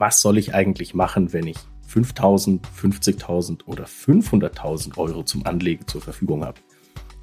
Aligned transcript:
was 0.00 0.20
soll 0.22 0.38
ich 0.38 0.54
eigentlich 0.54 0.94
machen, 0.94 1.32
wenn 1.32 1.46
ich 1.46 1.58
5000, 1.86 2.66
50.000 2.66 3.66
oder 3.66 3.84
500.000 3.84 4.96
Euro 4.96 5.22
zum 5.22 5.46
Anlegen 5.46 5.86
zur 5.86 6.00
Verfügung 6.00 6.44
habe? 6.44 6.58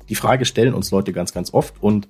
Die 0.09 0.15
Frage 0.15 0.45
stellen 0.45 0.73
uns 0.73 0.91
Leute 0.91 1.11
ganz, 1.11 1.33
ganz 1.33 1.53
oft 1.53 1.81
und 1.81 2.07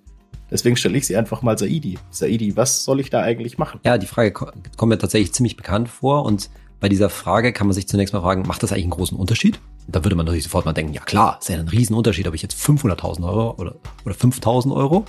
deswegen 0.51 0.75
stelle 0.75 0.97
ich 0.97 1.07
sie 1.07 1.15
einfach 1.15 1.41
mal 1.41 1.57
Saidi. 1.57 1.97
Saidi, 2.11 2.57
was 2.57 2.83
soll 2.83 2.99
ich 2.99 3.09
da 3.09 3.21
eigentlich 3.21 3.57
machen? 3.57 3.79
Ja, 3.85 3.97
die 3.97 4.07
Frage 4.07 4.33
kommt 4.33 4.89
mir 4.89 4.97
tatsächlich 4.97 5.33
ziemlich 5.33 5.55
bekannt 5.55 5.87
vor 5.87 6.25
und 6.25 6.49
bei 6.79 6.89
dieser 6.89 7.09
Frage 7.09 7.53
kann 7.53 7.67
man 7.67 7.73
sich 7.73 7.87
zunächst 7.87 8.13
mal 8.13 8.21
fragen, 8.21 8.43
macht 8.43 8.61
das 8.61 8.71
eigentlich 8.71 8.83
einen 8.83 8.91
großen 8.91 9.17
Unterschied? 9.17 9.59
Da 9.87 10.03
würde 10.03 10.15
man 10.15 10.25
natürlich 10.25 10.43
sofort 10.43 10.65
mal 10.65 10.73
denken, 10.73 10.93
ja 10.93 11.01
klar, 11.01 11.37
ist 11.39 11.49
ja 11.49 11.57
ein 11.57 11.67
Riesenunterschied, 11.67 12.27
ob 12.27 12.33
ich 12.33 12.41
jetzt 12.41 12.61
500.000 12.61 13.25
Euro 13.25 13.55
oder, 13.57 13.75
oder 14.05 14.15
5.000 14.15 14.75
Euro. 14.75 15.05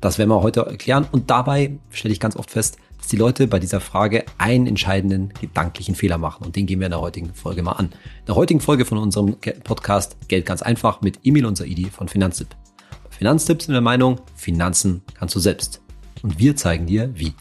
Das 0.00 0.18
werden 0.18 0.28
wir 0.28 0.42
heute 0.42 0.60
erklären. 0.60 1.06
Und 1.10 1.30
dabei 1.30 1.78
stelle 1.90 2.12
ich 2.12 2.20
ganz 2.20 2.36
oft 2.36 2.50
fest, 2.50 2.76
dass 2.98 3.08
die 3.08 3.16
Leute 3.16 3.46
bei 3.46 3.58
dieser 3.58 3.80
Frage 3.80 4.24
einen 4.36 4.66
entscheidenden 4.66 5.32
gedanklichen 5.40 5.94
Fehler 5.94 6.18
machen. 6.18 6.44
Und 6.44 6.56
den 6.56 6.66
gehen 6.66 6.78
wir 6.78 6.86
in 6.86 6.92
der 6.92 7.00
heutigen 7.00 7.32
Folge 7.32 7.62
mal 7.62 7.72
an. 7.72 7.86
In 7.86 8.26
der 8.26 8.34
heutigen 8.34 8.60
Folge 8.60 8.84
von 8.84 8.98
unserem 8.98 9.36
Podcast 9.64 10.16
Geld 10.28 10.44
ganz 10.44 10.60
einfach 10.62 11.00
mit 11.00 11.20
Emil 11.24 11.46
und 11.46 11.56
Saidi 11.56 11.86
von 11.86 12.08
Finanztipp. 12.08 12.48
Bei 13.04 13.10
Finanztipp 13.10 13.62
sind 13.62 13.72
wir 13.72 13.76
der 13.76 13.82
Meinung, 13.82 14.20
Finanzen 14.34 15.02
kannst 15.14 15.34
du 15.34 15.40
selbst. 15.40 15.80
Und 16.22 16.38
wir 16.38 16.54
zeigen 16.54 16.86
dir, 16.86 17.10
wie. 17.14 17.32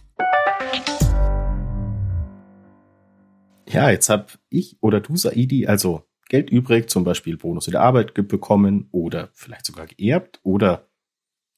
Ja, 3.69 3.89
jetzt 3.89 4.09
habe 4.09 4.27
ich 4.49 4.77
oder 4.79 5.01
du, 5.01 5.17
Saidi, 5.17 5.67
also 5.67 6.06
Geld 6.29 6.49
übrig, 6.49 6.89
zum 6.89 7.03
Beispiel 7.03 7.37
Bonus 7.37 7.67
in 7.67 7.71
der 7.71 7.81
Arbeit 7.81 8.13
bekommen 8.13 8.89
oder 8.91 9.29
vielleicht 9.33 9.65
sogar 9.65 9.87
geerbt 9.87 10.39
oder 10.43 10.87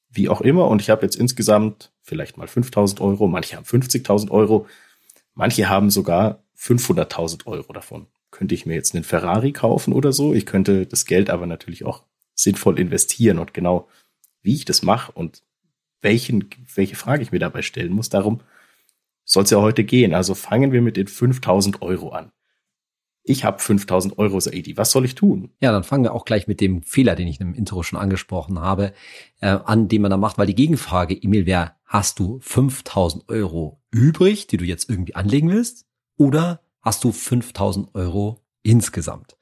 wie 0.09 0.30
auch 0.30 0.42
immer. 0.42 0.68
Und 0.68 0.82
ich 0.82 0.90
habe 0.90 1.04
jetzt 1.04 1.16
insgesamt 1.16 1.92
vielleicht 2.02 2.38
mal 2.38 2.48
5000 2.48 3.02
Euro, 3.02 3.28
manche 3.28 3.55
haben 3.55 3.66
50.000 3.66 4.32
Euro, 4.32 4.68
manche 5.34 5.70
haben 5.70 5.90
sogar 5.90 6.44
500.000 6.58 7.45
Euro 7.48 7.73
davon. 7.73 8.08
Könnte 8.32 8.54
ich 8.54 8.66
mir 8.66 8.76
jetzt 8.76 8.94
einen 8.94 9.04
Ferrari 9.04 9.54
kaufen 9.54 9.94
oder 9.94 10.11
so? 10.11 10.34
Ich 10.34 10.45
könnte 10.45 10.86
das 10.86 11.06
Geld 11.06 11.30
aber 11.30 11.48
natürlich 11.48 11.86
auch 11.86 12.04
sinnvoll 12.36 12.80
investieren 12.80 13.39
und 13.39 13.54
genau 13.54 13.88
wie 14.42 14.56
ich 14.56 14.66
das 14.66 14.83
mache 14.83 15.11
und 15.11 15.44
welchen, 16.02 16.50
welche 16.76 16.95
Frage 16.95 17.23
ich 17.23 17.31
mir 17.31 17.39
dabei 17.39 17.61
stellen 17.61 17.92
muss. 17.92 18.09
Darum 18.09 18.42
soll 19.26 19.44
es 19.44 19.50
ja 19.50 19.59
heute 19.59 19.83
gehen. 19.83 20.14
Also 20.14 20.36
fangen 20.36 20.72
wir 20.72 20.81
mit 20.81 20.95
den 20.95 21.08
5000 21.08 21.81
Euro 21.81 22.09
an 22.09 22.31
ich 23.23 23.44
habe 23.44 23.59
5000 23.59 24.17
Euro, 24.17 24.39
Saidi, 24.39 24.78
was 24.78 24.92
soll 24.92 25.06
ich 25.06 25.16
tun? 25.16 25.52
Ja, 25.62 25.72
dann 25.72 25.84
fangen 25.84 26.03
wir 26.03 26.14
auch 26.14 26.25
gleich 26.25 26.48
mit 26.48 26.62
dem 26.62 26.81
Fehler, 26.84 27.16
den 27.16 27.28
ich 27.28 27.39
im 27.39 27.53
Intro 27.53 27.84
schon 27.84 28.00
angesprochen 28.00 28.59
habe, 28.59 28.94
äh, 29.42 29.48
an, 29.48 29.88
den 29.88 30.02
man 30.02 30.11
da 30.11 30.17
macht, 30.17 30.38
weil 30.38 30.48
die 30.48 30.56
Gegenfrage, 30.56 31.22
Emil, 31.22 31.45
wäre, 31.45 31.73
hast 31.86 32.20
du 32.20 32.39
5000 32.42 33.30
Euro 33.30 33.81
übrig, 33.92 34.48
die 34.48 34.58
du 34.58 34.66
jetzt 34.66 34.89
irgendwie 34.89 35.16
anlegen 35.16 35.50
willst? 35.50 35.86
Oder 36.17 36.61
hast 36.81 37.03
du 37.03 37.11
5000 37.11 37.94
Euro 37.95 38.42
insgesamt? 38.64 39.38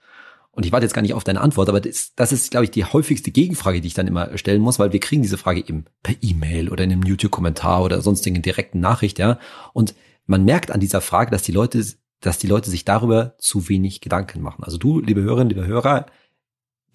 Und 0.51 0.65
ich 0.65 0.71
warte 0.71 0.85
jetzt 0.85 0.93
gar 0.93 1.03
nicht 1.03 1.13
auf 1.13 1.23
deine 1.23 1.41
Antwort, 1.41 1.69
aber 1.69 1.79
das, 1.79 2.15
das 2.15 2.31
ist, 2.31 2.49
glaube 2.49 2.63
ich, 2.63 2.71
die 2.71 2.83
häufigste 2.83 3.29
Gegenfrage, 3.29 3.79
die 3.79 3.89
ich 3.89 3.93
dann 3.93 4.07
immer 4.07 4.35
stellen 4.39 4.61
muss, 4.61 4.79
weil 4.79 4.91
wir 4.91 4.99
kriegen 4.99 5.21
diese 5.21 5.37
Frage 5.37 5.59
eben 5.59 5.85
per 6.01 6.15
E-Mail 6.19 6.69
oder 6.69 6.83
in 6.83 6.91
einem 6.91 7.03
YouTube-Kommentar 7.03 7.83
oder 7.83 8.01
sonstigen 8.01 8.41
direkten 8.41 8.79
Nachricht, 8.79 9.19
ja. 9.19 9.37
Und 9.73 9.93
man 10.25 10.45
merkt 10.45 10.71
an 10.71 10.79
dieser 10.79 10.99
Frage, 10.99 11.29
dass 11.29 11.43
die 11.43 11.51
Leute 11.51 11.85
dass 12.21 12.39
die 12.39 12.47
Leute 12.47 12.69
sich 12.69 12.85
darüber 12.85 13.35
zu 13.37 13.69
wenig 13.69 14.01
Gedanken 14.01 14.41
machen. 14.41 14.63
Also 14.63 14.77
du, 14.77 14.99
liebe 14.99 15.21
Hörerinnen, 15.21 15.49
liebe 15.49 15.67
Hörer, 15.67 16.07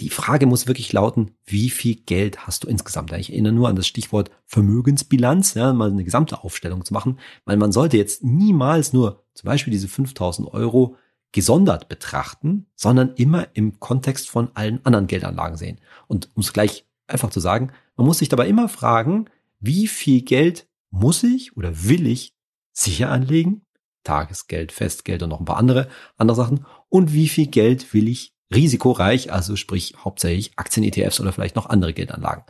die 0.00 0.10
Frage 0.10 0.46
muss 0.46 0.66
wirklich 0.66 0.92
lauten, 0.92 1.32
wie 1.44 1.70
viel 1.70 1.94
Geld 1.94 2.46
hast 2.46 2.64
du 2.64 2.68
insgesamt? 2.68 3.12
Ich 3.12 3.30
erinnere 3.30 3.52
nur 3.52 3.68
an 3.68 3.76
das 3.76 3.86
Stichwort 3.86 4.30
Vermögensbilanz, 4.46 5.54
ja, 5.54 5.72
mal 5.72 5.90
eine 5.90 6.04
gesamte 6.04 6.42
Aufstellung 6.42 6.84
zu 6.84 6.94
machen, 6.94 7.18
weil 7.44 7.56
man 7.56 7.72
sollte 7.72 7.98
jetzt 7.98 8.24
niemals 8.24 8.92
nur 8.92 9.22
zum 9.34 9.46
Beispiel 9.46 9.70
diese 9.70 9.88
5000 9.88 10.52
Euro 10.52 10.96
gesondert 11.30 11.88
betrachten, 11.88 12.66
sondern 12.74 13.14
immer 13.14 13.48
im 13.54 13.80
Kontext 13.80 14.28
von 14.28 14.50
allen 14.54 14.84
anderen 14.84 15.06
Geldanlagen 15.06 15.56
sehen. 15.56 15.78
Und 16.08 16.28
um 16.34 16.42
es 16.42 16.52
gleich 16.52 16.84
einfach 17.06 17.30
zu 17.30 17.40
sagen, 17.40 17.70
man 17.96 18.06
muss 18.06 18.18
sich 18.18 18.28
dabei 18.28 18.48
immer 18.48 18.68
fragen, 18.68 19.26
wie 19.60 19.86
viel 19.86 20.22
Geld 20.22 20.66
muss 20.90 21.22
ich 21.22 21.56
oder 21.56 21.84
will 21.84 22.06
ich 22.06 22.34
sicher 22.72 23.10
anlegen 23.10 23.62
Tagesgeld, 24.04 24.72
Festgeld 24.72 25.22
und 25.22 25.30
noch 25.30 25.40
ein 25.40 25.44
paar 25.44 25.56
andere, 25.56 25.88
andere 26.16 26.36
Sachen. 26.36 26.66
Und 26.88 27.12
wie 27.12 27.28
viel 27.28 27.46
Geld 27.46 27.92
will 27.94 28.08
ich 28.08 28.34
risikoreich, 28.54 29.32
also 29.32 29.56
sprich 29.56 29.94
hauptsächlich 30.04 30.52
Aktien-ETFs 30.56 31.20
oder 31.20 31.32
vielleicht 31.32 31.56
noch 31.56 31.66
andere 31.66 31.94
Geldanlagen 31.94 32.44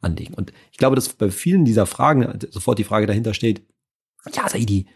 anlegen. 0.00 0.34
Und 0.34 0.52
ich 0.72 0.78
glaube, 0.78 0.96
dass 0.96 1.08
bei 1.08 1.30
vielen 1.30 1.64
dieser 1.64 1.86
Fragen 1.86 2.38
sofort 2.50 2.78
die 2.78 2.84
Frage 2.84 3.06
dahinter 3.06 3.34
steht, 3.34 3.62
ja, 4.32 4.48
Saidi, 4.48 4.86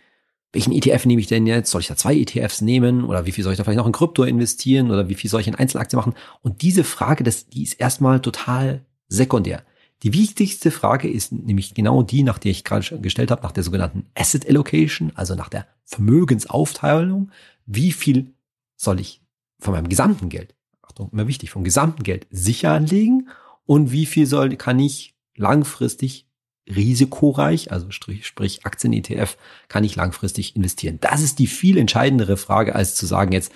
welchen 0.52 0.72
ETF 0.72 1.04
nehme 1.04 1.20
ich 1.20 1.26
denn 1.26 1.46
jetzt? 1.46 1.70
Soll 1.70 1.82
ich 1.82 1.88
da 1.88 1.96
zwei 1.96 2.16
ETFs 2.16 2.62
nehmen? 2.62 3.04
Oder 3.04 3.26
wie 3.26 3.32
viel 3.32 3.44
soll 3.44 3.52
ich 3.52 3.58
da 3.58 3.64
vielleicht 3.64 3.78
noch 3.78 3.86
in 3.86 3.92
Krypto 3.92 4.24
investieren? 4.24 4.90
Oder 4.90 5.08
wie 5.08 5.14
viel 5.14 5.28
soll 5.28 5.42
ich 5.42 5.48
in 5.48 5.54
Einzelaktien 5.54 5.98
machen? 5.98 6.14
Und 6.40 6.62
diese 6.62 6.84
Frage, 6.84 7.22
das, 7.22 7.48
die 7.48 7.62
ist 7.62 7.74
erstmal 7.74 8.20
total 8.20 8.86
sekundär. 9.08 9.62
Die 10.02 10.14
wichtigste 10.14 10.70
Frage 10.70 11.10
ist 11.10 11.32
nämlich 11.32 11.74
genau 11.74 12.02
die, 12.02 12.22
nach 12.22 12.38
der 12.38 12.52
ich 12.52 12.64
gerade 12.64 13.00
gestellt 13.00 13.30
habe, 13.30 13.42
nach 13.42 13.52
der 13.52 13.64
sogenannten 13.64 14.06
Asset 14.14 14.48
Allocation, 14.48 15.12
also 15.16 15.34
nach 15.34 15.48
der 15.48 15.66
Vermögensaufteilung. 15.88 17.30
Wie 17.66 17.92
viel 17.92 18.34
soll 18.76 19.00
ich 19.00 19.22
von 19.58 19.72
meinem 19.72 19.88
gesamten 19.88 20.28
Geld, 20.28 20.54
Achtung, 20.82 21.10
immer 21.12 21.26
wichtig, 21.26 21.50
vom 21.50 21.64
gesamten 21.64 22.02
Geld 22.02 22.26
sicher 22.30 22.72
anlegen 22.72 23.28
und 23.64 23.90
wie 23.90 24.06
viel 24.06 24.26
soll, 24.26 24.54
kann 24.56 24.78
ich 24.78 25.14
langfristig 25.34 26.26
risikoreich, 26.68 27.72
also 27.72 27.90
sprich, 27.90 28.26
sprich 28.26 28.66
Aktien-ETF, 28.66 29.38
kann 29.68 29.84
ich 29.84 29.96
langfristig 29.96 30.54
investieren? 30.54 30.98
Das 31.00 31.22
ist 31.22 31.38
die 31.38 31.46
viel 31.46 31.78
entscheidendere 31.78 32.36
Frage, 32.36 32.74
als 32.74 32.94
zu 32.94 33.06
sagen 33.06 33.32
jetzt, 33.32 33.50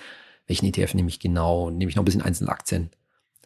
welchen 0.47 0.65
ETF 0.65 0.95
nehme 0.95 1.09
ich 1.09 1.19
genau, 1.19 1.69
nehme 1.69 1.89
ich 1.89 1.95
noch 1.95 2.01
ein 2.01 2.05
bisschen 2.05 2.23
Einzelaktien 2.23 2.89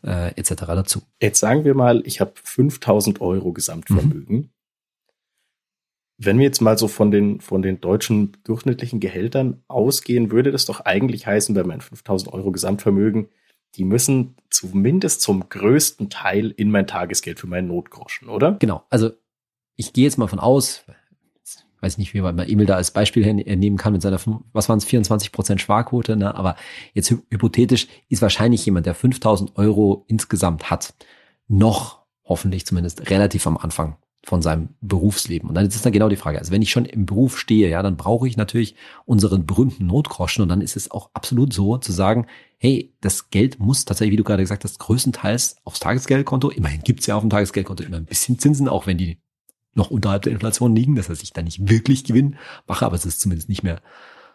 äh, 0.04 0.30
etc. 0.36 0.54
dazu. 0.68 1.02
Jetzt 1.22 1.42
sagen 1.42 1.66
wir 1.66 1.76
mal, 1.76 2.02
ich 2.06 2.22
habe 2.22 2.32
5000 2.42 3.20
Euro 3.20 3.52
Gesamtvermögen. 3.52 4.36
Mhm. 4.36 4.50
Wenn 6.18 6.40
wir 6.40 6.46
jetzt 6.46 6.62
mal 6.62 6.78
so 6.78 6.88
von 6.88 7.12
den, 7.12 7.42
von 7.42 7.62
den 7.62 7.80
deutschen 7.80 8.36
durchschnittlichen 8.44 9.00
Gehältern 9.00 9.64
ausgehen, 9.68 10.32
würde 10.32 10.52
das 10.52 10.66
doch 10.66 10.82
eigentlich 10.82 11.28
heißen, 11.28 11.54
bei 11.54 11.64
meinen 11.64 11.82
5000 11.82 12.34
Euro 12.34 12.52
Gesamtvermögen, 12.52 13.30
die 13.76 13.84
müssen 13.84 14.36
zumindest 14.50 15.22
zum 15.22 15.48
größten 15.50 16.10
Teil 16.10 16.52
in 16.58 16.72
mein 16.72 16.88
Tagesgeld 16.88 17.40
für 17.40 17.48
meinen 17.48 17.68
Notgroschen, 17.68 18.30
oder? 18.30 18.54
Genau. 18.54 18.84
Also 18.90 19.12
ich 19.76 19.94
gehe 19.94 20.06
jetzt 20.06 20.18
mal 20.18 20.28
von 20.28 20.40
aus, 20.40 20.84
weiß 21.82 22.00
nicht, 22.00 22.16
wie 22.16 22.22
man 22.22 22.40
Emil 22.40 22.66
da 22.66 22.76
als 22.76 22.90
Beispiel 22.90 23.32
nehmen 23.34 23.78
kann 23.78 23.94
mit 23.94 24.02
seiner, 24.02 24.20
was 24.52 24.70
waren 24.70 24.80
es, 24.80 24.86
24 24.86 25.32
Prozent 25.32 25.62
Sparquote, 25.62 26.16
ne? 26.16 26.34
aber 26.34 26.56
jetzt 26.94 27.12
hypothetisch 27.12 27.88
ist 28.10 28.24
wahrscheinlich 28.24 28.66
jemand, 28.66 28.88
der 28.88 28.96
5000 28.96 29.56
Euro 29.58 30.06
insgesamt 30.08 30.72
hat, 30.72 30.96
noch 31.48 32.06
hoffentlich 32.26 32.66
zumindest 32.66 33.12
relativ 33.12 33.46
am 33.46 33.58
Anfang 33.58 33.98
von 34.28 34.42
seinem 34.42 34.76
Berufsleben. 34.82 35.48
Und 35.48 35.56
dann 35.56 35.66
ist 35.66 35.86
dann 35.86 35.94
genau 35.94 36.10
die 36.10 36.18
Frage, 36.18 36.38
also 36.38 36.52
wenn 36.52 36.62
ich 36.62 36.70
schon 36.70 36.84
im 36.84 37.06
Beruf 37.06 37.40
stehe, 37.40 37.70
ja, 37.70 37.82
dann 37.82 37.96
brauche 37.96 38.28
ich 38.28 38.36
natürlich 38.36 38.76
unseren 39.06 39.46
berühmten 39.46 39.88
Notgroschen 39.88 40.44
und 40.44 40.50
dann 40.50 40.60
ist 40.60 40.76
es 40.76 40.92
auch 40.92 41.12
absolut 41.14 41.54
so 41.54 41.78
zu 41.78 41.94
sagen, 41.94 42.28
hey, 42.58 42.94
das 43.00 43.30
Geld 43.30 43.58
muss 43.60 43.86
tatsächlich, 43.86 44.12
wie 44.12 44.18
du 44.18 44.26
gerade 44.26 44.44
gesagt 44.44 44.66
hast, 44.66 44.80
größtenteils 44.80 45.56
aufs 45.64 45.80
Tagesgeldkonto, 45.80 46.50
immerhin 46.50 46.82
gibt's 46.82 47.06
ja 47.06 47.16
auf 47.16 47.22
dem 47.22 47.30
Tagesgeldkonto 47.30 47.86
immer 47.86 47.96
ein 47.96 48.04
bisschen 48.04 48.38
Zinsen, 48.38 48.68
auch 48.68 48.86
wenn 48.86 48.98
die 48.98 49.18
noch 49.76 49.92
unterhalb 49.92 50.24
der 50.24 50.34
Inflation 50.34 50.76
liegen. 50.76 50.96
Das 50.96 51.08
heißt, 51.08 51.24
ich 51.24 51.32
da 51.32 51.42
nicht 51.42 51.70
wirklich 51.70 52.04
Gewinn 52.04 52.36
mache, 52.68 52.86
aber 52.86 52.98
es 52.98 53.06
ist 53.06 53.22
zumindest 53.22 53.48
nicht 53.48 53.64
mehr 53.64 53.82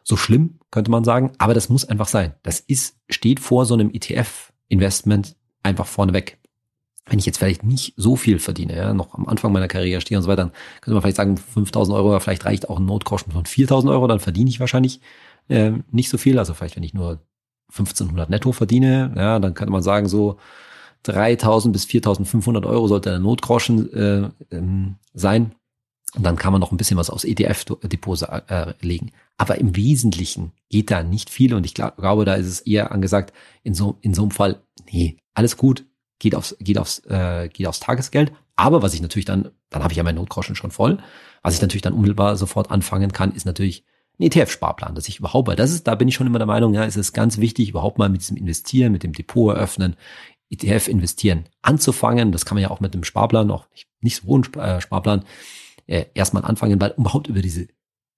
so 0.04 0.16
schlimm, 0.16 0.58
könnte 0.70 0.90
man 0.90 1.04
sagen. 1.04 1.32
Aber 1.36 1.52
das 1.52 1.68
muss 1.68 1.84
einfach 1.84 2.08
sein. 2.08 2.34
Das 2.42 2.60
ist, 2.60 2.96
steht 3.10 3.40
vor 3.40 3.66
so 3.66 3.74
einem 3.74 3.90
ETF-Investment 3.92 5.36
einfach 5.62 5.86
vorneweg. 5.86 6.38
Wenn 7.06 7.18
ich 7.18 7.26
jetzt 7.26 7.38
vielleicht 7.38 7.64
nicht 7.64 7.94
so 7.96 8.14
viel 8.16 8.38
verdiene, 8.38 8.76
ja, 8.76 8.94
noch 8.94 9.14
am 9.14 9.26
Anfang 9.26 9.52
meiner 9.52 9.68
Karriere 9.68 10.00
stehe 10.00 10.18
und 10.18 10.22
so 10.22 10.28
weiter, 10.28 10.44
dann 10.44 10.52
könnte 10.80 10.94
man 10.94 11.02
vielleicht 11.02 11.16
sagen, 11.16 11.36
5000 11.36 11.96
Euro, 11.96 12.18
vielleicht 12.20 12.44
reicht 12.44 12.68
auch 12.68 12.78
ein 12.78 12.86
Notgroschen 12.86 13.32
von 13.32 13.44
4000 13.44 13.92
Euro, 13.92 14.06
dann 14.06 14.20
verdiene 14.20 14.48
ich 14.48 14.60
wahrscheinlich 14.60 15.00
äh, 15.48 15.72
nicht 15.90 16.10
so 16.10 16.18
viel. 16.18 16.38
Also 16.38 16.54
vielleicht, 16.54 16.76
wenn 16.76 16.84
ich 16.84 16.94
nur 16.94 17.20
1500 17.70 18.30
netto 18.30 18.52
verdiene, 18.52 19.12
ja, 19.16 19.38
dann 19.38 19.54
könnte 19.54 19.72
man 19.72 19.82
sagen, 19.82 20.08
so 20.08 20.38
3000 21.04 21.72
bis 21.72 21.84
4500 21.86 22.66
Euro 22.66 22.86
sollte 22.86 23.10
der 23.10 23.18
Notgroschen 23.18 23.92
äh, 23.92 24.30
ähm, 24.54 24.96
sein. 25.14 25.52
Und 26.14 26.24
dann 26.24 26.36
kann 26.36 26.52
man 26.52 26.60
noch 26.60 26.72
ein 26.72 26.76
bisschen 26.76 26.98
was 26.98 27.08
aus 27.08 27.24
ETF-Depots 27.24 28.22
äh, 28.22 28.74
legen. 28.82 29.12
Aber 29.38 29.58
im 29.58 29.74
Wesentlichen 29.76 30.52
geht 30.68 30.90
da 30.90 31.02
nicht 31.02 31.30
viel 31.30 31.54
und 31.54 31.64
ich 31.64 31.72
glaub, 31.72 31.96
glaube, 31.96 32.26
da 32.26 32.34
ist 32.34 32.46
es 32.46 32.60
eher 32.60 32.92
angesagt, 32.92 33.32
in 33.62 33.74
so, 33.74 33.96
in 34.02 34.12
so 34.12 34.22
einem 34.22 34.30
Fall, 34.30 34.62
nee, 34.90 35.16
alles 35.32 35.56
gut, 35.56 35.86
geht 36.22 36.36
aufs, 36.36 36.56
geht 36.60 36.78
aufs, 36.78 37.00
äh, 37.06 37.48
geht 37.48 37.66
aufs 37.66 37.80
Tagesgeld. 37.80 38.32
Aber 38.54 38.80
was 38.80 38.94
ich 38.94 39.02
natürlich 39.02 39.24
dann, 39.24 39.50
dann 39.70 39.82
habe 39.82 39.92
ich 39.92 39.96
ja 39.96 40.04
meinen 40.04 40.16
Notgroschen 40.16 40.54
schon 40.54 40.70
voll. 40.70 40.98
Was 41.42 41.54
ich 41.54 41.60
natürlich 41.60 41.82
dann 41.82 41.94
unmittelbar 41.94 42.36
sofort 42.36 42.70
anfangen 42.70 43.12
kann, 43.12 43.32
ist 43.32 43.44
natürlich 43.44 43.84
ein 44.20 44.24
ETF-Sparplan, 44.24 44.94
dass 44.94 45.08
ich 45.08 45.18
überhaupt, 45.18 45.48
weil 45.48 45.56
das 45.56 45.72
ist, 45.72 45.88
da 45.88 45.96
bin 45.96 46.06
ich 46.06 46.14
schon 46.14 46.28
immer 46.28 46.38
der 46.38 46.46
Meinung, 46.46 46.74
ja, 46.74 46.84
es 46.84 46.96
ist 46.96 47.12
ganz 47.12 47.38
wichtig, 47.38 47.70
überhaupt 47.70 47.98
mal 47.98 48.08
mit 48.08 48.20
diesem 48.20 48.36
Investieren, 48.36 48.92
mit 48.92 49.02
dem 49.02 49.12
Depot 49.12 49.52
eröffnen, 49.52 49.96
ETF 50.48 50.86
investieren 50.86 51.46
anzufangen. 51.60 52.30
Das 52.30 52.44
kann 52.44 52.54
man 52.54 52.62
ja 52.62 52.70
auch 52.70 52.78
mit 52.78 52.94
einem 52.94 53.02
Sparplan, 53.02 53.50
auch 53.50 53.68
nicht, 53.72 53.88
nicht 54.00 54.16
so 54.22 54.28
hohen 54.28 54.44
äh, 54.54 54.80
Sparplan, 54.80 55.24
äh, 55.88 56.04
erstmal 56.14 56.44
anfangen, 56.44 56.80
weil 56.80 56.94
überhaupt 56.96 57.26
über 57.26 57.42
diese 57.42 57.66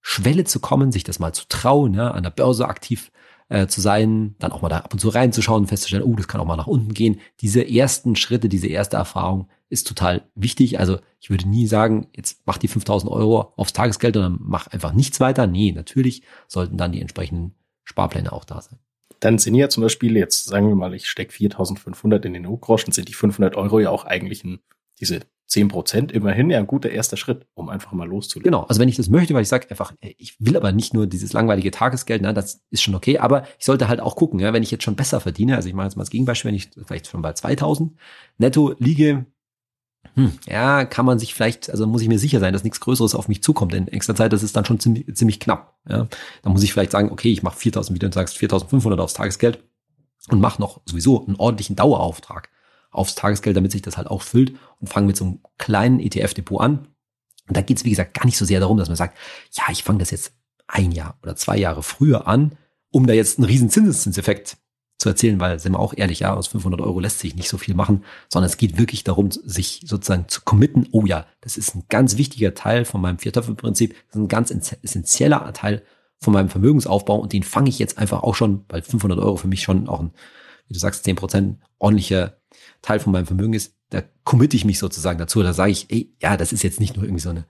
Schwelle 0.01 0.43
zu 0.43 0.59
kommen, 0.59 0.91
sich 0.91 1.03
das 1.03 1.17
mal 1.17 1.33
zu 1.33 1.45
trauen, 1.49 1.95
ja, 1.95 2.11
an 2.11 2.21
der 2.21 2.29
Börse 2.29 2.67
aktiv 2.67 3.11
äh, 3.49 3.67
zu 3.67 3.81
sein, 3.81 4.35
dann 4.39 4.51
auch 4.51 4.61
mal 4.61 4.69
da 4.69 4.79
ab 4.79 4.93
und 4.93 4.99
zu 4.99 5.09
reinzuschauen, 5.09 5.67
festzustellen, 5.67 6.03
oh, 6.03 6.15
das 6.15 6.27
kann 6.27 6.41
auch 6.41 6.45
mal 6.45 6.55
nach 6.55 6.67
unten 6.67 6.93
gehen. 6.93 7.19
Diese 7.41 7.67
ersten 7.67 8.15
Schritte, 8.15 8.49
diese 8.49 8.67
erste 8.67 8.97
Erfahrung 8.97 9.49
ist 9.69 9.87
total 9.87 10.27
wichtig. 10.35 10.79
Also 10.79 10.99
ich 11.19 11.29
würde 11.29 11.47
nie 11.47 11.67
sagen, 11.67 12.07
jetzt 12.15 12.41
mach 12.45 12.57
die 12.57 12.67
5000 12.67 13.11
Euro 13.11 13.53
aufs 13.55 13.73
Tagesgeld 13.73 14.17
und 14.17 14.23
dann 14.23 14.37
mach 14.39 14.67
einfach 14.67 14.93
nichts 14.93 15.19
weiter. 15.19 15.47
Nee, 15.47 15.71
natürlich 15.71 16.23
sollten 16.47 16.77
dann 16.77 16.91
die 16.91 17.01
entsprechenden 17.01 17.55
Sparpläne 17.83 18.31
auch 18.31 18.45
da 18.45 18.61
sein. 18.61 18.79
Dann 19.19 19.37
sind 19.37 19.55
ja 19.55 19.69
zum 19.69 19.83
Beispiel, 19.83 20.17
jetzt 20.17 20.45
sagen 20.45 20.67
wir 20.67 20.75
mal, 20.75 20.93
ich 20.93 21.07
stecke 21.07 21.31
4500 21.31 22.25
in 22.25 22.33
den 22.33 22.43
Notgroschen, 22.43 22.93
sind 22.93 23.07
die 23.07 23.13
500 23.13 23.55
Euro 23.55 23.79
ja 23.79 23.89
auch 23.89 24.05
eigentlich 24.05 24.43
ein, 24.43 24.59
diese 24.99 25.21
10 25.47 25.67
Prozent 25.67 26.11
immerhin 26.11 26.49
ja 26.49 26.57
ein 26.57 26.67
guter 26.67 26.89
erster 26.89 27.17
Schritt, 27.17 27.45
um 27.53 27.69
einfach 27.69 27.91
mal 27.91 28.07
loszulegen. 28.07 28.51
Genau, 28.51 28.63
also 28.63 28.81
wenn 28.81 28.89
ich 28.89 28.95
das 28.95 29.09
möchte, 29.09 29.33
weil 29.33 29.43
ich 29.43 29.47
sage 29.47 29.69
einfach, 29.69 29.93
ich 30.01 30.35
will 30.39 30.57
aber 30.57 30.71
nicht 30.71 30.93
nur 30.93 31.07
dieses 31.07 31.33
langweilige 31.33 31.71
Tagesgeld, 31.71 32.21
ne, 32.21 32.33
das 32.33 32.61
ist 32.71 32.81
schon 32.81 32.95
okay, 32.95 33.19
aber 33.19 33.45
ich 33.59 33.65
sollte 33.65 33.87
halt 33.87 33.99
auch 33.99 34.15
gucken, 34.15 34.39
ja, 34.39 34.53
wenn 34.53 34.63
ich 34.63 34.71
jetzt 34.71 34.83
schon 34.83 34.95
besser 34.95 35.19
verdiene, 35.19 35.55
also 35.55 35.67
ich 35.67 35.75
mache 35.75 35.85
jetzt 35.85 35.95
mal 35.95 36.03
das 36.03 36.09
Gegenbeispiel, 36.09 36.49
wenn 36.49 36.55
ich 36.55 36.69
vielleicht 36.85 37.07
schon 37.07 37.21
bei 37.21 37.33
2000 37.33 37.93
netto 38.37 38.73
liege, 38.79 39.25
hm, 40.15 40.31
ja, 40.47 40.85
kann 40.85 41.05
man 41.05 41.19
sich 41.19 41.33
vielleicht, 41.33 41.69
also 41.69 41.85
muss 41.85 42.01
ich 42.01 42.07
mir 42.07 42.19
sicher 42.19 42.39
sein, 42.39 42.53
dass 42.53 42.63
nichts 42.63 42.79
Größeres 42.79 43.15
auf 43.15 43.27
mich 43.27 43.43
zukommt 43.43 43.73
in 43.73 43.87
extra 43.87 44.15
Zeit, 44.15 44.33
das 44.33 44.43
ist 44.43 44.55
dann 44.55 44.65
schon 44.65 44.79
ziemlich, 44.79 45.13
ziemlich 45.15 45.39
knapp. 45.39 45.75
Ja. 45.89 46.07
Dann 46.41 46.53
muss 46.53 46.63
ich 46.63 46.71
vielleicht 46.71 46.91
sagen, 46.91 47.11
okay, 47.11 47.31
ich 47.31 47.43
mache 47.43 47.57
4000, 47.57 47.95
wie 47.95 47.99
du 47.99 48.11
sagst, 48.11 48.37
4500 48.37 48.99
aufs 48.99 49.13
Tagesgeld 49.13 49.63
und 50.29 50.39
mache 50.39 50.61
noch 50.61 50.81
sowieso 50.85 51.25
einen 51.25 51.35
ordentlichen 51.35 51.75
Dauerauftrag 51.75 52.49
aufs 52.95 53.15
Tagesgeld, 53.15 53.55
damit 53.55 53.71
sich 53.71 53.81
das 53.81 53.97
halt 53.97 54.07
auch 54.07 54.21
füllt 54.21 54.55
und 54.79 54.87
fange 54.87 55.07
mit 55.07 55.17
so 55.17 55.25
einem 55.25 55.39
kleinen 55.57 55.99
ETF-Depot 55.99 56.61
an. 56.61 56.87
Und 57.47 57.57
da 57.57 57.61
geht 57.61 57.77
es, 57.77 57.85
wie 57.85 57.91
gesagt, 57.91 58.13
gar 58.13 58.25
nicht 58.25 58.37
so 58.37 58.45
sehr 58.45 58.59
darum, 58.59 58.77
dass 58.77 58.89
man 58.89 58.97
sagt, 58.97 59.17
ja, 59.51 59.63
ich 59.71 59.83
fange 59.83 59.99
das 59.99 60.11
jetzt 60.11 60.33
ein 60.67 60.91
Jahr 60.91 61.17
oder 61.21 61.35
zwei 61.35 61.57
Jahre 61.57 61.83
früher 61.83 62.27
an, 62.27 62.57
um 62.91 63.05
da 63.05 63.13
jetzt 63.13 63.37
einen 63.37 63.45
riesen 63.45 63.69
Zinseszinseffekt 63.69 64.57
zu 64.97 65.09
erzählen, 65.09 65.39
weil, 65.39 65.59
sind 65.59 65.73
wir 65.73 65.79
auch 65.79 65.93
ehrlich, 65.95 66.21
ja, 66.21 66.33
aus 66.33 66.47
500 66.47 66.81
Euro 66.81 66.99
lässt 66.99 67.19
sich 67.19 67.35
nicht 67.35 67.49
so 67.49 67.57
viel 67.57 67.75
machen, 67.75 68.03
sondern 68.29 68.49
es 68.49 68.57
geht 68.57 68.77
wirklich 68.77 69.03
darum, 69.03 69.29
sich 69.31 69.81
sozusagen 69.85 70.27
zu 70.29 70.41
committen, 70.41 70.87
oh 70.91 71.05
ja, 71.05 71.25
das 71.41 71.57
ist 71.57 71.75
ein 71.75 71.83
ganz 71.89 72.17
wichtiger 72.17 72.53
Teil 72.53 72.85
von 72.85 73.01
meinem 73.01 73.19
Viertöpfe-Prinzip, 73.19 73.93
das 74.07 74.15
ist 74.15 74.21
ein 74.21 74.27
ganz 74.27 74.51
essentieller 74.51 75.51
Teil 75.53 75.83
von 76.19 76.33
meinem 76.33 76.49
Vermögensaufbau 76.49 77.17
und 77.17 77.33
den 77.33 77.43
fange 77.43 77.69
ich 77.69 77.77
jetzt 77.77 77.97
einfach 77.97 78.23
auch 78.23 78.35
schon, 78.35 78.63
weil 78.69 78.81
500 78.81 79.19
Euro 79.19 79.35
für 79.35 79.47
mich 79.47 79.63
schon 79.63 79.89
auch 79.89 79.99
ein, 79.99 80.11
wie 80.67 80.73
du 80.73 80.79
sagst, 80.79 81.03
10 81.03 81.15
Prozent 81.15 81.59
ordentlicher 81.79 82.37
Teil 82.81 82.99
von 82.99 83.11
meinem 83.11 83.25
Vermögen 83.25 83.53
ist, 83.53 83.75
da 83.89 84.01
committe 84.23 84.57
ich 84.57 84.65
mich 84.65 84.79
sozusagen 84.79 85.19
dazu, 85.19 85.43
da 85.43 85.53
sage 85.53 85.71
ich, 85.71 85.87
ey, 85.89 86.13
ja, 86.21 86.37
das 86.37 86.53
ist 86.53 86.63
jetzt 86.63 86.79
nicht 86.79 86.95
nur 86.95 87.05
irgendwie 87.05 87.21
so 87.21 87.29
eine 87.29 87.45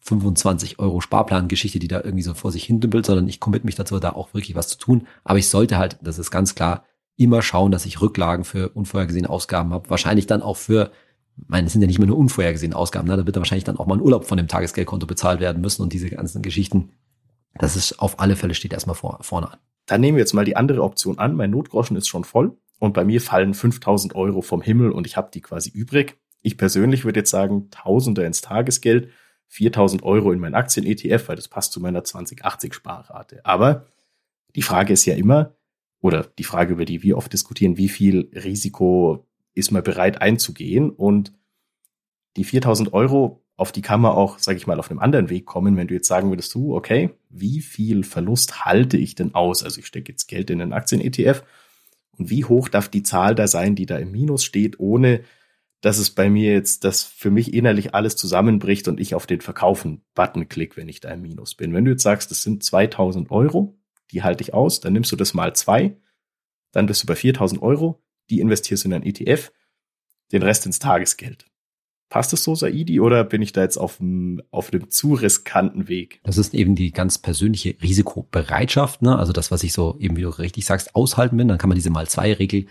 25 0.00 0.78
Euro 0.78 1.00
Sparplan-Geschichte, 1.00 1.78
die 1.78 1.88
da 1.88 2.00
irgendwie 2.00 2.22
so 2.22 2.34
vor 2.34 2.52
sich 2.52 2.64
hin 2.64 2.80
dümpelt, 2.80 3.06
sondern 3.06 3.28
ich 3.28 3.40
committe 3.40 3.66
mich 3.66 3.74
dazu, 3.74 3.98
da 3.98 4.10
auch 4.10 4.32
wirklich 4.32 4.54
was 4.54 4.68
zu 4.68 4.78
tun. 4.78 5.06
Aber 5.24 5.38
ich 5.38 5.48
sollte 5.48 5.76
halt, 5.76 5.98
das 6.02 6.18
ist 6.18 6.30
ganz 6.30 6.54
klar, 6.54 6.84
immer 7.16 7.42
schauen, 7.42 7.70
dass 7.70 7.84
ich 7.84 8.00
Rücklagen 8.00 8.44
für 8.44 8.70
unvorhergesehene 8.70 9.28
Ausgaben 9.28 9.74
habe. 9.74 9.90
Wahrscheinlich 9.90 10.26
dann 10.26 10.40
auch 10.40 10.56
für, 10.56 10.90
meine, 11.36 11.66
es 11.66 11.72
sind 11.72 11.82
ja 11.82 11.86
nicht 11.86 11.98
mehr 11.98 12.08
nur 12.08 12.16
unvorhergesehene 12.16 12.74
Ausgaben, 12.74 13.08
ne? 13.08 13.16
da 13.16 13.26
wird 13.26 13.36
dann 13.36 13.42
wahrscheinlich 13.42 13.64
dann 13.64 13.76
auch 13.76 13.86
mal 13.86 13.96
ein 13.96 14.00
Urlaub 14.00 14.24
von 14.24 14.38
dem 14.38 14.48
Tagesgeldkonto 14.48 15.06
bezahlt 15.06 15.40
werden 15.40 15.60
müssen 15.60 15.82
und 15.82 15.92
diese 15.92 16.08
ganzen 16.08 16.40
Geschichten. 16.40 16.92
Das 17.54 17.76
ist 17.76 17.98
auf 17.98 18.20
alle 18.20 18.36
Fälle 18.36 18.54
steht 18.54 18.72
erstmal 18.72 18.96
vor, 18.96 19.18
vorne 19.20 19.52
an. 19.52 19.58
Dann 19.90 20.02
nehmen 20.02 20.16
wir 20.16 20.22
jetzt 20.22 20.34
mal 20.34 20.44
die 20.44 20.54
andere 20.54 20.84
Option 20.84 21.18
an. 21.18 21.34
Mein 21.34 21.50
Notgroschen 21.50 21.96
ist 21.96 22.06
schon 22.06 22.22
voll 22.22 22.56
und 22.78 22.94
bei 22.94 23.04
mir 23.04 23.20
fallen 23.20 23.54
5000 23.54 24.14
Euro 24.14 24.40
vom 24.40 24.62
Himmel 24.62 24.92
und 24.92 25.04
ich 25.04 25.16
habe 25.16 25.32
die 25.34 25.40
quasi 25.40 25.68
übrig. 25.68 26.16
Ich 26.42 26.56
persönlich 26.56 27.04
würde 27.04 27.18
jetzt 27.18 27.30
sagen, 27.30 27.70
Tausende 27.72 28.24
ins 28.24 28.40
Tagesgeld, 28.40 29.10
4000 29.48 30.04
Euro 30.04 30.30
in 30.30 30.38
mein 30.38 30.54
Aktien-ETF, 30.54 31.26
weil 31.26 31.34
das 31.34 31.48
passt 31.48 31.72
zu 31.72 31.80
meiner 31.80 32.02
2080-Sparrate. 32.02 33.40
Aber 33.42 33.86
die 34.54 34.62
Frage 34.62 34.92
ist 34.92 35.06
ja 35.06 35.16
immer, 35.16 35.56
oder 36.00 36.22
die 36.38 36.44
Frage, 36.44 36.74
über 36.74 36.84
die 36.84 37.02
wir 37.02 37.16
oft 37.16 37.32
diskutieren, 37.32 37.76
wie 37.76 37.88
viel 37.88 38.30
Risiko 38.32 39.26
ist 39.54 39.72
man 39.72 39.82
bereit 39.82 40.22
einzugehen? 40.22 40.90
Und 40.90 41.32
die 42.36 42.44
4000 42.44 42.92
Euro, 42.92 43.39
auf 43.60 43.72
die 43.72 43.82
kann 43.82 44.00
man 44.00 44.12
auch, 44.12 44.38
sage 44.38 44.56
ich 44.56 44.66
mal, 44.66 44.78
auf 44.78 44.90
einem 44.90 45.00
anderen 45.00 45.28
Weg 45.28 45.44
kommen, 45.44 45.76
wenn 45.76 45.86
du 45.86 45.92
jetzt 45.92 46.08
sagen 46.08 46.30
würdest, 46.30 46.54
du, 46.54 46.74
okay, 46.74 47.10
wie 47.28 47.60
viel 47.60 48.04
Verlust 48.04 48.64
halte 48.64 48.96
ich 48.96 49.14
denn 49.14 49.34
aus? 49.34 49.62
Also 49.62 49.80
ich 49.80 49.86
stecke 49.86 50.10
jetzt 50.10 50.28
Geld 50.28 50.48
in 50.48 50.62
einen 50.62 50.72
Aktien-ETF 50.72 51.42
und 52.16 52.30
wie 52.30 52.46
hoch 52.46 52.70
darf 52.70 52.88
die 52.88 53.02
Zahl 53.02 53.34
da 53.34 53.46
sein, 53.46 53.74
die 53.74 53.84
da 53.84 53.98
im 53.98 54.12
Minus 54.12 54.44
steht, 54.44 54.80
ohne 54.80 55.20
dass 55.82 55.98
es 55.98 56.10
bei 56.10 56.30
mir 56.30 56.52
jetzt, 56.52 56.84
dass 56.84 57.04
für 57.04 57.30
mich 57.30 57.52
innerlich 57.52 57.94
alles 57.94 58.16
zusammenbricht 58.16 58.88
und 58.88 58.98
ich 58.98 59.14
auf 59.14 59.26
den 59.26 59.42
Verkaufen-Button 59.42 60.48
klicke, 60.48 60.78
wenn 60.78 60.88
ich 60.88 61.00
da 61.00 61.10
im 61.10 61.20
Minus 61.20 61.54
bin. 61.54 61.74
Wenn 61.74 61.84
du 61.84 61.90
jetzt 61.90 62.02
sagst, 62.02 62.30
das 62.30 62.42
sind 62.42 62.62
2000 62.64 63.30
Euro, 63.30 63.78
die 64.10 64.22
halte 64.22 64.42
ich 64.42 64.54
aus, 64.54 64.80
dann 64.80 64.94
nimmst 64.94 65.12
du 65.12 65.16
das 65.16 65.34
mal 65.34 65.54
zwei, 65.54 65.96
dann 66.72 66.86
bist 66.86 67.02
du 67.02 67.06
bei 67.06 67.14
4000 67.14 67.60
Euro, 67.60 68.02
die 68.30 68.40
investierst 68.40 68.86
in 68.86 68.94
ein 68.94 69.02
ETF, 69.02 69.52
den 70.32 70.42
Rest 70.42 70.64
ins 70.64 70.78
Tagesgeld. 70.78 71.49
Passt 72.10 72.32
das 72.32 72.42
so, 72.42 72.56
Saidi, 72.56 72.98
oder 72.98 73.22
bin 73.22 73.40
ich 73.40 73.52
da 73.52 73.62
jetzt 73.62 73.78
auf 73.78 74.00
einem, 74.00 74.42
auf 74.50 74.72
einem 74.72 74.90
zu 74.90 75.14
riskanten 75.14 75.86
Weg? 75.86 76.20
Das 76.24 76.38
ist 76.38 76.54
eben 76.54 76.74
die 76.74 76.90
ganz 76.90 77.18
persönliche 77.18 77.76
Risikobereitschaft, 77.80 79.00
ne? 79.00 79.16
Also 79.16 79.32
das, 79.32 79.52
was 79.52 79.62
ich 79.62 79.72
so 79.72 79.96
eben, 80.00 80.16
wie 80.16 80.22
du 80.22 80.28
richtig 80.28 80.66
sagst, 80.66 80.96
aushalten 80.96 81.36
bin. 81.36 81.46
Dann 81.46 81.58
kann 81.58 81.68
man 81.68 81.76
diese 81.76 81.90
mal 81.90 82.08
zwei 82.08 82.32
Regel 82.32 82.66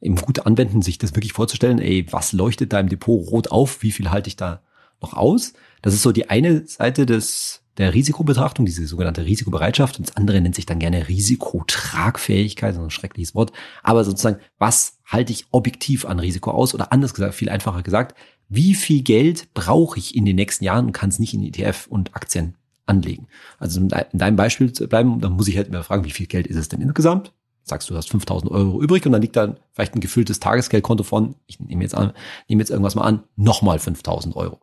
eben 0.00 0.14
gut 0.14 0.46
anwenden, 0.46 0.80
sich 0.80 0.96
das 0.96 1.16
wirklich 1.16 1.32
vorzustellen. 1.32 1.80
Ey, 1.80 2.06
was 2.12 2.32
leuchtet 2.32 2.72
da 2.72 2.78
im 2.78 2.88
Depot 2.88 3.28
rot 3.28 3.50
auf? 3.50 3.82
Wie 3.82 3.90
viel 3.90 4.12
halte 4.12 4.28
ich 4.28 4.36
da 4.36 4.62
noch 5.02 5.14
aus? 5.14 5.54
Das 5.82 5.92
ist 5.92 6.02
so 6.02 6.12
die 6.12 6.30
eine 6.30 6.64
Seite 6.64 7.04
des 7.04 7.64
der 7.76 7.92
Risikobetrachtung, 7.92 8.66
diese 8.66 8.86
sogenannte 8.86 9.24
Risikobereitschaft. 9.24 9.98
Und 9.98 10.08
das 10.08 10.16
andere 10.16 10.40
nennt 10.40 10.54
sich 10.54 10.66
dann 10.66 10.78
gerne 10.78 11.08
Risikotragfähigkeit, 11.08 12.74
so 12.74 12.82
ein 12.82 12.90
schreckliches 12.90 13.34
Wort. 13.34 13.52
Aber 13.82 14.04
sozusagen, 14.04 14.38
was 14.58 14.98
halte 15.04 15.32
ich 15.32 15.46
objektiv 15.50 16.04
an 16.04 16.20
Risiko 16.20 16.52
aus? 16.52 16.74
Oder 16.74 16.92
anders 16.92 17.14
gesagt, 17.14 17.34
viel 17.34 17.48
einfacher 17.48 17.82
gesagt, 17.82 18.16
wie 18.48 18.74
viel 18.74 19.02
Geld 19.02 19.52
brauche 19.54 19.98
ich 19.98 20.14
in 20.14 20.24
den 20.24 20.36
nächsten 20.36 20.64
Jahren 20.64 20.86
und 20.86 20.92
kann 20.92 21.08
es 21.10 21.18
nicht 21.18 21.34
in 21.34 21.42
ETF 21.42 21.86
und 21.88 22.14
Aktien 22.14 22.54
anlegen? 22.86 23.26
Also 23.58 23.80
in 23.80 23.88
deinem 23.88 24.36
Beispiel 24.36 24.72
zu 24.72 24.86
bleiben, 24.88 25.20
dann 25.20 25.32
muss 25.32 25.48
ich 25.48 25.56
halt 25.56 25.68
immer 25.68 25.82
fragen, 25.82 26.04
wie 26.04 26.10
viel 26.10 26.26
Geld 26.26 26.46
ist 26.46 26.56
es 26.56 26.68
denn 26.68 26.80
insgesamt? 26.80 27.32
Sagst 27.62 27.88
du, 27.88 27.94
du 27.94 27.98
hast 27.98 28.10
5000 28.10 28.50
Euro 28.52 28.82
übrig 28.82 29.06
und 29.06 29.12
dann 29.12 29.22
liegt 29.22 29.36
dann 29.36 29.56
vielleicht 29.72 29.94
ein 29.94 30.00
gefülltes 30.00 30.38
Tagesgeldkonto 30.38 31.02
von, 31.02 31.34
ich 31.46 31.60
nehme 31.60 31.82
jetzt 31.82 31.94
an, 31.94 32.12
nehme 32.46 32.60
jetzt 32.60 32.70
irgendwas 32.70 32.94
mal 32.94 33.04
an, 33.04 33.24
nochmal 33.36 33.78
5000 33.78 34.36
Euro. 34.36 34.60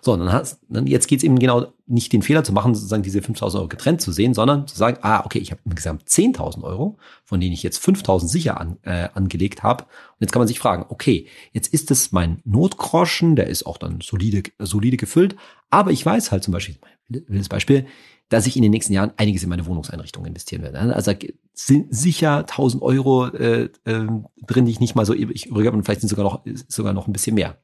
So, 0.00 0.16
dann 0.16 0.32
hast, 0.32 0.60
dann 0.68 0.86
jetzt 0.86 1.06
geht's 1.08 1.24
eben 1.24 1.38
genau 1.38 1.66
nicht 1.86 2.12
den 2.12 2.22
Fehler 2.22 2.44
zu 2.44 2.52
machen, 2.52 2.74
sozusagen 2.74 3.02
diese 3.02 3.20
5.000 3.20 3.56
Euro 3.56 3.68
getrennt 3.68 4.00
zu 4.00 4.12
sehen, 4.12 4.34
sondern 4.34 4.66
zu 4.66 4.76
sagen, 4.76 4.98
ah, 5.02 5.24
okay, 5.24 5.38
ich 5.38 5.50
habe 5.50 5.60
insgesamt 5.64 6.08
10.000 6.08 6.62
Euro, 6.62 6.98
von 7.24 7.40
denen 7.40 7.52
ich 7.52 7.62
jetzt 7.62 7.84
5.000 7.84 8.26
sicher 8.28 8.60
an, 8.60 8.78
äh, 8.82 9.08
angelegt 9.14 9.62
habe. 9.62 9.84
Und 9.84 10.20
jetzt 10.20 10.32
kann 10.32 10.40
man 10.40 10.48
sich 10.48 10.58
fragen, 10.58 10.86
okay, 10.88 11.26
jetzt 11.52 11.72
ist 11.72 11.90
es 11.90 12.12
mein 12.12 12.40
Notgroschen, 12.44 13.36
der 13.36 13.46
ist 13.48 13.66
auch 13.66 13.76
dann 13.76 14.00
solide, 14.00 14.42
solide 14.58 14.96
gefüllt, 14.96 15.36
aber 15.70 15.90
ich 15.90 16.04
weiß 16.04 16.32
halt 16.32 16.44
zum 16.44 16.52
Beispiel, 16.52 16.76
wildes 17.08 17.48
Beispiel, 17.48 17.86
dass 18.32 18.46
ich 18.46 18.56
in 18.56 18.62
den 18.62 18.70
nächsten 18.70 18.92
Jahren 18.92 19.12
einiges 19.16 19.42
in 19.42 19.50
meine 19.50 19.66
Wohnungseinrichtung 19.66 20.24
investieren 20.24 20.62
werde. 20.62 20.78
Also 20.94 21.12
sind 21.52 21.94
sicher 21.94 22.38
1000 22.38 22.82
Euro 22.82 23.26
äh, 23.26 23.68
äh, 23.84 24.06
drin, 24.46 24.64
die 24.64 24.70
ich 24.70 24.80
nicht 24.80 24.94
mal 24.94 25.04
so 25.04 25.12
übrig 25.14 25.48
habe 25.50 25.76
und 25.76 25.84
vielleicht 25.84 26.00
sind 26.00 26.08
sogar 26.08 26.24
noch 26.24 26.44
sogar 26.68 26.92
noch 26.94 27.06
ein 27.06 27.12
bisschen 27.12 27.34
mehr. 27.34 27.58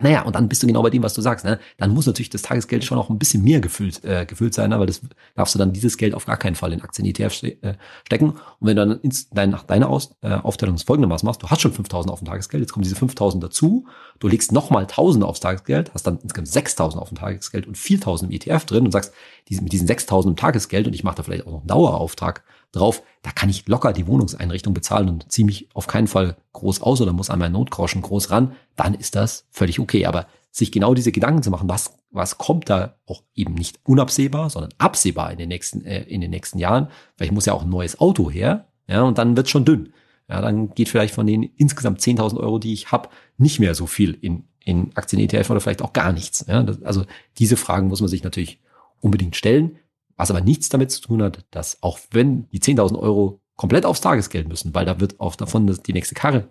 Naja, 0.00 0.22
und 0.22 0.36
dann 0.36 0.48
bist 0.48 0.62
du 0.62 0.68
genau 0.68 0.82
bei 0.82 0.90
dem, 0.90 1.02
was 1.02 1.14
du 1.14 1.20
sagst. 1.20 1.44
Ne? 1.44 1.58
Dann 1.76 1.90
muss 1.90 2.06
natürlich 2.06 2.30
das 2.30 2.42
Tagesgeld 2.42 2.84
schon 2.84 2.96
noch 2.96 3.10
ein 3.10 3.18
bisschen 3.18 3.42
mehr 3.42 3.60
gefüllt, 3.60 4.04
äh, 4.04 4.26
gefüllt 4.26 4.54
sein, 4.54 4.70
ne? 4.70 4.78
weil 4.78 4.86
das 4.86 5.00
darfst 5.34 5.56
du 5.56 5.58
dann 5.58 5.72
dieses 5.72 5.96
Geld 5.96 6.14
auf 6.14 6.24
gar 6.24 6.36
keinen 6.36 6.54
Fall 6.54 6.72
in 6.72 6.82
Aktien 6.82 7.04
ETF 7.04 7.42
äh, 7.42 7.74
stecken. 8.04 8.30
Und 8.30 8.38
wenn 8.60 8.76
du 8.76 8.86
dann 8.86 9.00
ins, 9.00 9.28
dein, 9.30 9.50
nach 9.50 9.64
deiner 9.64 9.88
Aus, 9.88 10.14
äh, 10.22 10.34
Aufteilung 10.34 10.76
das 10.76 10.84
folgendermaßen 10.84 11.26
machst, 11.26 11.42
du 11.42 11.50
hast 11.50 11.62
schon 11.62 11.72
5000 11.72 12.12
auf 12.12 12.20
dem 12.20 12.28
Tagesgeld, 12.28 12.60
jetzt 12.60 12.72
kommen 12.72 12.84
diese 12.84 12.94
5000 12.94 13.42
dazu, 13.42 13.86
du 14.20 14.28
legst 14.28 14.52
nochmal 14.52 14.82
1000 14.82 15.24
aufs 15.24 15.40
Tagesgeld, 15.40 15.92
hast 15.94 16.06
dann 16.06 16.20
insgesamt 16.22 16.48
6000 16.48 17.02
auf 17.02 17.08
dem 17.08 17.18
Tagesgeld 17.18 17.66
und 17.66 17.76
4000 17.76 18.30
im 18.30 18.36
ETF 18.36 18.66
drin 18.66 18.84
und 18.84 18.92
sagst, 18.92 19.12
mit 19.50 19.72
diesen 19.72 19.88
6000 19.88 20.32
im 20.32 20.36
Tagesgeld 20.36 20.86
und 20.86 20.94
ich 20.94 21.02
mache 21.02 21.16
da 21.16 21.22
vielleicht 21.24 21.46
auch 21.46 21.52
noch 21.52 21.60
einen 21.60 21.68
Dauerauftrag, 21.68 22.44
drauf, 22.72 23.02
da 23.22 23.30
kann 23.30 23.48
ich 23.48 23.66
locker 23.66 23.92
die 23.92 24.06
Wohnungseinrichtung 24.06 24.74
bezahlen 24.74 25.08
und 25.08 25.32
ziehe 25.32 25.46
mich 25.46 25.68
auf 25.74 25.86
keinen 25.86 26.06
Fall 26.06 26.36
groß 26.52 26.82
aus 26.82 27.00
oder 27.00 27.12
muss 27.12 27.30
an 27.30 27.38
meinen 27.38 27.52
Notgroschen 27.52 28.02
groß 28.02 28.30
ran, 28.30 28.52
dann 28.76 28.94
ist 28.94 29.14
das 29.14 29.46
völlig 29.50 29.80
okay. 29.80 30.06
Aber 30.06 30.26
sich 30.50 30.72
genau 30.72 30.94
diese 30.94 31.12
Gedanken 31.12 31.42
zu 31.42 31.50
machen, 31.50 31.68
was, 31.68 31.96
was 32.10 32.38
kommt 32.38 32.68
da 32.68 32.96
auch 33.06 33.22
eben 33.34 33.54
nicht 33.54 33.78
unabsehbar, 33.84 34.50
sondern 34.50 34.72
absehbar 34.78 35.30
in 35.32 35.38
den 35.38 35.48
nächsten, 35.48 35.84
äh, 35.84 36.02
in 36.02 36.20
den 36.20 36.30
nächsten 36.30 36.58
Jahren, 36.58 36.88
weil 37.16 37.26
ich 37.26 37.32
muss 37.32 37.46
ja 37.46 37.52
auch 37.52 37.62
ein 37.62 37.68
neues 37.70 38.00
Auto 38.00 38.30
her, 38.30 38.66
ja, 38.86 39.02
und 39.02 39.18
dann 39.18 39.36
wird's 39.36 39.50
schon 39.50 39.64
dünn. 39.64 39.92
Ja, 40.28 40.40
dann 40.42 40.74
geht 40.74 40.88
vielleicht 40.88 41.14
von 41.14 41.26
den 41.26 41.42
insgesamt 41.42 42.00
10.000 42.00 42.38
Euro, 42.38 42.58
die 42.58 42.72
ich 42.72 42.92
habe, 42.92 43.08
nicht 43.38 43.60
mehr 43.60 43.74
so 43.74 43.86
viel 43.86 44.16
in, 44.20 44.44
in 44.62 44.90
Aktien-ETF 44.94 45.50
oder 45.50 45.60
vielleicht 45.60 45.82
auch 45.82 45.92
gar 45.92 46.12
nichts. 46.12 46.44
Ja, 46.46 46.62
das, 46.62 46.82
also 46.82 47.04
diese 47.38 47.56
Fragen 47.56 47.88
muss 47.88 48.00
man 48.00 48.08
sich 48.08 48.24
natürlich 48.24 48.60
unbedingt 49.00 49.36
stellen. 49.36 49.78
Was 50.18 50.30
aber 50.30 50.40
nichts 50.40 50.68
damit 50.68 50.90
zu 50.90 51.00
tun 51.00 51.22
hat, 51.22 51.46
dass 51.52 51.82
auch 51.82 51.98
wenn 52.10 52.48
die 52.50 52.60
10.000 52.60 52.98
Euro 52.98 53.40
komplett 53.56 53.86
aufs 53.86 54.00
Tagesgeld 54.00 54.48
müssen, 54.48 54.74
weil 54.74 54.84
da 54.84 55.00
wird 55.00 55.20
auch 55.20 55.36
davon 55.36 55.66
die 55.86 55.92
nächste 55.92 56.16
Karre 56.16 56.48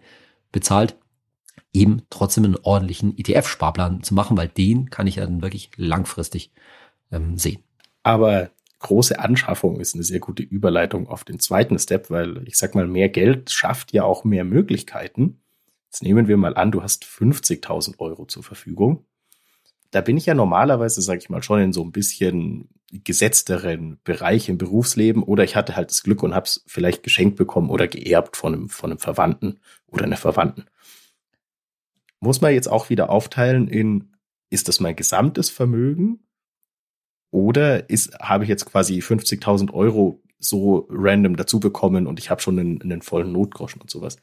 bezahlt, 0.52 0.98
eben 1.74 2.02
trotzdem 2.10 2.46
einen 2.46 2.56
ordentlichen 2.56 3.18
ETF-Sparplan 3.18 4.04
zu 4.04 4.14
machen, 4.14 4.38
weil 4.38 4.48
den 4.48 4.90
kann 4.90 5.06
ich 5.06 5.18
ja 5.18 5.26
dann 5.26 5.42
wirklich 5.42 5.70
langfristig 5.76 6.52
ähm, 7.12 7.38
sehen. 7.38 7.62
Aber 8.04 8.52
große 8.80 9.20
Anschaffung 9.20 9.82
ist 9.82 9.96
eine 9.96 10.04
sehr 10.04 10.20
gute 10.20 10.44
Überleitung 10.44 11.08
auf 11.08 11.26
den 11.26 11.40
zweiten 11.40 11.78
Step, 11.78 12.10
weil 12.10 12.48
ich 12.48 12.58
sag 12.58 12.74
mal, 12.74 12.88
mehr 12.88 13.10
Geld 13.10 13.50
schafft 13.52 13.92
ja 13.92 14.04
auch 14.04 14.24
mehr 14.24 14.46
Möglichkeiten. 14.46 15.42
Jetzt 15.88 16.04
nehmen 16.04 16.30
wir 16.30 16.38
mal 16.38 16.56
an, 16.56 16.72
du 16.72 16.84
hast 16.84 17.04
50.000 17.04 18.00
Euro 18.00 18.26
zur 18.26 18.44
Verfügung. 18.44 19.06
Da 19.92 20.02
bin 20.02 20.16
ich 20.16 20.26
ja 20.26 20.34
normalerweise, 20.34 21.02
sage 21.02 21.20
ich 21.20 21.30
mal, 21.30 21.44
schon 21.44 21.62
in 21.62 21.74
so 21.74 21.84
ein 21.84 21.92
bisschen 21.92 22.70
gesetzteren 22.92 24.00
Bereich 24.04 24.48
im 24.50 24.58
Berufsleben 24.58 25.24
oder 25.24 25.44
ich 25.44 25.56
hatte 25.56 25.76
halt 25.76 25.90
das 25.90 26.04
Glück 26.04 26.24
und 26.24 26.34
habe 26.34 26.46
es 26.46 26.64
vielleicht 26.68 27.04
geschenkt 27.04 27.36
bekommen 27.36 27.70
oder 27.70 27.88
geerbt 27.88 28.38
von 28.38 28.54
einem, 28.54 28.70
von 28.70 28.92
einem 28.92 29.00
Verwandten 29.00 29.60
oder 29.88 30.06
einer 30.06 30.18
Verwandten. 30.18 30.66
Muss 32.20 32.42
man 32.42 32.54
jetzt 32.54 32.68
auch 32.68 32.90
wieder 32.90 33.10
aufteilen 33.10 33.68
in, 33.68 34.16
ist 34.50 34.68
das 34.68 34.80
mein 34.80 34.96
gesamtes 34.96 35.50
Vermögen 35.50 36.28
oder 37.30 37.90
ist, 37.90 38.18
habe 38.20 38.46
ich 38.46 38.50
jetzt 38.50 38.66
quasi 38.66 39.00
50.000 39.00 39.74
Euro 39.74 40.24
so 40.40 40.88
random 40.90 41.36
dazu 41.36 41.60
bekommen 41.60 42.08
und 42.08 42.20
ich 42.20 42.30
habe 42.30 42.42
schon 42.42 42.58
einen, 42.58 42.82
einen 42.82 43.02
vollen 43.02 43.32
Notgroschen 43.34 43.82
und 43.82 43.90
sowas. 43.90 44.18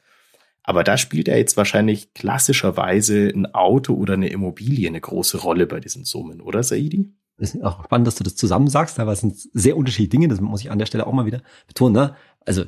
Aber 0.63 0.83
da 0.83 0.97
spielt 0.97 1.27
ja 1.27 1.35
jetzt 1.35 1.57
wahrscheinlich 1.57 2.13
klassischerweise 2.15 3.27
ein 3.27 3.53
Auto 3.53 3.93
oder 3.93 4.15
eine 4.15 4.29
Immobilie 4.29 4.87
eine 4.87 4.99
große 4.99 5.37
Rolle 5.37 5.67
bei 5.67 5.79
diesen 5.79 6.05
Summen, 6.05 6.41
oder 6.41 6.63
Saidi? 6.63 7.13
Ist 7.37 7.61
auch 7.63 7.83
spannend, 7.83 8.07
dass 8.07 8.15
du 8.15 8.23
das 8.23 8.35
zusammen 8.35 8.67
sagst, 8.67 8.99
aber 8.99 9.11
es 9.11 9.19
sind 9.19 9.35
sehr 9.53 9.75
unterschiedliche 9.75 10.09
Dinge, 10.09 10.27
das 10.29 10.39
muss 10.39 10.61
ich 10.61 10.71
an 10.71 10.79
der 10.79 10.85
Stelle 10.85 11.05
auch 11.05 11.13
mal 11.13 11.25
wieder 11.25 11.41
betonen. 11.67 11.93
Ne? 11.93 12.15
Also, 12.45 12.63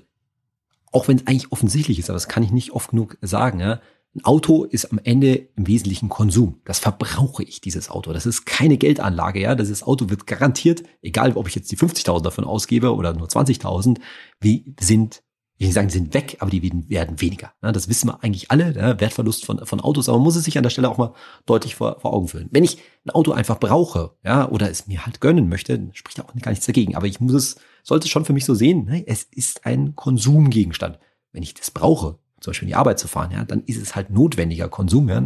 auch 0.91 1.07
wenn 1.07 1.17
es 1.17 1.27
eigentlich 1.27 1.51
offensichtlich 1.51 1.99
ist, 1.99 2.09
aber 2.09 2.15
das 2.15 2.27
kann 2.27 2.43
ich 2.43 2.51
nicht 2.51 2.71
oft 2.71 2.89
genug 2.89 3.17
sagen, 3.21 3.59
ja, 3.59 3.79
ein 4.15 4.25
Auto 4.25 4.63
ist 4.63 4.91
am 4.91 4.99
Ende 5.03 5.47
im 5.55 5.67
Wesentlichen 5.67 6.09
Konsum. 6.09 6.59
Das 6.65 6.79
verbrauche 6.79 7.43
ich, 7.43 7.61
dieses 7.61 7.89
Auto. 7.89 8.13
Das 8.13 8.25
ist 8.25 8.45
keine 8.45 8.77
Geldanlage, 8.77 9.39
ja. 9.39 9.53
Das 9.53 9.83
Auto 9.83 10.09
wird 10.09 10.25
garantiert, 10.25 10.83
egal 11.01 11.33
ob 11.33 11.47
ich 11.47 11.55
jetzt 11.55 11.71
die 11.71 11.77
50.000 11.77 12.23
davon 12.23 12.43
ausgebe 12.43 12.95
oder 12.95 13.13
nur 13.13 13.27
20.000, 13.27 13.99
wie 14.39 14.73
sind 14.79 15.21
ich 15.57 15.61
will 15.61 15.67
nicht 15.69 15.73
sagen, 15.73 15.89
sind 15.89 16.13
weg, 16.13 16.37
aber 16.39 16.51
die 16.51 16.61
werden 16.87 17.19
weniger. 17.19 17.51
Das 17.61 17.89
wissen 17.89 18.09
wir 18.09 18.23
eigentlich 18.23 18.51
alle, 18.51 18.75
Wertverlust 18.99 19.43
von, 19.43 19.65
von 19.65 19.81
Autos, 19.81 20.07
aber 20.07 20.19
man 20.19 20.25
muss 20.25 20.35
es 20.35 20.43
sich 20.43 20.55
an 20.55 20.61
der 20.61 20.69
Stelle 20.69 20.87
auch 20.87 20.99
mal 20.99 21.13
deutlich 21.47 21.73
vor, 21.73 21.99
vor 21.99 22.13
Augen 22.13 22.27
führen. 22.27 22.47
Wenn 22.51 22.63
ich 22.63 22.77
ein 23.05 23.09
Auto 23.09 23.31
einfach 23.31 23.59
brauche, 23.59 24.11
ja, 24.23 24.47
oder 24.49 24.69
es 24.69 24.85
mir 24.85 25.07
halt 25.07 25.19
gönnen 25.19 25.49
möchte, 25.49 25.89
spricht 25.93 26.21
auch 26.21 26.27
gar 26.41 26.51
nichts 26.51 26.67
dagegen. 26.67 26.95
Aber 26.95 27.07
ich 27.07 27.19
muss 27.19 27.33
es, 27.33 27.55
sollte 27.81 28.05
es 28.05 28.11
schon 28.11 28.23
für 28.23 28.33
mich 28.33 28.45
so 28.45 28.53
sehen, 28.53 28.85
ne? 28.85 29.03
es 29.07 29.23
ist 29.23 29.65
ein 29.65 29.95
Konsumgegenstand. 29.95 30.99
Wenn 31.31 31.41
ich 31.41 31.55
das 31.55 31.71
brauche, 31.71 32.19
zum 32.39 32.51
Beispiel 32.51 32.67
in 32.67 32.73
die 32.73 32.75
Arbeit 32.75 32.99
zu 32.99 33.07
fahren, 33.07 33.31
ja, 33.31 33.43
dann 33.43 33.63
ist 33.63 33.81
es 33.81 33.95
halt 33.95 34.11
notwendiger 34.11 34.69
Konsum, 34.69 35.09
ja. 35.09 35.21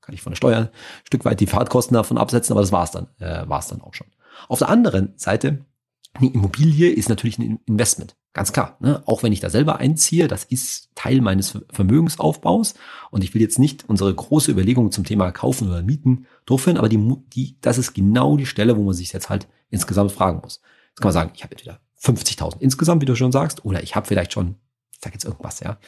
Kann 0.00 0.14
ich 0.14 0.22
von 0.22 0.32
der 0.32 0.36
Steuer 0.36 0.58
ein 0.58 0.70
Stück 1.04 1.26
weit 1.26 1.40
die 1.40 1.46
Fahrtkosten 1.46 1.94
davon 1.94 2.16
absetzen, 2.16 2.52
aber 2.52 2.62
das 2.62 2.72
war's 2.72 2.90
dann, 2.90 3.08
äh, 3.18 3.46
war's 3.48 3.68
dann 3.68 3.82
auch 3.82 3.92
schon. 3.92 4.06
Auf 4.48 4.60
der 4.60 4.70
anderen 4.70 5.12
Seite, 5.16 5.64
eine 6.14 6.30
Immobilie 6.30 6.90
ist 6.90 7.08
natürlich 7.08 7.38
ein 7.38 7.60
Investment. 7.66 8.16
Ganz 8.34 8.52
klar. 8.52 8.76
Ne? 8.80 9.00
Auch 9.06 9.22
wenn 9.22 9.32
ich 9.32 9.38
da 9.38 9.48
selber 9.48 9.78
einziehe, 9.78 10.26
das 10.26 10.42
ist 10.42 10.90
Teil 10.96 11.20
meines 11.20 11.56
Vermögensaufbaus. 11.70 12.74
Und 13.12 13.22
ich 13.22 13.32
will 13.32 13.40
jetzt 13.40 13.60
nicht 13.60 13.88
unsere 13.88 14.12
große 14.12 14.50
Überlegung 14.50 14.90
zum 14.90 15.04
Thema 15.04 15.30
Kaufen 15.30 15.68
oder 15.68 15.82
Mieten 15.82 16.26
durchführen, 16.44 16.76
aber 16.76 16.88
die, 16.88 16.98
die, 17.32 17.56
das 17.60 17.78
ist 17.78 17.94
genau 17.94 18.36
die 18.36 18.46
Stelle, 18.46 18.76
wo 18.76 18.82
man 18.82 18.94
sich 18.94 19.12
jetzt 19.12 19.30
halt 19.30 19.46
insgesamt 19.70 20.10
fragen 20.10 20.40
muss. 20.42 20.60
Jetzt 20.88 21.00
kann 21.00 21.08
man 21.08 21.12
sagen, 21.12 21.30
ich 21.34 21.44
habe 21.44 21.52
entweder 21.52 21.80
50.000 22.02 22.56
insgesamt, 22.58 23.00
wie 23.02 23.06
du 23.06 23.14
schon 23.14 23.32
sagst, 23.32 23.64
oder 23.64 23.84
ich 23.84 23.94
habe 23.94 24.06
vielleicht 24.06 24.32
schon, 24.32 24.56
ich 24.92 24.98
sag 25.00 25.12
jetzt 25.12 25.24
irgendwas, 25.24 25.60
ja, 25.60 25.78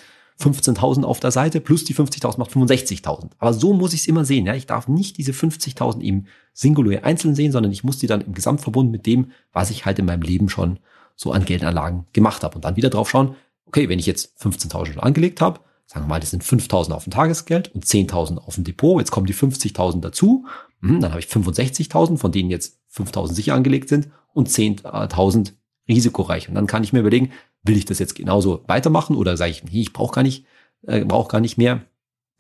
15.000 0.41 1.03
auf 1.03 1.19
der 1.19 1.33
Seite 1.33 1.61
plus 1.61 1.83
die 1.83 1.95
50.000 1.95 2.39
macht 2.39 2.53
65.000. 2.53 3.31
Aber 3.39 3.55
so 3.55 3.73
muss 3.73 3.95
ich 3.95 4.01
es 4.01 4.07
immer 4.07 4.25
sehen. 4.25 4.47
Ja? 4.47 4.55
Ich 4.55 4.67
darf 4.67 4.87
nicht 4.87 5.17
diese 5.17 5.33
50.000 5.33 6.01
eben 6.03 6.27
singulär 6.53 7.05
einzeln 7.05 7.35
sehen, 7.35 7.53
sondern 7.53 7.73
ich 7.73 7.85
muss 7.85 7.99
die 7.99 8.07
dann 8.07 8.21
im 8.21 8.35
Gesamtverbund 8.35 8.91
mit 8.91 9.07
dem, 9.07 9.33
was 9.53 9.71
ich 9.71 9.87
halt 9.87 9.99
in 9.99 10.05
meinem 10.05 10.23
Leben 10.23 10.51
schon 10.51 10.79
so 11.17 11.33
an 11.33 11.45
Geldanlagen 11.45 12.07
gemacht 12.13 12.45
habe. 12.45 12.55
Und 12.55 12.65
dann 12.65 12.77
wieder 12.77 12.91
drauf 12.91 13.11
schauen, 13.11 13.35
okay, 13.65 13.89
wenn 13.89 13.99
ich 13.99 14.07
jetzt 14.07 14.41
15.000 14.41 14.93
schon 14.93 15.01
angelegt 15.01 15.41
habe, 15.41 15.61
sagen 15.87 16.05
wir 16.05 16.09
mal, 16.09 16.21
das 16.21 16.31
sind 16.31 16.45
5.000 16.45 16.93
auf 16.93 17.05
dem 17.05 17.13
Tagesgeld 17.13 17.75
und 17.75 17.85
10.000 17.85 18.39
auf 18.39 18.55
dem 18.55 18.65
Depot, 18.65 18.99
jetzt 19.01 19.11
kommen 19.11 19.27
die 19.27 19.35
50.000 19.35 20.01
dazu, 20.01 20.47
hm, 20.81 21.01
dann 21.01 21.11
habe 21.11 21.21
ich 21.21 21.27
65.000, 21.27 22.19
von 22.19 22.33
denen 22.33 22.51
jetzt 22.51 22.79
5.000 22.95 23.33
sicher 23.33 23.55
angelegt 23.55 23.89
sind 23.89 24.09
und 24.35 24.49
10.000 24.49 25.53
risikoreich. 25.89 26.49
Und 26.49 26.55
dann 26.55 26.67
kann 26.67 26.85
ich 26.85 26.93
mir 26.93 27.01
überlegen, 27.01 27.33
will 27.63 27.77
ich 27.77 27.85
das 27.85 27.99
jetzt 27.99 28.15
genauso 28.15 28.65
weitermachen 28.67 29.17
oder 29.17 29.37
sage 29.37 29.53
ich, 29.53 29.65
nee, 29.65 29.81
ich 29.81 29.93
brauche 29.93 30.15
gar 30.15 30.23
nicht, 30.23 30.45
äh, 30.87 31.05
brauche 31.05 31.29
gar 31.29 31.41
nicht 31.41 31.57
mehr. 31.57 31.83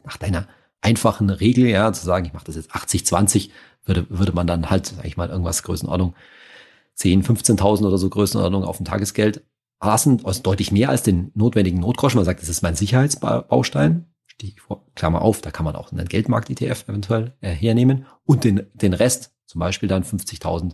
Nach 0.05 0.17
deiner 0.17 0.47
einfachen 0.81 1.31
Regel, 1.31 1.67
ja, 1.67 1.93
zu 1.93 2.05
sagen, 2.05 2.27
ich 2.27 2.33
mache 2.33 2.45
das 2.45 2.57
jetzt 2.57 2.75
80, 2.75 3.07
20, 3.07 3.51
würde, 3.85 4.07
würde 4.09 4.33
man 4.33 4.47
dann 4.47 4.71
halt, 4.71 4.87
sag 4.87 5.05
ich 5.05 5.17
mal, 5.17 5.31
irgendwas 5.31 5.63
Größenordnung 5.63 6.15
10, 6.97 7.23
15.000 7.23 7.87
oder 7.87 7.99
so 7.99 8.09
Größenordnung 8.09 8.65
auf 8.65 8.79
dem 8.79 8.87
Tagesgeld 8.87 9.45
lassen, 9.83 10.25
also 10.25 10.43
deutlich 10.43 10.73
mehr 10.73 10.89
als 10.89 11.03
den 11.03 11.31
notwendigen 11.35 11.81
Notgroschen. 11.81 12.19
Man 12.19 12.25
sagt, 12.25 12.43
das 12.43 12.49
ist 12.49 12.63
mein 12.63 12.77
Sicherheitsbaustein. 12.77 14.07
Klammer 14.95 15.23
auf, 15.23 15.41
da 15.41 15.51
kann 15.51 15.65
man 15.65 15.77
auch 15.77 15.93
einen 15.93 16.09
Geldmarkt-ETF 16.09 16.89
eventuell 16.89 17.35
äh, 17.41 17.51
hernehmen. 17.51 18.07
Und 18.25 18.45
den, 18.45 18.67
den 18.75 18.93
Rest, 18.93 19.35
zum 19.47 19.61
Beispiel 19.61 19.89
dann 19.89 20.05
50.000, 20.05 20.73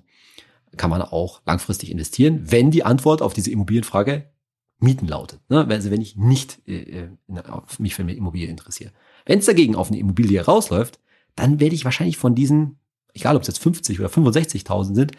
kann 0.77 0.91
man 0.91 1.03
auch 1.03 1.43
langfristig 1.45 1.91
investieren, 1.91 2.51
wenn 2.51 2.71
die 2.71 2.85
Antwort 2.85 3.23
auf 3.23 3.35
diese 3.35 3.51
Immobilienfrage 3.51 4.31
Mieten 4.79 5.07
lautet. 5.07 5.41
Ne? 5.49 5.67
Also 5.69 5.91
wenn 5.91 6.01
ich 6.01 6.17
nicht 6.17 6.61
äh, 6.67 7.05
äh 7.05 7.09
mich 7.79 7.95
für 7.95 8.03
eine 8.03 8.15
Immobilie 8.15 8.49
interessiere. 8.49 8.91
Wenn 9.25 9.39
es 9.39 9.47
dagegen 9.47 9.77
auf 9.77 9.89
eine 9.89 9.99
Immobilie 9.99 10.45
rausläuft, 10.45 10.99
dann 11.37 11.61
werde 11.61 11.75
ich 11.75 11.85
wahrscheinlich 11.85 12.17
von 12.17 12.35
diesen, 12.35 12.81
egal 13.15 13.37
ob 13.37 13.43
es 13.43 13.49
jetzt 13.49 13.63
50 13.63 14.01
oder 14.01 14.09
65.000 14.09 14.95
sind, 14.95 15.13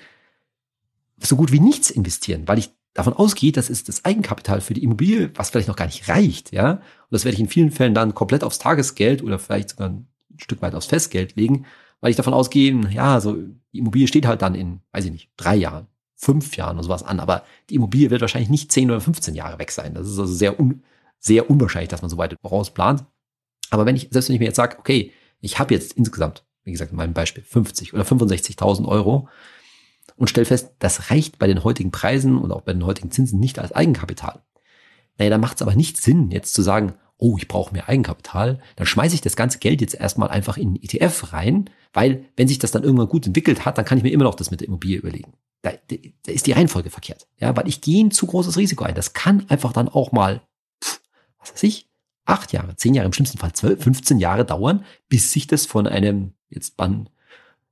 so 1.30 1.36
gut 1.36 1.52
wie 1.52 1.60
nichts 1.60 1.90
investieren, 1.90 2.48
weil 2.48 2.60
ich 2.60 2.72
davon 2.94 3.14
ausgehe, 3.14 3.52
das 3.52 3.70
ist 3.70 3.90
das 3.90 4.06
Eigenkapital 4.06 4.62
für 4.62 4.74
die 4.74 4.84
Immobilie, 4.84 5.32
was 5.36 5.50
vielleicht 5.50 5.68
noch 5.68 5.76
gar 5.76 5.86
nicht 5.86 6.08
reicht, 6.08 6.52
ja. 6.52 6.74
Und 6.74 6.82
das 7.12 7.26
werde 7.26 7.36
ich 7.36 7.42
in 7.42 7.50
vielen 7.50 7.72
Fällen 7.72 7.94
dann 7.94 8.14
komplett 8.14 8.44
aufs 8.44 8.60
Tagesgeld 8.60 9.24
oder 9.24 9.40
vielleicht 9.40 9.70
sogar 9.70 9.90
ein 9.90 10.08
Stück 10.38 10.62
weit 10.62 10.76
aufs 10.76 10.88
Festgeld 10.88 11.36
legen, 11.36 11.66
weil 12.02 12.12
ich 12.12 12.18
davon 12.18 12.34
ausgehe, 12.34 12.74
ja, 12.92 13.20
so 13.20 13.38
die 13.74 13.80
Immobilie 13.80 14.08
steht 14.08 14.26
halt 14.26 14.42
dann 14.42 14.56
in, 14.56 14.82
weiß 14.92 15.06
ich 15.06 15.12
nicht, 15.12 15.30
drei 15.38 15.56
Jahren, 15.56 15.88
fünf 16.16 16.56
Jahren 16.56 16.78
oder 16.78 16.84
sowas 16.84 17.04
an, 17.04 17.20
aber 17.20 17.44
die 17.70 17.76
Immobilie 17.76 18.12
wird 18.12 18.22
wahrscheinlich 18.22 18.50
nicht 18.50 18.72
zehn 18.72 18.92
oder 18.92 19.02
15 19.02 19.36
Jahre 19.36 19.60
weg 19.60 19.72
sein. 19.72 19.94
Das 19.94 20.08
ist 20.08 20.20
also 20.20 20.34
sehr 20.34 20.60
un, 20.60 20.84
sehr 21.20 21.50
unwahrscheinlich, 21.50 21.90
dass 21.90 22.02
man 22.02 22.10
so 22.10 22.18
weit 22.18 22.36
vorausplant. 22.42 23.06
Aber 23.70 23.86
wenn 23.86 23.96
ich, 23.96 24.10
selbst 24.12 24.30
wenn 24.30 24.36
ich 24.36 24.40
mir 24.40 24.48
jetzt 24.48 24.58
sage, 24.58 24.78
okay, 24.78 25.12
ich 25.40 25.60
habe 25.60 25.74
jetzt 25.74 25.94
insgesamt, 25.94 26.46
wie 26.64 26.72
gesagt, 26.72 26.92
in 26.92 26.98
meinem 26.98 27.14
Beispiel 27.14 27.44
50 27.44 27.94
oder 27.94 28.04
65.000 28.04 28.88
Euro, 28.88 29.28
und 30.16 30.30
stell 30.30 30.46
fest, 30.46 30.74
das 30.80 31.10
reicht 31.10 31.40
bei 31.40 31.48
den 31.48 31.64
heutigen 31.64 31.92
Preisen 31.92 32.38
und 32.38 32.52
auch 32.52 32.62
bei 32.62 32.74
den 32.74 32.86
heutigen 32.86 33.12
Zinsen 33.12 33.40
nicht 33.40 33.60
als 33.60 33.72
Eigenkapital. 33.72 34.42
Naja, 35.18 35.30
da 35.30 35.38
macht 35.38 35.58
es 35.58 35.62
aber 35.62 35.76
nicht 35.76 35.98
Sinn, 35.98 36.32
jetzt 36.32 36.54
zu 36.54 36.62
sagen, 36.62 36.94
oh, 37.18 37.38
ich 37.38 37.48
brauche 37.48 37.74
mehr 37.74 37.88
Eigenkapital, 37.88 38.60
dann 38.76 38.88
schmeiße 38.88 39.16
ich 39.16 39.22
das 39.22 39.36
ganze 39.36 39.60
Geld 39.60 39.82
jetzt 39.82 39.96
erstmal 39.96 40.30
einfach 40.30 40.58
in 40.58 40.70
einen 40.70 40.84
ETF 40.84 41.32
rein, 41.32 41.70
weil 41.94 42.26
wenn 42.36 42.48
sich 42.48 42.60
das 42.60 42.72
dann 42.72 42.84
irgendwann 42.84 43.08
gut 43.08 43.26
entwickelt 43.28 43.66
hat, 43.66 43.78
dann 43.78 43.86
kann 43.86 43.98
ich 43.98 44.04
mir 44.04 44.12
immer 44.12 44.26
noch 44.26 44.36
das 44.36 44.52
mit 44.52 44.62
der 44.62 44.68
Immobilie 44.68 44.98
überlegen. 44.98 45.34
Da, 45.62 45.72
da 45.88 46.32
ist 46.32 46.48
die 46.48 46.52
Reihenfolge 46.52 46.90
verkehrt. 46.90 47.28
Ja, 47.40 47.56
weil 47.56 47.68
ich 47.68 47.80
gehe 47.80 48.04
ein 48.04 48.12
zu 48.12 48.28
großes 48.28 48.58
Risiko 48.58 48.84
ein. 48.84 48.96
Das 48.96 49.14
kann 49.14 49.46
einfach 49.50 49.72
dann 49.72 49.88
auch 49.88 50.12
mal, 50.12 50.42
pff, 50.84 51.02
was 51.40 51.54
weiß 51.54 51.64
ich, 51.64 51.88
acht 52.26 52.52
Jahre, 52.52 52.76
zehn 52.76 52.94
Jahre, 52.94 53.06
im 53.06 53.14
schlimmsten 53.14 53.38
Fall 53.38 53.54
zwölf, 53.54 53.82
15 53.82 54.20
Jahre 54.20 54.44
dauern, 54.44 54.84
bis 55.08 55.32
sich 55.32 55.48
das 55.48 55.66
von 55.66 55.88
einem, 55.88 56.34
jetzt 56.50 56.80
an 56.80 57.10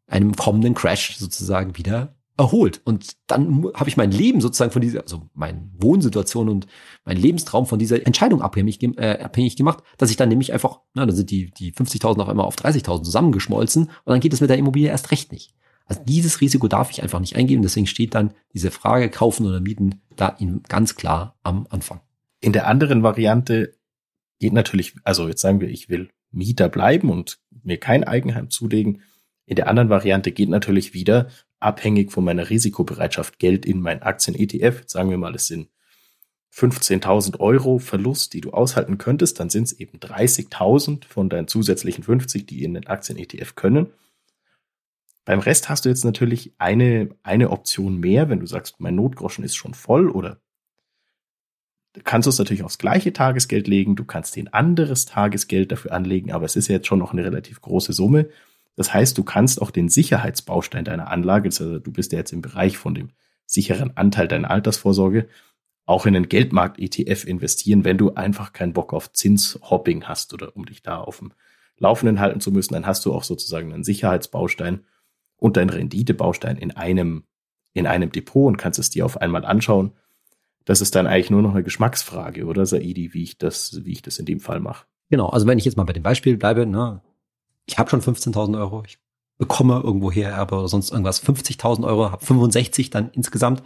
einem 0.08 0.36
kommenden 0.36 0.76
Crash 0.76 1.18
sozusagen 1.18 1.78
wieder 1.78 2.16
erholt. 2.38 2.82
Und 2.84 3.18
dann 3.28 3.66
habe 3.74 3.90
ich 3.90 3.98
mein 3.98 4.12
Leben 4.12 4.42
sozusagen 4.42 4.72
von 4.72 4.82
dieser, 4.82 5.02
also 5.02 5.30
meine 5.34 5.70
Wohnsituation 5.78 6.50
und 6.50 6.68
mein 7.06 7.18
Lebenstraum 7.18 7.66
von 7.66 7.80
dieser 7.80 8.06
Entscheidung 8.06 8.42
abhängig, 8.42 8.82
äh, 8.82 9.20
abhängig 9.22 9.56
gemacht, 9.56 9.84
dass 9.98 10.10
ich 10.10 10.18
dann 10.18 10.30
nämlich 10.30 10.54
einfach, 10.54 10.80
na, 10.94 11.06
dann 11.06 11.16
sind 11.16 11.30
die, 11.30 11.52
die 11.52 11.74
50.000 11.74 12.20
auf 12.20 12.30
einmal 12.30 12.46
auf 12.46 12.56
30.000 12.56 13.04
zusammengeschmolzen 13.04 13.84
und 13.86 13.92
dann 14.06 14.20
geht 14.20 14.34
es 14.34 14.42
mit 14.42 14.50
der 14.50 14.58
Immobilie 14.58 14.90
erst 14.90 15.12
recht 15.12 15.32
nicht. 15.32 15.54
Also 15.86 16.04
dieses 16.06 16.40
Risiko 16.40 16.68
darf 16.68 16.90
ich 16.90 17.04
einfach 17.04 17.20
nicht 17.20 17.36
eingehen. 17.36 17.62
Deswegen 17.62 17.88
steht 17.88 18.16
dann 18.16 18.34
diese 18.54 18.72
Frage 18.72 19.10
kaufen 19.10 19.46
oder 19.46 19.60
mieten 19.60 20.02
da 20.16 20.38
ganz 20.70 20.96
klar 20.96 21.38
am 21.44 21.68
Anfang. 21.70 22.00
In 22.40 22.54
der 22.54 22.68
anderen 22.68 23.04
Variante 23.04 23.74
geht 24.40 24.54
natürlich, 24.54 24.96
also 25.04 25.28
jetzt 25.28 25.42
sagen 25.42 25.60
wir, 25.60 25.68
ich 25.68 25.90
will 25.90 26.10
Mieter 26.32 26.70
bleiben 26.70 27.10
und 27.10 27.40
mir 27.64 27.78
kein 27.78 28.06
Eigenheim 28.06 28.50
zulegen. 28.50 29.02
In 29.46 29.58
der 29.58 29.68
anderen 29.68 29.90
Variante 29.90 30.32
geht 30.32 30.50
natürlich 30.50 30.94
wieder, 30.94 31.28
abhängig 31.62 32.12
von 32.12 32.24
meiner 32.24 32.50
Risikobereitschaft 32.50 33.40
Geld 33.40 33.66
in 33.66 33.82
mein 33.82 34.02
Aktien-ETF. 34.02 34.84
Sagen 34.88 35.10
wir 35.10 35.18
mal, 35.18 35.36
es 35.36 35.48
sind 35.48 35.70
15.000 36.54 37.40
Euro 37.40 37.80
Verlust, 37.80 38.34
die 38.34 38.42
du 38.42 38.52
aushalten 38.52 38.98
könntest, 38.98 39.40
dann 39.40 39.50
sind 39.50 39.64
es 39.64 39.74
eben 39.74 40.00
30.000 40.00 41.06
von 41.06 41.30
deinen 41.30 41.48
zusätzlichen 41.48 42.04
50, 42.04 42.46
die 42.46 42.64
in 42.64 42.74
den 42.74 42.88
Aktien-ETF 42.88 43.56
können. 43.56 43.88
Beim 45.24 45.40
Rest 45.40 45.70
hast 45.70 45.86
du 45.86 45.90
jetzt 45.90 46.04
natürlich 46.04 46.54
eine, 46.58 47.10
eine 47.24 47.52
Option 47.52 48.00
mehr, 48.00 48.30
wenn 48.30 48.40
du 48.40 48.48
sagst, 48.48 48.80
mein 48.80 48.96
Notgroschen 48.96 49.46
ist 49.46 49.56
schon 49.56 49.74
voll 49.74 50.10
oder 50.10 50.42
kannst 52.04 52.26
du 52.26 52.30
es 52.30 52.40
natürlich 52.40 52.64
aufs 52.64 52.80
gleiche 52.80 53.14
Tagesgeld 53.14 53.68
legen, 53.68 53.96
du 53.96 54.04
kannst 54.04 54.36
den 54.36 54.52
anderes 54.52 55.06
Tagesgeld 55.06 55.72
dafür 55.72 55.92
anlegen, 55.94 56.32
aber 56.32 56.46
es 56.46 56.56
ist 56.56 56.68
ja 56.68 56.76
jetzt 56.76 56.88
schon 56.88 57.00
noch 57.00 57.14
eine 57.14 57.24
relativ 57.24 57.62
große 57.62 57.94
Summe. 57.94 58.30
Das 58.76 58.94
heißt, 58.94 59.18
du 59.18 59.24
kannst 59.24 59.62
auch 59.62 59.72
den 59.72 59.90
Sicherheitsbaustein 59.90 60.86
deiner 60.86 61.10
Anlage, 61.10 61.50
also 61.50 61.80
du 61.80 61.92
bist 61.92 62.12
ja 62.12 62.20
jetzt 62.20 62.34
im 62.34 62.42
Bereich 62.42 62.78
von 62.78 62.96
dem 62.96 63.10
sicheren 63.46 63.98
Anteil 63.98 64.28
deiner 64.28 64.50
Altersvorsorge 64.50 65.28
auch 65.86 66.06
in 66.06 66.14
den 66.14 66.30
Geldmarkt-ETF 66.30 67.26
investieren, 67.26 67.84
wenn 67.84 67.98
du 67.98 68.14
einfach 68.14 68.54
keinen 68.54 68.74
Bock 68.74 68.94
auf 68.94 69.12
Zinshopping 69.12 70.06
hast 70.06 70.34
oder 70.34 70.56
um 70.56 70.66
dich 70.66 70.82
da 70.82 71.02
auf 71.02 71.20
dem 71.20 71.34
Laufenden 71.78 72.20
halten 72.20 72.40
zu 72.40 72.52
müssen, 72.52 72.74
dann 72.74 72.86
hast 72.86 73.06
du 73.06 73.14
auch 73.14 73.24
sozusagen 73.24 73.74
einen 73.74 73.84
Sicherheitsbaustein 73.84 74.86
und 75.36 75.58
deinen 75.58 75.70
Renditebaustein 75.70 76.58
in 76.58 76.72
einem, 76.72 77.24
in 77.74 77.88
einem 77.88 78.12
Depot 78.12 78.48
und 78.48 78.58
kannst 78.58 78.80
es 78.80 78.90
dir 78.90 79.06
auf 79.06 79.20
einmal 79.20 79.44
anschauen. 79.44 79.92
Das 80.66 80.80
ist 80.80 80.96
dann 80.96 81.08
eigentlich 81.08 81.32
nur 81.32 81.42
noch 81.42 81.52
eine 81.52 81.64
Geschmacksfrage, 81.64 82.46
oder 82.46 82.66
Saidi, 82.66 83.14
wie 83.14 83.24
ich 83.24 83.40
das, 83.40 83.84
wie 83.84 83.92
ich 83.92 84.04
das 84.04 84.20
in 84.20 84.26
dem 84.26 84.40
Fall 84.40 84.60
mache. 84.60 84.86
Genau, 85.10 85.28
also 85.28 85.48
wenn 85.48 85.58
ich 85.58 85.66
jetzt 85.66 85.76
mal 85.76 85.84
bei 85.84 85.94
dem 85.94 86.04
Beispiel 86.04 86.38
bleibe, 86.38 86.68
ne, 86.68 87.02
ich 87.72 87.80
habe 87.80 87.90
schon 87.90 88.02
15.000 88.02 88.60
Euro, 88.60 88.84
ich 88.86 88.98
bekomme 89.38 89.82
irgendwo 89.84 90.12
her 90.12 90.32
Erbe 90.32 90.56
oder 90.56 90.68
sonst 90.68 90.92
irgendwas 90.92 91.24
50.000 91.24 91.86
Euro, 91.86 92.12
habe 92.12 92.26
65 92.26 92.90
dann 92.90 93.10
insgesamt, 93.14 93.64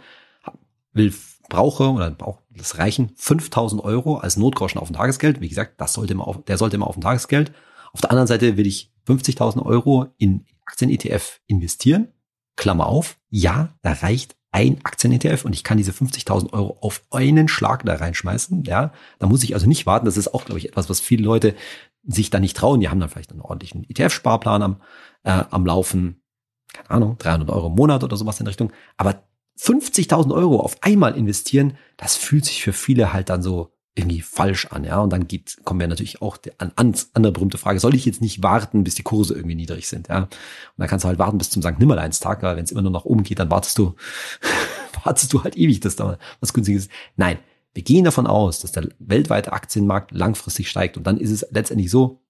will 0.92 1.12
brauche 1.48 1.90
oder 1.90 2.14
auch 2.20 2.40
das 2.50 2.78
reichen 2.78 3.10
5.000 3.18 3.80
Euro 3.82 4.16
als 4.16 4.36
Notgroschen 4.36 4.80
auf 4.80 4.88
dem 4.88 4.96
Tagesgeld. 4.96 5.40
Wie 5.40 5.48
gesagt, 5.48 5.80
das 5.80 5.92
sollte 5.92 6.12
immer 6.12 6.26
auf, 6.26 6.44
der 6.44 6.58
sollte 6.58 6.76
immer 6.76 6.86
auf 6.86 6.94
dem 6.94 7.02
Tagesgeld. 7.02 7.52
Auf 7.92 8.00
der 8.00 8.10
anderen 8.10 8.26
Seite 8.26 8.56
will 8.56 8.66
ich 8.66 8.92
50.000 9.06 9.64
Euro 9.64 10.06
in 10.18 10.44
Aktien-ETF 10.64 11.40
investieren. 11.46 12.08
Klammer 12.56 12.86
auf, 12.86 13.18
ja, 13.28 13.74
da 13.82 13.92
reicht 13.92 14.36
ein 14.50 14.78
Aktien-ETF 14.82 15.44
und 15.44 15.52
ich 15.52 15.62
kann 15.62 15.76
diese 15.76 15.92
50.000 15.92 16.52
Euro 16.54 16.78
auf 16.80 17.02
einen 17.10 17.48
Schlag 17.48 17.84
da 17.84 17.94
reinschmeißen. 17.94 18.64
Ja, 18.64 18.92
da 19.18 19.26
muss 19.26 19.44
ich 19.44 19.54
also 19.54 19.66
nicht 19.66 19.84
warten. 19.84 20.06
Das 20.06 20.16
ist 20.16 20.32
auch, 20.32 20.46
glaube 20.46 20.58
ich, 20.58 20.68
etwas, 20.68 20.88
was 20.88 21.00
viele 21.00 21.24
Leute 21.24 21.54
sich 22.06 22.30
da 22.30 22.40
nicht 22.40 22.56
trauen. 22.56 22.80
Die 22.80 22.88
haben 22.88 23.00
dann 23.00 23.08
vielleicht 23.08 23.30
einen 23.30 23.40
ordentlichen 23.40 23.84
ETF-Sparplan 23.84 24.62
am, 24.62 24.76
äh, 25.24 25.44
am 25.50 25.66
Laufen. 25.66 26.22
Keine 26.72 26.90
Ahnung, 26.90 27.18
300 27.18 27.50
Euro 27.50 27.68
im 27.68 27.74
Monat 27.74 28.04
oder 28.04 28.16
sowas 28.16 28.40
in 28.40 28.46
Richtung. 28.46 28.72
Aber 28.96 29.22
50.000 29.58 30.34
Euro 30.34 30.60
auf 30.60 30.76
einmal 30.82 31.16
investieren, 31.16 31.78
das 31.96 32.16
fühlt 32.16 32.44
sich 32.44 32.62
für 32.62 32.72
viele 32.72 33.12
halt 33.12 33.30
dann 33.30 33.42
so 33.42 33.72
irgendwie 33.96 34.20
falsch 34.20 34.66
an, 34.66 34.84
ja. 34.84 35.00
Und 35.00 35.10
dann 35.10 35.26
geht, 35.26 35.56
kommen 35.64 35.80
wir 35.80 35.88
natürlich 35.88 36.20
auch 36.20 36.36
an, 36.58 36.70
an 36.76 36.94
andere 37.14 37.32
berühmte 37.32 37.56
Frage, 37.56 37.80
soll 37.80 37.94
ich 37.94 38.04
jetzt 38.04 38.20
nicht 38.20 38.42
warten, 38.42 38.84
bis 38.84 38.94
die 38.94 39.02
Kurse 39.02 39.34
irgendwie 39.34 39.54
niedrig 39.54 39.88
sind, 39.88 40.08
ja? 40.08 40.24
Und 40.24 40.28
dann 40.76 40.86
kannst 40.86 41.04
du 41.04 41.08
halt 41.08 41.18
warten 41.18 41.38
bis 41.38 41.48
zum 41.48 41.62
St. 41.62 41.78
Nimmerleinstag, 41.78 42.42
weil 42.42 42.56
wenn 42.56 42.64
es 42.64 42.70
immer 42.70 42.82
nur 42.82 42.92
nach 42.92 43.06
oben 43.06 43.22
geht, 43.22 43.38
dann 43.38 43.50
wartest 43.50 43.78
du, 43.78 43.94
wartest 45.04 45.32
du 45.32 45.42
halt 45.42 45.56
ewig, 45.56 45.80
dass 45.80 45.96
da 45.96 46.18
was 46.40 46.52
günstiges 46.52 46.84
ist. 46.84 46.92
Nein, 47.16 47.38
wir 47.76 47.82
gehen 47.82 48.04
davon 48.04 48.26
aus, 48.26 48.60
dass 48.60 48.72
der 48.72 48.88
weltweite 48.98 49.52
Aktienmarkt 49.52 50.10
langfristig 50.10 50.70
steigt. 50.70 50.96
Und 50.96 51.06
dann 51.06 51.18
ist 51.18 51.30
es 51.30 51.46
letztendlich 51.50 51.90
so, 51.90 52.22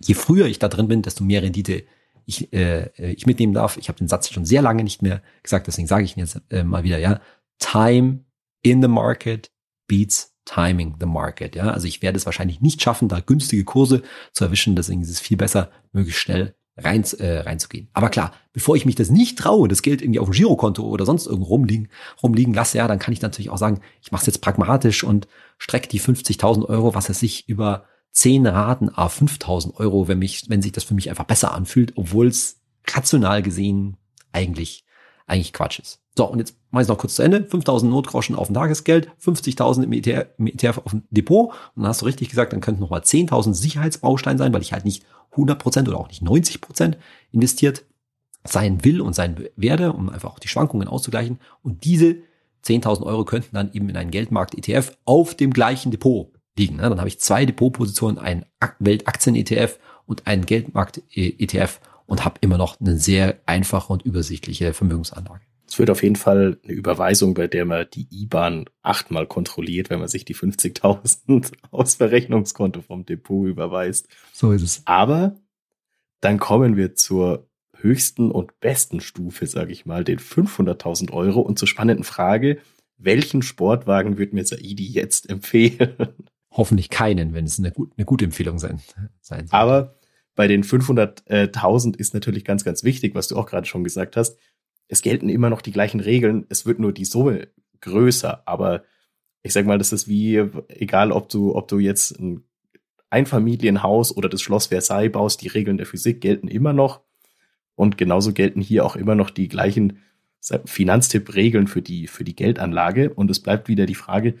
je 0.00 0.14
früher 0.14 0.46
ich 0.46 0.58
da 0.58 0.68
drin 0.68 0.88
bin, 0.88 1.02
desto 1.02 1.22
mehr 1.22 1.42
Rendite 1.42 1.84
ich, 2.26 2.52
äh, 2.52 2.90
ich 2.96 3.24
mitnehmen 3.24 3.54
darf. 3.54 3.76
Ich 3.76 3.88
habe 3.88 3.98
den 3.98 4.08
Satz 4.08 4.28
schon 4.30 4.44
sehr 4.44 4.62
lange 4.62 4.82
nicht 4.82 5.00
mehr 5.00 5.22
gesagt, 5.44 5.68
deswegen 5.68 5.86
sage 5.86 6.04
ich 6.04 6.16
ihn 6.16 6.20
jetzt 6.20 6.42
äh, 6.50 6.64
mal 6.64 6.82
wieder, 6.82 6.98
ja. 6.98 7.20
Time 7.60 8.24
in 8.62 8.82
the 8.82 8.88
market 8.88 9.52
beats 9.86 10.34
timing 10.44 10.96
the 10.98 11.06
market. 11.06 11.54
Ja, 11.54 11.70
also 11.70 11.86
ich 11.86 12.02
werde 12.02 12.16
es 12.16 12.26
wahrscheinlich 12.26 12.60
nicht 12.60 12.82
schaffen, 12.82 13.08
da 13.08 13.20
günstige 13.20 13.62
Kurse 13.62 14.02
zu 14.32 14.44
erwischen. 14.44 14.74
Deswegen 14.74 15.02
ist 15.02 15.10
es 15.10 15.20
viel 15.20 15.36
besser, 15.36 15.70
möglichst 15.92 16.20
schnell 16.20 16.56
rein, 16.76 17.04
äh, 17.18 17.38
reinzugehen. 17.40 17.88
Aber 17.92 18.08
klar, 18.08 18.32
bevor 18.52 18.76
ich 18.76 18.86
mich 18.86 18.94
das 18.94 19.10
nicht 19.10 19.38
traue, 19.38 19.68
das 19.68 19.82
Geld 19.82 20.02
irgendwie 20.02 20.20
auf 20.20 20.28
dem 20.28 20.34
Girokonto 20.34 20.82
oder 20.82 21.04
sonst 21.04 21.26
irgendwo 21.26 21.48
rumliegen, 21.48 21.88
rumliegen 22.22 22.54
lasse, 22.54 22.78
ja, 22.78 22.88
dann 22.88 22.98
kann 22.98 23.12
ich 23.12 23.22
natürlich 23.22 23.50
auch 23.50 23.58
sagen, 23.58 23.80
ich 24.02 24.12
mache 24.12 24.22
es 24.22 24.26
jetzt 24.26 24.40
pragmatisch 24.40 25.04
und 25.04 25.28
strecke 25.58 25.88
die 25.88 26.00
50.000 26.00 26.64
Euro, 26.68 26.94
was 26.94 27.08
es 27.08 27.20
sich 27.20 27.48
über 27.48 27.84
10 28.12 28.46
Raten 28.46 28.88
a 28.88 29.06
5.000 29.06 29.74
Euro, 29.76 30.08
wenn 30.08 30.18
mich, 30.18 30.48
wenn 30.48 30.62
sich 30.62 30.72
das 30.72 30.84
für 30.84 30.94
mich 30.94 31.10
einfach 31.10 31.24
besser 31.24 31.54
anfühlt, 31.54 31.92
obwohl 31.96 32.28
es 32.28 32.60
rational 32.88 33.42
gesehen 33.42 33.96
eigentlich, 34.32 34.84
eigentlich 35.30 35.52
Quatsch 35.52 35.78
ist. 35.78 36.00
So, 36.16 36.26
und 36.26 36.38
jetzt 36.38 36.56
mache 36.70 36.82
ich 36.82 36.88
noch 36.88 36.98
kurz 36.98 37.14
zu 37.14 37.22
Ende. 37.22 37.38
5.000 37.38 37.86
Notgroschen 37.86 38.36
auf 38.36 38.48
dem 38.48 38.54
Tagesgeld, 38.54 39.10
50.000 39.24 39.84
im 39.84 39.92
ETF, 39.92 40.26
im 40.38 40.46
ETF 40.48 40.78
auf 40.84 40.90
dem 40.90 41.04
Depot. 41.10 41.50
Und 41.74 41.82
dann 41.82 41.86
hast 41.86 42.02
du 42.02 42.06
richtig 42.06 42.28
gesagt, 42.28 42.52
dann 42.52 42.60
könnten 42.60 42.80
nochmal 42.80 43.00
10.000 43.00 43.54
Sicherheitsbaustein 43.54 44.36
sein, 44.36 44.52
weil 44.52 44.62
ich 44.62 44.72
halt 44.72 44.84
nicht 44.84 45.04
100% 45.34 45.88
oder 45.88 45.98
auch 45.98 46.08
nicht 46.08 46.22
90% 46.22 46.96
investiert 47.32 47.84
sein 48.44 48.84
will 48.84 49.00
und 49.00 49.14
sein 49.14 49.44
werde, 49.56 49.92
um 49.92 50.08
einfach 50.08 50.32
auch 50.32 50.38
die 50.38 50.48
Schwankungen 50.48 50.88
auszugleichen. 50.88 51.38
Und 51.62 51.84
diese 51.84 52.16
10.000 52.64 53.02
Euro 53.04 53.24
könnten 53.24 53.54
dann 53.54 53.72
eben 53.72 53.88
in 53.88 53.96
einen 53.96 54.10
Geldmarkt-ETF 54.10 54.96
auf 55.04 55.34
dem 55.34 55.52
gleichen 55.52 55.90
Depot 55.90 56.32
liegen. 56.58 56.78
Dann 56.78 56.98
habe 56.98 57.08
ich 57.08 57.20
zwei 57.20 57.46
Depotpositionen, 57.46 58.18
einen 58.18 58.44
Weltaktien-ETF 58.78 59.78
und 60.06 60.26
einen 60.26 60.44
Geldmarkt-ETF 60.44 61.80
und 62.10 62.24
habe 62.24 62.38
immer 62.40 62.58
noch 62.58 62.80
eine 62.80 62.98
sehr 62.98 63.40
einfache 63.46 63.92
und 63.92 64.02
übersichtliche 64.02 64.74
Vermögensanlage. 64.74 65.42
Es 65.66 65.78
wird 65.78 65.90
auf 65.90 66.02
jeden 66.02 66.16
Fall 66.16 66.58
eine 66.64 66.72
Überweisung, 66.72 67.34
bei 67.34 67.46
der 67.46 67.64
man 67.64 67.86
die 67.94 68.08
IBAN 68.10 68.64
achtmal 68.82 69.28
kontrolliert, 69.28 69.88
wenn 69.90 70.00
man 70.00 70.08
sich 70.08 70.24
die 70.24 70.34
50.000 70.34 71.52
aus 71.70 71.94
Verrechnungskonto 71.94 72.82
vom 72.82 73.06
Depot 73.06 73.46
überweist. 73.46 74.08
So 74.32 74.50
ist 74.50 74.62
es. 74.62 74.82
Aber 74.86 75.36
dann 76.20 76.40
kommen 76.40 76.76
wir 76.76 76.96
zur 76.96 77.48
höchsten 77.76 78.32
und 78.32 78.58
besten 78.58 79.00
Stufe, 79.00 79.46
sage 79.46 79.70
ich 79.70 79.86
mal, 79.86 80.02
den 80.02 80.18
500.000 80.18 81.12
Euro 81.12 81.40
und 81.40 81.60
zur 81.60 81.68
spannenden 81.68 82.04
Frage, 82.04 82.58
welchen 82.98 83.42
Sportwagen 83.42 84.18
wird 84.18 84.32
mir 84.32 84.44
Saidi 84.44 84.88
jetzt 84.88 85.30
empfehlen? 85.30 85.94
Hoffentlich 86.50 86.90
keinen, 86.90 87.34
wenn 87.34 87.44
es 87.44 87.60
eine, 87.60 87.70
gut, 87.70 87.92
eine 87.96 88.04
gute 88.04 88.24
Empfehlung 88.24 88.58
sein, 88.58 88.80
sein 89.20 89.46
soll. 89.46 89.56
Aber 89.56 89.99
bei 90.34 90.46
den 90.46 90.62
500.000 90.62 91.96
ist 91.96 92.14
natürlich 92.14 92.44
ganz, 92.44 92.64
ganz 92.64 92.84
wichtig, 92.84 93.14
was 93.14 93.28
du 93.28 93.36
auch 93.36 93.46
gerade 93.46 93.66
schon 93.66 93.84
gesagt 93.84 94.16
hast 94.16 94.36
es 94.90 95.02
gelten 95.02 95.28
immer 95.28 95.50
noch 95.50 95.62
die 95.62 95.72
gleichen 95.72 96.00
Regeln, 96.00 96.44
es 96.48 96.66
wird 96.66 96.80
nur 96.80 96.92
die 96.92 97.04
Summe 97.04 97.48
größer, 97.80 98.42
aber 98.46 98.82
ich 99.42 99.52
sag 99.52 99.64
mal, 99.64 99.78
das 99.78 99.92
ist 99.92 100.08
wie, 100.08 100.36
egal 100.68 101.12
ob 101.12 101.28
du, 101.28 101.54
ob 101.54 101.68
du 101.68 101.78
jetzt 101.78 102.18
ein 102.18 102.44
Einfamilienhaus 103.08 104.14
oder 104.14 104.28
das 104.28 104.42
Schloss 104.42 104.66
Versailles 104.66 105.12
baust, 105.12 105.42
die 105.42 105.48
Regeln 105.48 105.78
der 105.78 105.86
Physik 105.86 106.20
gelten 106.20 106.48
immer 106.48 106.72
noch. 106.72 107.00
Und 107.76 107.96
genauso 107.96 108.32
gelten 108.32 108.60
hier 108.60 108.84
auch 108.84 108.96
immer 108.96 109.14
noch 109.14 109.30
die 109.30 109.48
gleichen 109.48 110.00
Finanztipp-Regeln 110.40 111.66
für 111.66 111.82
die, 111.82 112.06
für 112.06 112.24
die 112.24 112.36
Geldanlage. 112.36 113.14
Und 113.14 113.30
es 113.30 113.40
bleibt 113.40 113.68
wieder 113.68 113.86
die 113.86 113.94
Frage, 113.94 114.34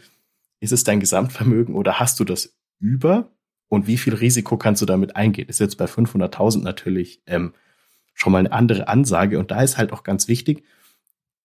ist 0.60 0.72
es 0.72 0.84
dein 0.84 1.00
Gesamtvermögen 1.00 1.74
oder 1.74 1.98
hast 1.98 2.20
du 2.20 2.24
das 2.24 2.54
über? 2.78 3.32
Und 3.70 3.86
wie 3.86 3.98
viel 3.98 4.14
Risiko 4.14 4.56
kannst 4.56 4.82
du 4.82 4.86
damit 4.86 5.14
eingehen? 5.14 5.48
Ist 5.48 5.60
jetzt 5.60 5.78
bei 5.78 5.84
500.000 5.84 6.62
natürlich 6.62 7.22
ähm, 7.26 7.54
schon 8.14 8.32
mal 8.32 8.40
eine 8.40 8.50
andere 8.50 8.88
Ansage. 8.88 9.38
Und 9.38 9.52
da 9.52 9.62
ist 9.62 9.78
halt 9.78 9.92
auch 9.92 10.02
ganz 10.02 10.26
wichtig, 10.26 10.64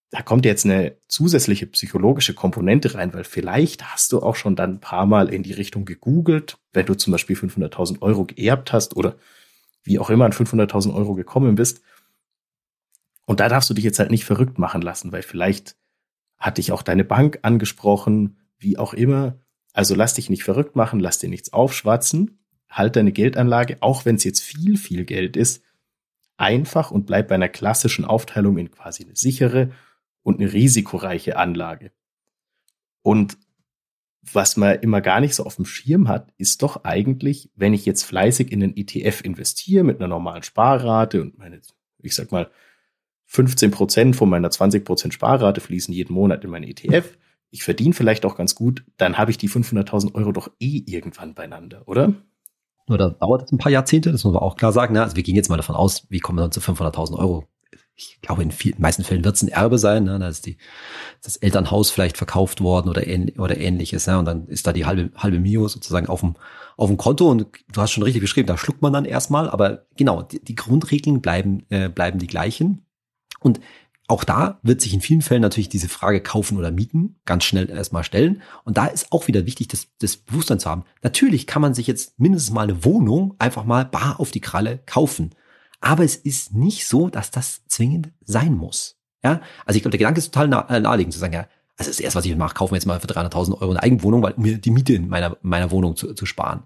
da 0.10 0.24
kommt 0.24 0.44
jetzt 0.44 0.66
eine 0.66 0.98
zusätzliche 1.08 1.68
psychologische 1.68 2.34
Komponente 2.34 2.96
rein, 2.96 3.14
weil 3.14 3.26
vielleicht 3.26 3.94
hast 3.94 4.12
du 4.12 4.24
auch 4.24 4.36
schon 4.36 4.56
dann 4.56 4.76
ein 4.76 4.80
paar 4.80 5.06
Mal 5.06 5.32
in 5.32 5.44
die 5.44 5.54
Richtung 5.54 5.86
gegoogelt, 5.86 6.58
wenn 6.74 6.88
du 6.88 6.96
zum 6.96 7.12
Beispiel 7.12 7.36
500.000 7.36 8.02
Euro 8.02 8.26
geerbt 8.26 8.74
hast 8.74 8.96
oder 8.96 9.18
wie 9.84 10.00
auch 10.00 10.10
immer 10.10 10.26
an 10.26 10.32
500.000 10.32 10.96
Euro 10.96 11.14
gekommen 11.14 11.54
bist. 11.54 11.84
Und 13.26 13.40
da 13.40 13.50
darfst 13.50 13.70
du 13.70 13.76
dich 13.76 13.84
jetzt 13.84 14.00
halt 14.00 14.10
nicht 14.10 14.26
verrückt 14.26 14.58
machen 14.58 14.82
lassen, 14.82 15.12
weil 15.12 15.22
vielleicht 15.22 15.76
hat 16.40 16.58
dich 16.58 16.72
auch 16.72 16.82
deine 16.82 17.04
Bank 17.04 17.40
angesprochen, 17.44 18.40
wie 18.58 18.80
auch 18.80 18.96
immer. 18.96 19.38
Also 19.76 19.94
lass 19.94 20.14
dich 20.14 20.30
nicht 20.30 20.46
verrückt 20.46 20.78
machen, 20.78 21.02
lass 21.02 21.20
dir 21.20 21.28
nichts 21.28 21.52
aufschwatzen, 21.52 22.40
halt 22.70 22.96
deine 22.96 23.12
Geldanlage, 23.12 23.76
auch 23.82 24.06
wenn 24.06 24.16
es 24.16 24.24
jetzt 24.24 24.40
viel, 24.40 24.78
viel 24.78 25.04
Geld 25.04 25.36
ist, 25.36 25.64
einfach 26.38 26.92
und 26.92 27.06
bleibt 27.06 27.28
bei 27.28 27.36
einer 27.36 27.50
klassischen 27.50 28.06
Aufteilung 28.06 28.58
in 28.58 28.72
quasi 28.72 29.04
eine 29.04 29.18
sichere 29.18 29.72
und 30.24 30.40
eine 30.40 30.54
risikoreiche 30.54 31.36
Anlage. 31.36 31.92
Und 33.02 33.38
was 34.22 34.56
man 34.56 34.80
immer 34.80 35.02
gar 35.02 35.20
nicht 35.20 35.36
so 35.36 35.44
auf 35.44 35.58
dem 35.58 35.66
Schirm 35.66 36.08
hat, 36.08 36.34
ist 36.38 36.62
doch 36.62 36.86
eigentlich, 36.86 37.52
wenn 37.56 37.74
ich 37.74 37.86
jetzt 37.86 38.04
fleißig 38.04 38.54
in 38.54 38.64
einen 38.64 38.78
ETF 38.78 39.26
investiere 39.26 39.84
mit 39.84 40.00
einer 40.00 40.08
normalen 40.08 40.44
Sparrate 40.44 41.22
und 41.22 41.38
meine, 41.38 41.60
ich 42.02 42.16
sag 42.16 42.32
mal, 42.32 42.50
15 43.26 43.72
Prozent 43.72 44.16
von 44.16 44.30
meiner 44.30 44.50
20 44.50 44.86
Prozent 44.86 45.14
Sparrate 45.14 45.60
fließen 45.60 45.94
jeden 45.94 46.14
Monat 46.14 46.46
in 46.46 46.50
meinen 46.50 46.64
ETF. 46.64 47.18
Ich 47.56 47.64
verdiene 47.64 47.94
vielleicht 47.94 48.26
auch 48.26 48.36
ganz 48.36 48.54
gut, 48.54 48.84
dann 48.98 49.18
habe 49.18 49.32
ich 49.32 49.38
die 49.38 49.50
500.000 49.50 50.14
Euro 50.14 50.34
doch 50.34 50.50
eh 50.60 50.84
irgendwann 50.86 51.36
beieinander, 51.36 51.84
oder? 51.86 52.14
Nur 52.86 52.98
da 52.98 53.12
dauert 53.12 53.44
es 53.44 53.52
ein 53.54 53.58
paar 53.58 53.72
Jahrzehnte, 53.72 54.12
das 54.12 54.26
muss 54.26 54.34
man 54.34 54.44
auch 54.44 54.58
klar 54.58 54.74
sagen. 54.74 54.94
Ne? 54.94 55.02
Also 55.02 55.16
wir 55.16 55.24
gehen 55.24 55.38
jetzt 55.38 55.50
mal 55.50 55.56
davon 55.56 55.76
aus, 55.76 56.06
wie 56.10 56.20
kommen 56.20 56.38
wir 56.38 56.42
dann 56.42 56.52
zu 56.52 56.60
500.000 56.60 57.18
Euro? 57.18 57.48
Ich 57.96 58.20
glaube, 58.22 58.44
in 58.44 58.52
vielen, 58.52 58.82
meisten 58.82 59.06
Fällen 59.06 59.24
wird 59.24 59.38
es 59.38 59.42
ein 59.42 59.48
Erbe 59.48 59.78
sein. 59.78 60.04
Ne? 60.04 60.20
Da 60.20 60.28
ist 60.28 60.46
die, 60.46 60.58
das 61.24 61.38
Elternhaus 61.38 61.92
vielleicht 61.92 62.18
verkauft 62.18 62.60
worden 62.60 62.90
oder, 62.90 63.08
ähn, 63.08 63.32
oder 63.40 63.58
ähnliches. 63.58 64.06
Ne? 64.06 64.20
Und 64.20 64.26
dann 64.26 64.48
ist 64.48 64.68
da 64.68 64.74
die 64.74 64.86
halbe, 64.86 65.12
halbe 65.16 65.40
Mio 65.40 65.70
sozusagen 65.70 66.08
auf 66.08 66.20
dem, 66.20 66.36
auf 66.76 66.90
dem 66.90 66.98
Konto. 66.98 67.32
Und 67.32 67.48
du 67.72 67.82
hast 67.82 67.92
schon 67.92 68.04
richtig 68.04 68.22
beschrieben, 68.22 68.48
da 68.48 68.58
schluckt 68.58 68.82
man 68.82 68.92
dann 68.92 69.06
erstmal. 69.06 69.50
Aber 69.50 69.86
genau, 69.96 70.24
die, 70.24 70.44
die 70.44 70.56
Grundregeln 70.56 71.22
bleiben, 71.22 71.66
äh, 71.70 71.88
bleiben 71.88 72.20
die 72.20 72.28
gleichen. 72.28 72.86
Und 73.40 73.62
auch 74.08 74.24
da 74.24 74.60
wird 74.62 74.82
sich 74.82 74.94
in 74.94 75.02
vielen 75.02 75.22
Fällen 75.22 75.42
natürlich 75.42 75.70
diese 75.70 75.90
Frage 75.90 76.22
kaufen 76.22 76.58
oder 76.58 76.72
mieten 76.72 77.16
ganz 77.26 77.44
schnell 77.44 77.70
erstmal 77.70 78.04
stellen. 78.04 78.42
Und 78.64 78.78
da 78.78 78.86
ist 78.86 79.12
auch 79.12 79.28
wieder 79.28 79.46
wichtig, 79.48 79.68
das, 79.68 79.88
das 80.00 80.18
Bewusstsein 80.18 80.60
zu 80.60 80.70
haben. 80.70 80.86
Natürlich 81.02 81.48
kann 81.48 81.62
man 81.62 81.74
sich 81.74 81.88
jetzt 81.88 82.20
mindestens 82.20 82.54
mal 82.54 82.64
eine 82.64 82.86
Wohnung 82.86 83.36
einfach 83.40 83.66
mal 83.66 83.86
bar 83.86 84.20
auf 84.20 84.32
die 84.32 84.42
Kralle 84.42 84.80
kaufen. 84.86 85.32
Aber 85.82 86.04
es 86.04 86.16
ist 86.16 86.54
nicht 86.54 86.88
so, 86.88 87.10
dass 87.10 87.32
das 87.32 87.66
zwingend 87.68 88.12
sein 88.24 88.54
muss. 88.54 88.98
Ja, 89.24 89.42
also 89.66 89.78
ich 89.78 89.82
glaube, 89.82 89.92
der 89.92 90.00
Gedanke 90.00 90.20
ist 90.20 90.32
total 90.32 90.66
äh, 90.70 90.80
naheliegend 90.80 91.14
zu 91.14 91.20
sagen, 91.20 91.34
ja, 91.34 91.48
also 91.78 91.90
das 91.90 92.00
erste, 92.00 92.20
was 92.20 92.26
ich 92.26 92.36
mache, 92.36 92.54
kaufen 92.54 92.74
wir 92.74 92.78
jetzt 92.78 92.86
mal 92.86 93.00
für 93.00 93.08
300.000 93.08 93.60
Euro 93.60 93.72
eine 93.72 93.84
Eigenwohnung, 93.84 94.22
weil 94.22 94.34
um 94.34 94.44
mir 94.44 94.60
die 94.60 94.72
Miete 94.72 94.94
in 94.94 95.10
meiner, 95.10 95.36
meiner 95.42 95.72
Wohnung 95.72 95.96
zu, 95.96 96.14
zu 96.14 96.26
sparen. 96.26 96.64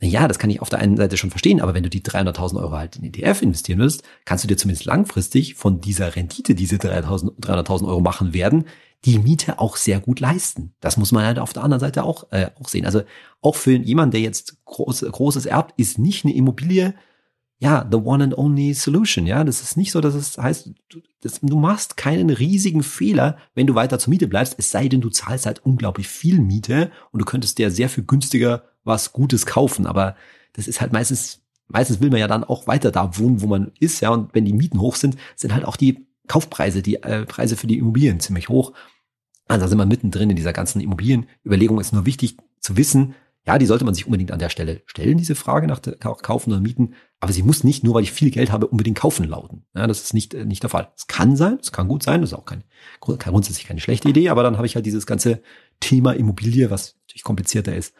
Ja, 0.00 0.28
das 0.28 0.38
kann 0.38 0.50
ich 0.50 0.62
auf 0.62 0.68
der 0.68 0.78
einen 0.78 0.96
Seite 0.96 1.16
schon 1.16 1.30
verstehen, 1.30 1.60
aber 1.60 1.74
wenn 1.74 1.82
du 1.82 1.90
die 1.90 2.02
300.000 2.02 2.60
Euro 2.60 2.72
halt 2.72 2.96
in 2.96 3.04
ETF 3.04 3.42
investieren 3.42 3.80
willst, 3.80 4.04
kannst 4.24 4.44
du 4.44 4.48
dir 4.48 4.56
zumindest 4.56 4.84
langfristig 4.84 5.56
von 5.56 5.80
dieser 5.80 6.14
Rendite, 6.14 6.54
diese 6.54 6.76
300.000 6.76 7.88
Euro 7.88 8.00
machen 8.00 8.32
werden, 8.32 8.64
die 9.04 9.18
Miete 9.18 9.58
auch 9.58 9.76
sehr 9.76 9.98
gut 10.00 10.20
leisten. 10.20 10.72
Das 10.80 10.96
muss 10.96 11.10
man 11.10 11.24
halt 11.24 11.38
auf 11.38 11.52
der 11.52 11.64
anderen 11.64 11.80
Seite 11.80 12.04
auch, 12.04 12.30
äh, 12.30 12.50
auch 12.60 12.68
sehen. 12.68 12.86
Also 12.86 13.02
auch 13.40 13.56
für 13.56 13.72
jemanden, 13.72 14.12
der 14.12 14.20
jetzt 14.20 14.64
groß, 14.64 15.04
Großes 15.10 15.46
erbt, 15.46 15.78
ist 15.78 15.98
nicht 15.98 16.24
eine 16.24 16.34
Immobilie 16.34 16.94
ja, 17.60 17.86
the 17.90 17.98
one 17.98 18.22
and 18.22 18.38
only 18.38 18.72
solution. 18.72 19.26
Ja, 19.26 19.42
das 19.42 19.62
ist 19.62 19.76
nicht 19.76 19.90
so, 19.90 20.00
dass 20.00 20.14
es 20.14 20.38
heißt, 20.38 20.70
du, 20.88 21.00
das, 21.20 21.40
du 21.40 21.58
machst 21.58 21.96
keinen 21.96 22.30
riesigen 22.30 22.84
Fehler, 22.84 23.36
wenn 23.54 23.66
du 23.66 23.74
weiter 23.74 23.98
zur 23.98 24.10
Miete 24.10 24.28
bleibst, 24.28 24.54
es 24.58 24.70
sei 24.70 24.88
denn, 24.88 25.00
du 25.00 25.10
zahlst 25.10 25.46
halt 25.46 25.64
unglaublich 25.64 26.06
viel 26.06 26.40
Miete 26.40 26.92
und 27.10 27.20
du 27.20 27.24
könntest 27.24 27.58
dir 27.58 27.70
sehr 27.70 27.88
viel 27.88 28.04
günstiger 28.04 28.62
was 28.84 29.12
Gutes 29.12 29.44
kaufen. 29.44 29.86
Aber 29.86 30.14
das 30.52 30.68
ist 30.68 30.80
halt 30.80 30.92
meistens, 30.92 31.40
meistens 31.66 32.00
will 32.00 32.10
man 32.10 32.20
ja 32.20 32.28
dann 32.28 32.44
auch 32.44 32.68
weiter 32.68 32.92
da 32.92 33.18
wohnen, 33.18 33.42
wo 33.42 33.48
man 33.48 33.72
ist. 33.80 34.00
Ja, 34.00 34.10
und 34.10 34.34
wenn 34.34 34.44
die 34.44 34.52
Mieten 34.52 34.80
hoch 34.80 34.94
sind, 34.94 35.16
sind 35.34 35.52
halt 35.52 35.64
auch 35.64 35.76
die 35.76 36.06
Kaufpreise, 36.28 36.80
die 36.80 37.02
äh, 37.02 37.26
Preise 37.26 37.56
für 37.56 37.66
die 37.66 37.78
Immobilien 37.78 38.20
ziemlich 38.20 38.48
hoch. 38.48 38.72
Also 39.48 39.64
da 39.64 39.68
sind 39.68 39.78
wir 39.78 39.86
mittendrin 39.86 40.30
in 40.30 40.36
dieser 40.36 40.52
ganzen 40.52 40.80
Immobilienüberlegung. 40.80 41.80
Ist 41.80 41.92
nur 41.92 42.06
wichtig 42.06 42.36
zu 42.60 42.76
wissen, 42.76 43.14
ja, 43.48 43.56
die 43.56 43.64
sollte 43.64 43.86
man 43.86 43.94
sich 43.94 44.04
unbedingt 44.04 44.30
an 44.30 44.38
der 44.38 44.50
Stelle 44.50 44.82
stellen, 44.84 45.16
diese 45.16 45.34
Frage 45.34 45.66
nach 45.66 45.80
Kaufen 45.80 46.52
oder 46.52 46.60
Mieten. 46.60 46.92
Aber 47.18 47.32
sie 47.32 47.42
muss 47.42 47.64
nicht, 47.64 47.82
nur 47.82 47.94
weil 47.94 48.02
ich 48.02 48.12
viel 48.12 48.30
Geld 48.30 48.52
habe, 48.52 48.66
unbedingt 48.66 48.98
kaufen 48.98 49.26
lauten. 49.26 49.64
Ja, 49.74 49.86
das 49.86 50.02
ist 50.02 50.12
nicht, 50.12 50.34
äh, 50.34 50.44
nicht 50.44 50.62
der 50.62 50.68
Fall. 50.68 50.92
Es 50.94 51.06
kann 51.06 51.34
sein, 51.34 51.58
es 51.58 51.72
kann 51.72 51.88
gut 51.88 52.02
sein, 52.02 52.20
das 52.20 52.32
ist 52.32 52.38
auch 52.38 52.44
kein, 52.44 52.62
grundsätzlich 53.00 53.66
keine 53.66 53.80
schlechte 53.80 54.06
Idee, 54.06 54.28
aber 54.28 54.42
dann 54.42 54.58
habe 54.58 54.66
ich 54.66 54.74
halt 54.74 54.84
dieses 54.84 55.06
ganze 55.06 55.40
Thema 55.80 56.12
Immobilie, 56.12 56.70
was 56.70 56.96
natürlich 57.06 57.24
komplizierter 57.24 57.74
ist, 57.74 57.94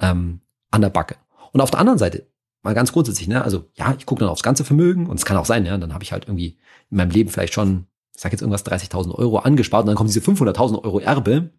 ähm, 0.00 0.40
an 0.70 0.80
der 0.80 0.88
Backe. 0.88 1.16
Und 1.52 1.60
auf 1.60 1.70
der 1.70 1.80
anderen 1.80 1.98
Seite, 1.98 2.26
mal 2.62 2.72
ganz 2.72 2.90
grundsätzlich, 2.90 3.28
ne, 3.28 3.44
also 3.44 3.66
ja, 3.74 3.94
ich 3.98 4.06
gucke 4.06 4.20
dann 4.20 4.30
aufs 4.30 4.42
ganze 4.42 4.64
Vermögen 4.64 5.06
und 5.06 5.18
es 5.18 5.26
kann 5.26 5.36
auch 5.36 5.44
sein, 5.44 5.66
ja, 5.66 5.76
dann 5.76 5.92
habe 5.92 6.02
ich 6.02 6.12
halt 6.12 6.24
irgendwie 6.24 6.56
in 6.90 6.96
meinem 6.96 7.10
Leben 7.10 7.28
vielleicht 7.28 7.52
schon, 7.52 7.88
ich 8.14 8.22
sag 8.22 8.32
jetzt 8.32 8.40
irgendwas 8.40 8.64
30.000 8.64 9.14
Euro 9.14 9.40
angespart 9.40 9.82
und 9.82 9.88
dann 9.88 9.96
kommen 9.96 10.08
diese 10.08 10.20
500.000 10.20 10.82
Euro 10.82 10.98
Erbe 10.98 11.50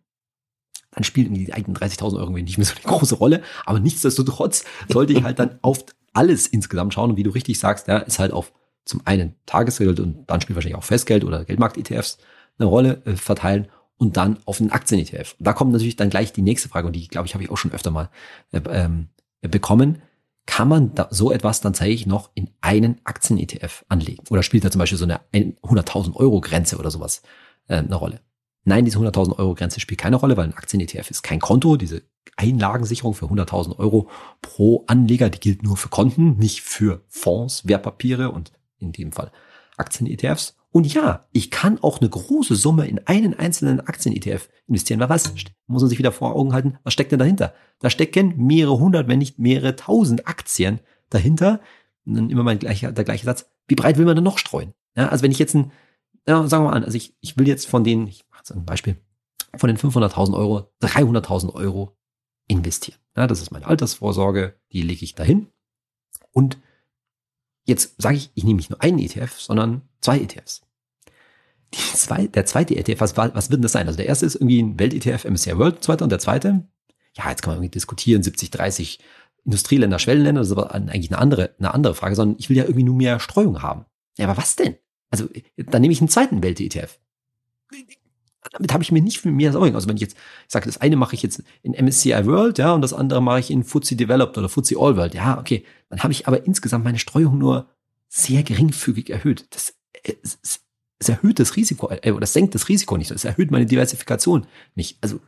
dann 0.91 1.03
spielen 1.03 1.33
die 1.33 1.53
eigenen 1.53 1.77
30.000 1.77 2.17
Euro 2.17 2.31
nicht 2.31 2.57
mehr 2.57 2.65
so 2.65 2.73
eine 2.75 2.83
große 2.83 3.15
Rolle. 3.15 3.41
Aber 3.65 3.79
nichtsdestotrotz 3.79 4.65
sollte 4.87 5.13
ich 5.13 5.23
halt 5.23 5.39
dann 5.39 5.59
auf 5.61 5.85
alles 6.13 6.47
insgesamt 6.47 6.93
schauen. 6.93 7.11
Und 7.11 7.17
wie 7.17 7.23
du 7.23 7.29
richtig 7.29 7.59
sagst, 7.59 7.87
ja, 7.87 7.97
ist 7.99 8.19
halt 8.19 8.33
auf 8.33 8.51
zum 8.85 9.01
einen 9.05 9.35
Tagesgeld 9.45 9.99
und 9.99 10.25
dann 10.27 10.41
spielt 10.41 10.55
wahrscheinlich 10.55 10.77
auch 10.77 10.83
Festgeld 10.83 11.23
oder 11.23 11.45
Geldmarkt-ETFs 11.45 12.17
eine 12.57 12.67
Rolle 12.67 13.01
äh, 13.05 13.15
verteilen 13.15 13.67
und 13.97 14.17
dann 14.17 14.39
auf 14.45 14.59
einen 14.59 14.71
Aktien-ETF. 14.71 15.35
Da 15.39 15.53
kommt 15.53 15.71
natürlich 15.71 15.95
dann 15.95 16.09
gleich 16.09 16.33
die 16.33 16.41
nächste 16.41 16.69
Frage 16.69 16.87
und 16.87 16.95
die, 16.95 17.07
glaube 17.07 17.27
ich, 17.27 17.33
habe 17.35 17.43
ich 17.43 17.51
auch 17.51 17.57
schon 17.57 17.71
öfter 17.71 17.91
mal 17.91 18.09
äh, 18.51 18.61
ähm, 18.69 19.09
bekommen. 19.41 20.01
Kann 20.45 20.67
man 20.67 20.95
da 20.95 21.07
so 21.11 21.31
etwas 21.31 21.61
dann 21.61 21.73
tatsächlich 21.73 22.07
noch 22.07 22.31
in 22.33 22.49
einen 22.61 22.99
Aktien-ETF 23.03 23.85
anlegen? 23.89 24.23
Oder 24.29 24.41
spielt 24.41 24.65
da 24.65 24.71
zum 24.71 24.79
Beispiel 24.79 24.97
so 24.97 25.05
eine 25.05 25.19
100.000 25.31 26.15
Euro 26.15 26.41
Grenze 26.41 26.77
oder 26.77 26.89
sowas 26.89 27.21
äh, 27.67 27.75
eine 27.75 27.95
Rolle? 27.95 28.21
Nein, 28.69 28.85
diese 28.85 28.99
100.000 28.99 29.39
Euro 29.39 29.55
Grenze 29.55 29.79
spielt 29.79 29.99
keine 29.99 30.17
Rolle, 30.17 30.37
weil 30.37 30.45
ein 30.45 30.53
Aktien-ETF 30.53 31.09
ist 31.09 31.23
kein 31.23 31.39
Konto. 31.39 31.75
Diese 31.75 32.03
Einlagensicherung 32.37 33.15
für 33.15 33.25
100.000 33.25 33.79
Euro 33.79 34.11
pro 34.43 34.83
Anleger, 34.85 35.31
die 35.31 35.39
gilt 35.39 35.63
nur 35.63 35.75
für 35.75 35.89
Konten, 35.89 36.37
nicht 36.37 36.61
für 36.61 37.01
Fonds, 37.07 37.67
Wertpapiere 37.67 38.29
und 38.29 38.51
in 38.77 38.91
dem 38.91 39.11
Fall 39.11 39.31
Aktien-ETFs. 39.77 40.55
Und 40.69 40.93
ja, 40.93 41.25
ich 41.31 41.49
kann 41.49 41.79
auch 41.81 41.99
eine 41.99 42.11
große 42.11 42.53
Summe 42.55 42.87
in 42.87 42.99
einen 43.07 43.33
einzelnen 43.33 43.79
Aktien-ETF 43.79 44.49
investieren. 44.67 44.99
Weil 44.99 45.09
was 45.09 45.33
muss 45.65 45.81
man 45.81 45.89
sich 45.89 45.97
wieder 45.97 46.11
vor 46.11 46.35
Augen 46.35 46.53
halten? 46.53 46.77
Was 46.83 46.93
steckt 46.93 47.11
denn 47.11 47.17
dahinter? 47.17 47.55
Da 47.79 47.89
stecken 47.89 48.35
mehrere 48.37 48.77
hundert, 48.77 49.07
wenn 49.07 49.17
nicht 49.17 49.39
mehrere 49.39 49.77
tausend 49.77 50.27
Aktien 50.27 50.79
dahinter. 51.09 51.59
Und 52.05 52.13
dann 52.13 52.29
immer 52.29 52.43
mein 52.43 52.59
gleicher, 52.59 52.91
der 52.91 53.03
gleiche 53.03 53.25
Satz. 53.25 53.49
Wie 53.67 53.73
breit 53.73 53.97
will 53.97 54.05
man 54.05 54.13
denn 54.13 54.23
noch 54.23 54.37
streuen? 54.37 54.75
Ja, 54.95 55.07
also 55.07 55.23
wenn 55.23 55.31
ich 55.31 55.39
jetzt 55.39 55.55
ein, 55.55 55.71
ja, 56.27 56.45
sagen 56.47 56.65
wir 56.65 56.69
mal 56.69 56.75
an, 56.75 56.83
also 56.83 56.95
ich, 56.95 57.15
ich 57.19 57.35
will 57.35 57.47
jetzt 57.47 57.65
von 57.65 57.83
den, 57.83 58.05
ich 58.05 58.28
ein 58.51 58.65
Beispiel, 58.65 58.97
von 59.55 59.67
den 59.67 59.77
500.000 59.77 60.35
Euro 60.35 60.71
300.000 60.81 61.53
Euro 61.53 61.97
investieren. 62.47 62.99
Ja, 63.15 63.27
das 63.27 63.41
ist 63.41 63.51
meine 63.51 63.67
Altersvorsorge, 63.67 64.59
die 64.71 64.81
lege 64.81 65.03
ich 65.03 65.15
dahin. 65.15 65.47
Und 66.31 66.57
jetzt 67.65 68.01
sage 68.01 68.17
ich, 68.17 68.31
ich 68.33 68.43
nehme 68.43 68.57
nicht 68.57 68.69
nur 68.69 68.81
einen 68.81 68.99
ETF, 68.99 69.39
sondern 69.39 69.81
zwei 70.01 70.19
ETFs. 70.19 70.61
Zwei, 71.71 72.27
der 72.27 72.45
zweite 72.45 72.75
ETF, 72.75 73.01
was, 73.01 73.17
was 73.17 73.49
wird 73.49 73.59
denn 73.59 73.61
das 73.61 73.73
sein? 73.73 73.87
Also 73.87 73.97
der 73.97 74.07
erste 74.07 74.25
ist 74.25 74.35
irgendwie 74.35 74.61
ein 74.61 74.79
Welt-ETF, 74.79 75.25
MSCI 75.25 75.57
World 75.57 75.75
und 75.75 75.83
so. 75.83 75.93
Und 75.93 76.09
der 76.09 76.19
zweite, 76.19 76.67
ja, 77.15 77.29
jetzt 77.29 77.43
kann 77.43 77.51
man 77.51 77.57
irgendwie 77.57 77.71
diskutieren, 77.71 78.23
70, 78.23 78.49
30 78.49 78.99
Industrieländer, 79.45 79.99
Schwellenländer, 79.99 80.41
das 80.41 80.49
ist 80.49 80.57
aber 80.57 80.73
eigentlich 80.73 81.11
eine 81.11 81.19
andere, 81.19 81.55
eine 81.59 81.73
andere 81.73 81.95
Frage, 81.95 82.15
sondern 82.15 82.37
ich 82.39 82.49
will 82.49 82.57
ja 82.57 82.63
irgendwie 82.63 82.83
nur 82.83 82.95
mehr 82.95 83.19
Streuung 83.19 83.61
haben. 83.61 83.85
Ja, 84.17 84.27
aber 84.27 84.37
was 84.37 84.55
denn? 84.55 84.75
Also, 85.11 85.27
dann 85.57 85.81
nehme 85.81 85.91
ich 85.91 86.01
einen 86.01 86.09
zweiten 86.09 86.43
Welt-ETF 86.43 86.99
damit 88.51 88.73
habe 88.73 88.83
ich 88.83 88.91
mir 88.91 89.01
nicht 89.01 89.19
viel 89.19 89.31
mehr 89.31 89.51
Sorgen. 89.51 89.75
Also 89.75 89.87
wenn 89.87 89.95
ich 89.95 90.01
jetzt 90.01 90.15
ich 90.15 90.51
sage, 90.51 90.65
das 90.65 90.79
eine 90.79 90.95
mache 90.95 91.15
ich 91.15 91.21
jetzt 91.21 91.43
in 91.61 91.73
MSCI 91.73 92.25
World, 92.25 92.57
ja, 92.57 92.73
und 92.73 92.81
das 92.81 92.93
andere 92.93 93.21
mache 93.21 93.39
ich 93.39 93.51
in 93.51 93.63
FTSE 93.63 93.95
Developed 93.95 94.37
oder 94.37 94.49
FTSE 94.49 94.75
All 94.77 94.97
World, 94.97 95.13
ja, 95.13 95.37
okay, 95.37 95.63
dann 95.89 96.01
habe 96.01 96.13
ich 96.13 96.27
aber 96.27 96.45
insgesamt 96.45 96.83
meine 96.83 96.99
Streuung 96.99 97.37
nur 97.37 97.67
sehr 98.07 98.43
geringfügig 98.43 99.09
erhöht. 99.09 99.45
Das, 99.51 99.73
es, 100.03 100.39
es, 100.41 100.61
es 100.99 101.09
erhöht 101.09 101.39
das 101.39 101.55
Risiko, 101.55 101.89
äh, 101.89 102.11
oder 102.11 102.25
senkt 102.25 102.55
das 102.55 102.69
Risiko 102.69 102.97
nicht, 102.97 103.11
es 103.11 103.25
erhöht 103.25 103.51
meine 103.51 103.65
Diversifikation 103.65 104.47
nicht. 104.75 104.97
Also 105.01 105.19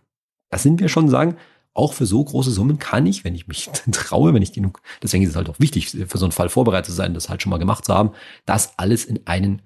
da 0.50 0.58
sind 0.58 0.80
wir 0.80 0.90
schon 0.90 1.10
sagen, 1.10 1.38
auch 1.74 1.94
für 1.94 2.06
so 2.06 2.24
große 2.24 2.52
Summen 2.52 2.80
kann 2.80 3.06
ich, 3.06 3.24
wenn 3.24 3.36
ich 3.36 3.48
mich 3.48 3.70
traue, 3.92 4.34
wenn 4.34 4.42
ich 4.42 4.54
genug, 4.54 4.82
deswegen 5.02 5.24
ist 5.24 5.30
es 5.32 5.36
halt 5.36 5.50
auch 5.50 5.60
wichtig, 5.60 5.90
für 5.90 6.18
so 6.18 6.26
einen 6.26 6.34
Fall 6.34 6.50
vorbereitet 6.50 6.88
zu 6.88 6.92
sein, 6.92 7.14
das 7.14 7.30
halt 7.30 7.42
schon 7.42 7.50
mal 7.50 7.58
gemacht 7.58 7.86
zu 7.86 7.94
haben, 7.94 8.12
das 8.46 8.78
alles 8.78 9.06
in 9.06 9.26
einen 9.26 9.62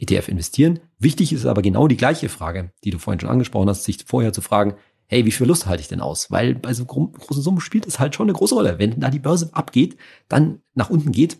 ETF 0.00 0.28
investieren. 0.28 0.80
Wichtig 0.98 1.32
ist 1.32 1.46
aber 1.46 1.62
genau 1.62 1.86
die 1.86 1.96
gleiche 1.96 2.28
Frage, 2.28 2.72
die 2.84 2.90
du 2.90 2.98
vorhin 2.98 3.20
schon 3.20 3.30
angesprochen 3.30 3.68
hast, 3.68 3.84
sich 3.84 4.04
vorher 4.06 4.32
zu 4.32 4.40
fragen, 4.40 4.74
hey, 5.06 5.24
wie 5.24 5.32
viel 5.32 5.46
Lust 5.46 5.66
halte 5.66 5.82
ich 5.82 5.88
denn 5.88 6.00
aus? 6.00 6.30
Weil 6.30 6.54
bei 6.54 6.72
so 6.72 6.84
großen 6.84 7.42
Summen 7.42 7.60
spielt 7.60 7.86
es 7.86 7.98
halt 7.98 8.14
schon 8.14 8.26
eine 8.26 8.36
große 8.36 8.54
Rolle. 8.54 8.78
Wenn 8.78 9.00
da 9.00 9.10
die 9.10 9.18
Börse 9.18 9.50
abgeht, 9.52 9.96
dann 10.28 10.60
nach 10.74 10.90
unten 10.90 11.12
geht, 11.12 11.38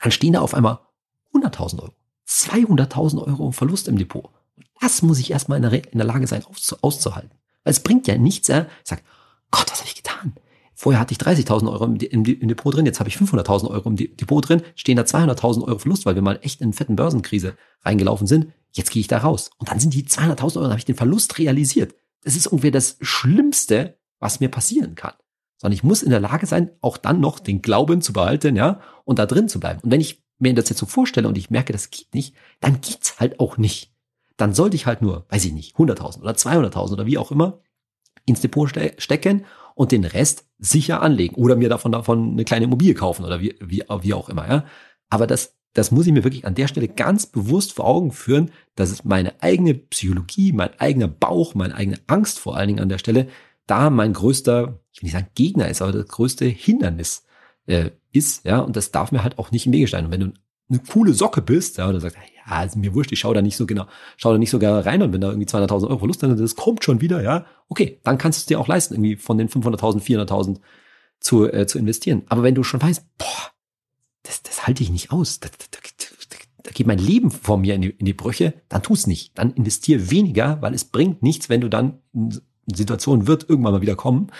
dann 0.00 0.12
stehen 0.12 0.34
da 0.34 0.40
auf 0.40 0.54
einmal 0.54 0.80
100.000 1.34 1.80
Euro, 1.80 1.94
200.000 2.28 3.26
Euro 3.26 3.52
Verlust 3.52 3.88
im 3.88 3.98
Depot. 3.98 4.28
Das 4.80 5.02
muss 5.02 5.18
ich 5.18 5.30
erstmal 5.30 5.62
in 5.62 5.70
der, 5.70 5.92
in 5.92 5.98
der 5.98 6.06
Lage 6.06 6.26
sein, 6.26 6.44
auszuhalten. 6.82 7.32
Weil 7.64 7.72
es 7.72 7.80
bringt 7.80 8.06
ja 8.06 8.16
nichts, 8.16 8.48
ja. 8.48 8.62
Ich 8.62 8.88
sag, 8.88 9.02
Gott, 9.50 9.70
was 9.70 9.80
habe 9.80 9.88
ich 9.88 9.96
getan? 9.96 10.34
Vorher 10.80 10.98
hatte 10.98 11.12
ich 11.12 11.18
30.000 11.18 11.70
Euro 11.70 11.84
im, 11.84 11.96
im, 12.24 12.24
Depot 12.24 12.74
drin, 12.74 12.86
jetzt 12.86 13.00
habe 13.00 13.10
ich 13.10 13.16
500.000 13.18 13.68
Euro 13.68 13.90
im 13.90 13.96
Depot 13.96 14.48
drin, 14.48 14.62
stehen 14.74 14.96
da 14.96 15.02
200.000 15.02 15.64
Euro 15.64 15.78
Verlust, 15.78 16.06
weil 16.06 16.14
wir 16.14 16.22
mal 16.22 16.38
echt 16.40 16.62
in 16.62 16.68
eine 16.68 16.72
fetten 16.72 16.96
Börsenkrise 16.96 17.54
reingelaufen 17.82 18.26
sind. 18.26 18.54
Jetzt 18.72 18.90
gehe 18.90 19.00
ich 19.00 19.06
da 19.06 19.18
raus. 19.18 19.50
Und 19.58 19.68
dann 19.68 19.78
sind 19.78 19.92
die 19.92 20.06
200.000 20.06 20.56
Euro, 20.56 20.70
habe 20.70 20.78
ich 20.78 20.86
den 20.86 20.96
Verlust 20.96 21.38
realisiert. 21.38 21.94
Das 22.24 22.34
ist 22.34 22.46
ungefähr 22.46 22.70
das 22.70 22.96
Schlimmste, 23.02 23.98
was 24.20 24.40
mir 24.40 24.48
passieren 24.48 24.94
kann. 24.94 25.12
Sondern 25.58 25.74
ich 25.74 25.84
muss 25.84 26.02
in 26.02 26.08
der 26.08 26.18
Lage 26.18 26.46
sein, 26.46 26.70
auch 26.80 26.96
dann 26.96 27.20
noch 27.20 27.40
den 27.40 27.60
Glauben 27.60 28.00
zu 28.00 28.14
behalten, 28.14 28.56
ja, 28.56 28.80
und 29.04 29.18
da 29.18 29.26
drin 29.26 29.50
zu 29.50 29.60
bleiben. 29.60 29.80
Und 29.82 29.90
wenn 29.90 30.00
ich 30.00 30.24
mir 30.38 30.54
das 30.54 30.70
jetzt 30.70 30.78
so 30.78 30.86
vorstelle 30.86 31.28
und 31.28 31.36
ich 31.36 31.50
merke, 31.50 31.74
das 31.74 31.90
geht 31.90 32.14
nicht, 32.14 32.34
dann 32.60 32.80
geht's 32.80 33.20
halt 33.20 33.38
auch 33.38 33.58
nicht. 33.58 33.92
Dann 34.38 34.54
sollte 34.54 34.76
ich 34.76 34.86
halt 34.86 35.02
nur, 35.02 35.26
weiß 35.28 35.44
ich 35.44 35.52
nicht, 35.52 35.76
100.000 35.76 36.22
oder 36.22 36.32
200.000 36.32 36.92
oder 36.94 37.04
wie 37.04 37.18
auch 37.18 37.30
immer 37.30 37.60
ins 38.24 38.40
Depot 38.40 38.66
ste 38.66 38.94
stecken 38.96 39.44
und 39.80 39.92
den 39.92 40.04
Rest 40.04 40.44
sicher 40.58 41.00
anlegen 41.00 41.36
oder 41.36 41.56
mir 41.56 41.70
davon, 41.70 41.92
davon 41.92 42.32
eine 42.32 42.44
kleine 42.44 42.66
Immobilie 42.66 42.92
kaufen 42.92 43.24
oder 43.24 43.40
wie, 43.40 43.54
wie, 43.60 43.82
wie 44.02 44.12
auch 44.12 44.28
immer. 44.28 44.46
Ja? 44.46 44.66
Aber 45.08 45.26
das, 45.26 45.56
das 45.72 45.90
muss 45.90 46.06
ich 46.06 46.12
mir 46.12 46.22
wirklich 46.22 46.44
an 46.44 46.54
der 46.54 46.68
Stelle 46.68 46.86
ganz 46.86 47.24
bewusst 47.24 47.72
vor 47.72 47.86
Augen 47.86 48.12
führen, 48.12 48.50
dass 48.74 48.90
es 48.90 49.06
meine 49.06 49.42
eigene 49.42 49.72
Psychologie, 49.72 50.52
mein 50.52 50.78
eigener 50.78 51.08
Bauch, 51.08 51.54
meine 51.54 51.74
eigene 51.74 51.96
Angst 52.08 52.40
vor 52.40 52.58
allen 52.58 52.68
Dingen 52.68 52.80
an 52.80 52.90
der 52.90 52.98
Stelle, 52.98 53.28
da 53.66 53.88
mein 53.88 54.12
größter, 54.12 54.78
ich 54.92 55.00
will 55.00 55.06
nicht 55.06 55.14
sagen 55.14 55.28
Gegner 55.34 55.70
ist, 55.70 55.80
aber 55.80 55.92
das 55.92 56.08
größte 56.08 56.44
Hindernis 56.44 57.24
äh, 57.64 57.88
ist, 58.12 58.44
ja, 58.44 58.58
und 58.58 58.76
das 58.76 58.90
darf 58.90 59.12
mir 59.12 59.24
halt 59.24 59.38
auch 59.38 59.50
nicht 59.50 59.64
im 59.64 59.72
Wege 59.72 59.86
stehen. 59.86 60.04
Und 60.04 60.12
wenn 60.12 60.20
du 60.20 60.32
eine 60.70 60.78
coole 60.78 61.12
Socke 61.12 61.42
bist, 61.42 61.78
ja, 61.78 61.88
oder 61.88 62.00
sagst, 62.00 62.16
ja, 62.16 62.52
also 62.52 62.78
mir 62.78 62.94
wurscht, 62.94 63.12
ich 63.12 63.20
schau 63.20 63.34
da 63.34 63.42
nicht 63.42 63.56
so 63.56 63.66
genau, 63.66 63.86
schau 64.16 64.32
da 64.32 64.38
nicht 64.38 64.50
so 64.50 64.58
gerne 64.58 64.84
rein 64.86 65.02
und 65.02 65.12
wenn 65.12 65.20
da 65.20 65.28
irgendwie 65.28 65.48
200.000 65.48 65.88
Euro 65.88 65.98
Verlust 65.98 66.22
dann 66.22 66.36
das 66.36 66.56
kommt 66.56 66.84
schon 66.84 67.00
wieder, 67.00 67.22
ja, 67.22 67.44
okay, 67.68 68.00
dann 68.04 68.18
kannst 68.18 68.38
du 68.38 68.42
es 68.42 68.46
dir 68.46 68.60
auch 68.60 68.68
leisten, 68.68 68.94
irgendwie 68.94 69.16
von 69.16 69.38
den 69.38 69.48
500.000, 69.48 70.02
400.000 70.02 70.60
zu, 71.20 71.52
äh, 71.52 71.66
zu 71.66 71.78
investieren. 71.78 72.22
Aber 72.28 72.42
wenn 72.42 72.54
du 72.54 72.62
schon 72.62 72.80
weißt, 72.80 73.04
boah, 73.18 73.50
das, 74.22 74.42
das 74.42 74.66
halte 74.66 74.82
ich 74.82 74.90
nicht 74.90 75.12
aus, 75.12 75.40
da, 75.40 75.48
da, 75.48 75.64
da, 75.70 75.78
da 76.62 76.70
geht 76.70 76.86
mein 76.86 76.98
Leben 76.98 77.30
vor 77.30 77.58
mir 77.58 77.74
in 77.74 77.82
die, 77.82 77.90
in 77.90 78.06
die 78.06 78.12
Brüche, 78.12 78.54
dann 78.68 78.82
tu 78.82 78.94
es 78.94 79.06
nicht. 79.06 79.36
Dann 79.38 79.52
investier 79.52 80.10
weniger, 80.10 80.60
weil 80.62 80.74
es 80.74 80.84
bringt 80.84 81.22
nichts, 81.22 81.48
wenn 81.48 81.60
du 81.60 81.68
dann 81.68 81.98
in 82.12 82.40
Situationen 82.72 83.26
wird 83.26 83.48
irgendwann 83.48 83.72
mal 83.72 83.82
wieder 83.82 83.96
kommen, 83.96 84.30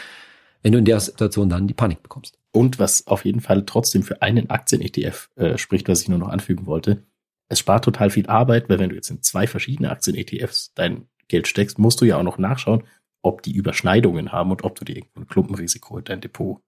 wenn 0.62 0.72
du 0.72 0.78
in 0.78 0.84
der 0.84 1.00
Situation 1.00 1.48
dann 1.48 1.66
die 1.66 1.74
Panik 1.74 2.02
bekommst. 2.02 2.38
Und 2.52 2.78
was 2.78 3.06
auf 3.06 3.24
jeden 3.24 3.40
Fall 3.40 3.64
trotzdem 3.64 4.02
für 4.02 4.22
einen 4.22 4.50
Aktien-ETF 4.50 5.30
äh, 5.36 5.58
spricht, 5.58 5.88
was 5.88 6.02
ich 6.02 6.08
nur 6.08 6.18
noch 6.18 6.28
anfügen 6.28 6.66
wollte, 6.66 7.04
es 7.48 7.58
spart 7.58 7.84
total 7.84 8.10
viel 8.10 8.26
Arbeit, 8.26 8.68
weil 8.68 8.78
wenn 8.78 8.90
du 8.90 8.94
jetzt 8.94 9.10
in 9.10 9.22
zwei 9.22 9.46
verschiedene 9.46 9.90
Aktien-ETFs 9.90 10.72
dein 10.74 11.08
Geld 11.28 11.48
steckst, 11.48 11.78
musst 11.78 12.00
du 12.00 12.04
ja 12.04 12.16
auch 12.16 12.22
noch 12.22 12.38
nachschauen, 12.38 12.84
ob 13.22 13.42
die 13.42 13.54
Überschneidungen 13.54 14.32
haben 14.32 14.50
und 14.50 14.64
ob 14.64 14.76
du 14.78 14.84
dir 14.84 14.96
irgendwo 14.96 15.20
ein 15.20 15.26
Klumpenrisiko 15.26 15.98
in 15.98 16.04
dein 16.04 16.20
Depot 16.20 16.62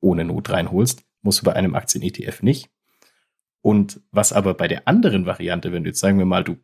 ohne 0.00 0.24
Not 0.24 0.50
reinholst. 0.50 1.04
Musst 1.22 1.40
du 1.40 1.44
bei 1.44 1.54
einem 1.54 1.74
Aktien-ETF 1.74 2.42
nicht. 2.42 2.70
Und 3.62 4.00
was 4.10 4.32
aber 4.32 4.54
bei 4.54 4.68
der 4.68 4.88
anderen 4.88 5.26
Variante, 5.26 5.72
wenn 5.72 5.84
du 5.84 5.90
jetzt 5.90 6.00
sagen 6.00 6.18
wir 6.18 6.24
mal, 6.24 6.44
du 6.44 6.56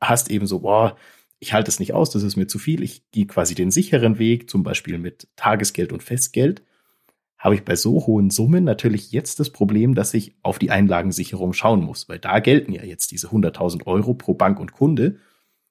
hast 0.00 0.30
eben 0.30 0.46
so, 0.46 0.60
boah, 0.60 0.96
ich 1.40 1.52
halte 1.52 1.70
es 1.70 1.78
nicht 1.78 1.92
aus, 1.92 2.10
das 2.10 2.22
ist 2.22 2.36
mir 2.36 2.46
zu 2.46 2.58
viel, 2.58 2.82
ich 2.82 3.08
gehe 3.10 3.26
quasi 3.26 3.54
den 3.54 3.70
sicheren 3.70 4.18
Weg, 4.18 4.50
zum 4.50 4.62
Beispiel 4.62 4.98
mit 4.98 5.28
Tagesgeld 5.36 5.92
und 5.92 6.02
Festgeld, 6.02 6.62
habe 7.38 7.54
ich 7.54 7.64
bei 7.64 7.76
so 7.76 8.06
hohen 8.06 8.30
Summen 8.30 8.64
natürlich 8.64 9.12
jetzt 9.12 9.38
das 9.38 9.50
Problem, 9.50 9.94
dass 9.94 10.12
ich 10.12 10.36
auf 10.42 10.58
die 10.58 10.70
Einlagensicherung 10.70 11.52
schauen 11.52 11.84
muss, 11.84 12.08
weil 12.08 12.18
da 12.18 12.40
gelten 12.40 12.72
ja 12.72 12.82
jetzt 12.82 13.12
diese 13.12 13.28
100.000 13.28 13.86
Euro 13.86 14.14
pro 14.14 14.34
Bank 14.34 14.58
und 14.58 14.72
Kunde. 14.72 15.18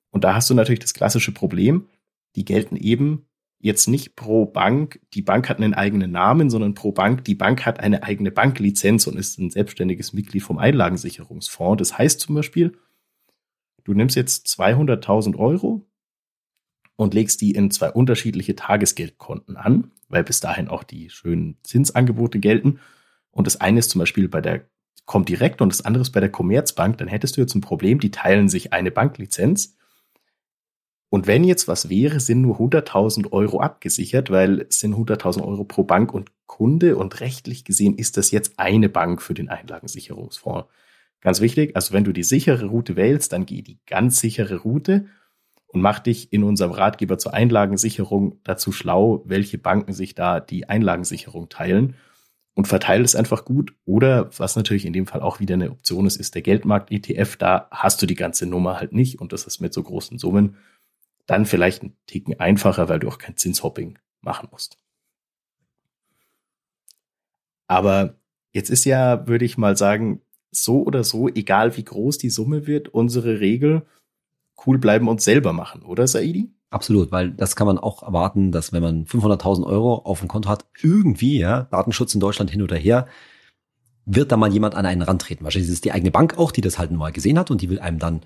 Und 0.09 0.23
da 0.23 0.33
hast 0.33 0.49
du 0.49 0.53
natürlich 0.53 0.79
das 0.79 0.93
klassische 0.93 1.33
Problem, 1.33 1.87
die 2.35 2.45
gelten 2.45 2.77
eben 2.77 3.27
jetzt 3.59 3.87
nicht 3.87 4.15
pro 4.15 4.45
Bank, 4.45 5.01
die 5.13 5.21
Bank 5.21 5.49
hat 5.49 5.57
einen 5.57 5.73
eigenen 5.73 6.11
Namen, 6.11 6.49
sondern 6.49 6.73
pro 6.73 6.91
Bank, 6.91 7.25
die 7.25 7.35
Bank 7.35 7.65
hat 7.65 7.79
eine 7.79 8.03
eigene 8.03 8.31
Banklizenz 8.31 9.07
und 9.07 9.17
ist 9.17 9.37
ein 9.37 9.49
selbstständiges 9.49 10.13
Mitglied 10.13 10.43
vom 10.43 10.59
Einlagensicherungsfonds. 10.59 11.79
Das 11.79 11.97
heißt 11.97 12.21
zum 12.21 12.35
Beispiel, 12.35 12.77
du 13.83 13.93
nimmst 13.93 14.15
jetzt 14.15 14.47
200.000 14.47 15.35
Euro 15.35 15.85
und 16.97 17.13
legst 17.13 17.39
die 17.39 17.51
in 17.51 17.71
zwei 17.71 17.89
unterschiedliche 17.91 18.55
Tagesgeldkonten 18.55 19.55
an, 19.55 19.91
weil 20.09 20.25
bis 20.25 20.41
dahin 20.41 20.67
auch 20.67 20.83
die 20.83 21.09
schönen 21.09 21.57
Zinsangebote 21.63 22.39
gelten. 22.39 22.79
Und 23.31 23.47
das 23.47 23.61
eine 23.61 23.79
ist 23.79 23.91
zum 23.91 23.99
Beispiel 23.99 24.27
bei 24.27 24.41
der 24.41 24.65
Comdirect 25.05 25.61
und 25.61 25.71
das 25.71 25.85
andere 25.85 26.01
ist 26.01 26.11
bei 26.11 26.19
der 26.19 26.31
Commerzbank. 26.31 26.97
Dann 26.97 27.07
hättest 27.07 27.37
du 27.37 27.41
jetzt 27.41 27.55
ein 27.55 27.61
Problem, 27.61 28.01
die 28.01 28.11
teilen 28.11 28.49
sich 28.49 28.73
eine 28.73 28.91
Banklizenz 28.91 29.77
und 31.09 31.25
wenn 31.25 31.43
jetzt 31.43 31.67
was 31.67 31.89
wäre, 31.89 32.19
sind 32.19 32.41
nur 32.41 32.59
100.000 32.59 33.31
Euro 33.31 33.61
abgesichert, 33.61 34.29
weil 34.29 34.65
es 34.69 34.79
sind 34.79 34.93
100.000 34.93 35.41
Euro 35.41 35.63
pro 35.63 35.83
Bank 35.83 36.13
und 36.13 36.31
Kunde 36.47 36.97
und 36.97 37.21
rechtlich 37.21 37.63
gesehen 37.63 37.95
ist 37.97 38.17
das 38.17 38.31
jetzt 38.31 38.59
eine 38.59 38.89
Bank 38.89 39.21
für 39.21 39.33
den 39.33 39.49
Einlagensicherungsfonds. 39.49 40.67
Ganz 41.21 41.39
wichtig, 41.41 41.75
also 41.75 41.93
wenn 41.93 42.03
du 42.03 42.11
die 42.11 42.23
sichere 42.23 42.65
Route 42.65 42.95
wählst, 42.95 43.31
dann 43.33 43.45
geh 43.45 43.61
die 43.61 43.79
ganz 43.85 44.19
sichere 44.19 44.57
Route 44.57 45.07
und 45.67 45.81
mach 45.81 45.99
dich 45.99 46.31
in 46.31 46.43
unserem 46.43 46.71
Ratgeber 46.71 47.17
zur 47.17 47.33
Einlagensicherung 47.33 48.39
dazu 48.43 48.71
schlau, 48.71 49.21
welche 49.25 49.57
Banken 49.57 49.93
sich 49.93 50.15
da 50.15 50.39
die 50.39 50.69
Einlagensicherung 50.69 51.49
teilen 51.49 51.95
und 52.53 52.67
verteile 52.67 53.03
es 53.03 53.15
einfach 53.15 53.45
gut. 53.45 53.73
Oder 53.85 54.29
was 54.37 54.55
natürlich 54.55 54.85
in 54.85 54.93
dem 54.93 55.07
Fall 55.07 55.21
auch 55.21 55.39
wieder 55.39 55.55
eine 55.55 55.69
Option 55.69 56.07
ist, 56.07 56.15
ist 56.15 56.35
der 56.35 56.41
Geldmarkt-ETF. 56.41 57.35
Da 57.37 57.67
hast 57.69 58.01
du 58.01 58.05
die 58.05 58.15
ganze 58.15 58.47
Nummer 58.47 58.79
halt 58.79 58.93
nicht 58.93 59.19
und 59.19 59.33
das 59.33 59.45
ist 59.45 59.59
mit 59.59 59.73
so 59.73 59.83
großen 59.83 60.17
Summen 60.17 60.55
dann 61.27 61.45
vielleicht 61.45 61.83
ein 61.83 61.95
Ticken 62.07 62.39
einfacher, 62.39 62.89
weil 62.89 62.99
du 62.99 63.09
auch 63.09 63.17
kein 63.17 63.37
Zinshopping 63.37 63.99
machen 64.21 64.47
musst. 64.51 64.77
Aber 67.67 68.15
jetzt 68.53 68.69
ist 68.69 68.85
ja, 68.85 69.27
würde 69.27 69.45
ich 69.45 69.57
mal 69.57 69.75
sagen, 69.75 70.21
so 70.51 70.81
oder 70.83 71.03
so, 71.03 71.27
egal 71.27 71.75
wie 71.77 71.83
groß 71.83 72.17
die 72.17 72.29
Summe 72.29 72.65
wird, 72.65 72.87
unsere 72.87 73.41
Regel, 73.41 73.85
cool 74.65 74.77
bleiben 74.77 75.07
und 75.07 75.21
selber 75.21 75.53
machen, 75.53 75.83
oder 75.83 76.07
Saidi? 76.07 76.49
Absolut, 76.69 77.11
weil 77.11 77.31
das 77.31 77.55
kann 77.55 77.67
man 77.67 77.77
auch 77.77 78.03
erwarten, 78.03 78.51
dass 78.51 78.73
wenn 78.73 78.83
man 78.83 79.05
500.000 79.05 79.65
Euro 79.65 79.95
auf 79.99 80.19
dem 80.19 80.27
Konto 80.27 80.49
hat, 80.49 80.65
irgendwie, 80.81 81.39
ja, 81.39 81.63
Datenschutz 81.63 82.13
in 82.13 82.19
Deutschland 82.19 82.51
hin 82.51 82.61
oder 82.61 82.75
her, 82.75 83.07
wird 84.05 84.31
da 84.31 84.37
mal 84.37 84.51
jemand 84.51 84.75
an 84.75 84.85
einen 84.85 85.01
rantreten. 85.01 85.43
Wahrscheinlich 85.43 85.69
ist 85.69 85.75
es 85.75 85.81
die 85.81 85.91
eigene 85.91 86.11
Bank 86.11 86.37
auch, 86.37 86.51
die 86.51 86.61
das 86.61 86.77
halt 86.77 86.91
mal 86.91 87.11
gesehen 87.11 87.39
hat 87.39 87.51
und 87.51 87.61
die 87.61 87.69
will 87.69 87.79
einem 87.79 87.99
dann 87.99 88.21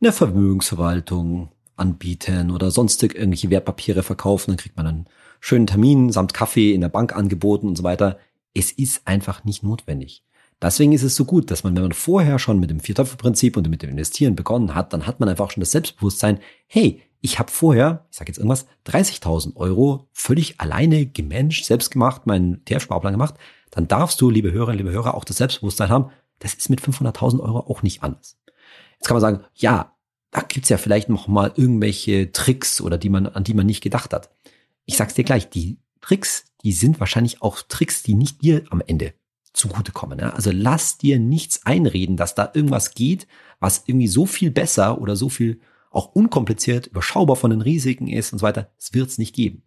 eine 0.00 0.12
Vermögensverwaltung, 0.12 1.50
anbieten 1.76 2.50
oder 2.50 2.70
sonstig 2.70 3.14
irgendwelche 3.14 3.50
Wertpapiere 3.50 4.02
verkaufen, 4.02 4.50
dann 4.50 4.58
kriegt 4.58 4.76
man 4.76 4.86
einen 4.86 5.06
schönen 5.40 5.66
Termin 5.66 6.10
samt 6.10 6.34
Kaffee 6.34 6.72
in 6.72 6.80
der 6.80 6.88
Bank 6.88 7.14
angeboten 7.14 7.68
und 7.68 7.76
so 7.76 7.84
weiter. 7.84 8.18
Es 8.54 8.72
ist 8.72 9.06
einfach 9.06 9.44
nicht 9.44 9.62
notwendig. 9.62 10.24
Deswegen 10.62 10.92
ist 10.92 11.02
es 11.02 11.16
so 11.16 11.24
gut, 11.24 11.50
dass 11.50 11.64
man, 11.64 11.74
wenn 11.74 11.82
man 11.82 11.92
vorher 11.92 12.38
schon 12.38 12.58
mit 12.58 12.70
dem 12.70 12.80
Viertöpfe-Prinzip 12.80 13.56
und 13.56 13.68
mit 13.68 13.82
dem 13.82 13.90
Investieren 13.90 14.36
begonnen 14.36 14.74
hat, 14.74 14.92
dann 14.92 15.06
hat 15.06 15.20
man 15.20 15.28
einfach 15.28 15.50
schon 15.50 15.60
das 15.60 15.72
Selbstbewusstsein, 15.72 16.38
hey, 16.66 17.02
ich 17.20 17.38
habe 17.38 17.50
vorher, 17.50 18.06
ich 18.10 18.16
sage 18.16 18.30
jetzt 18.30 18.38
irgendwas, 18.38 18.66
30.000 18.86 19.56
Euro 19.56 20.08
völlig 20.12 20.60
alleine 20.60 21.06
gemanagt, 21.06 21.64
selbst 21.64 21.90
gemacht, 21.90 22.26
meinen 22.26 22.64
TF-Sparplan 22.64 23.12
gemacht, 23.12 23.34
dann 23.70 23.88
darfst 23.88 24.20
du, 24.20 24.30
liebe 24.30 24.52
Hörerinnen, 24.52 24.78
liebe 24.78 24.92
Hörer, 24.92 25.14
auch 25.14 25.24
das 25.24 25.36
Selbstbewusstsein 25.36 25.90
haben, 25.90 26.10
das 26.38 26.54
ist 26.54 26.70
mit 26.70 26.80
500.000 26.80 27.40
Euro 27.40 27.60
auch 27.60 27.82
nicht 27.82 28.02
anders. 28.02 28.38
Jetzt 28.94 29.08
kann 29.08 29.14
man 29.14 29.20
sagen, 29.20 29.44
ja, 29.54 29.94
da 30.30 30.40
gibt's 30.40 30.68
ja 30.68 30.78
vielleicht 30.78 31.08
noch 31.08 31.28
mal 31.28 31.52
irgendwelche 31.54 32.32
Tricks 32.32 32.80
oder 32.80 32.98
die 32.98 33.10
man, 33.10 33.26
an 33.26 33.44
die 33.44 33.54
man 33.54 33.66
nicht 33.66 33.82
gedacht 33.82 34.12
hat. 34.12 34.30
Ich 34.84 34.96
sag's 34.96 35.14
dir 35.14 35.24
gleich, 35.24 35.50
die 35.50 35.78
Tricks, 36.00 36.44
die 36.62 36.72
sind 36.72 37.00
wahrscheinlich 37.00 37.42
auch 37.42 37.60
Tricks, 37.62 38.02
die 38.02 38.14
nicht 38.14 38.42
dir 38.42 38.64
am 38.70 38.82
Ende 38.86 39.14
zugutekommen. 39.56 40.18
Ja? 40.18 40.30
Also 40.30 40.50
lass 40.52 40.98
dir 40.98 41.18
nichts 41.18 41.64
einreden, 41.64 42.16
dass 42.16 42.34
da 42.34 42.50
irgendwas 42.54 42.92
geht, 42.92 43.26
was 43.58 43.84
irgendwie 43.86 44.08
so 44.08 44.26
viel 44.26 44.50
besser 44.50 45.00
oder 45.00 45.16
so 45.16 45.28
viel 45.28 45.60
auch 45.90 46.14
unkompliziert, 46.14 46.88
überschaubar 46.88 47.36
von 47.36 47.50
den 47.50 47.62
Risiken 47.62 48.06
ist 48.06 48.32
und 48.32 48.40
so 48.40 48.46
weiter. 48.46 48.70
Es 48.78 48.92
wird's 48.92 49.18
nicht 49.18 49.34
geben. 49.34 49.62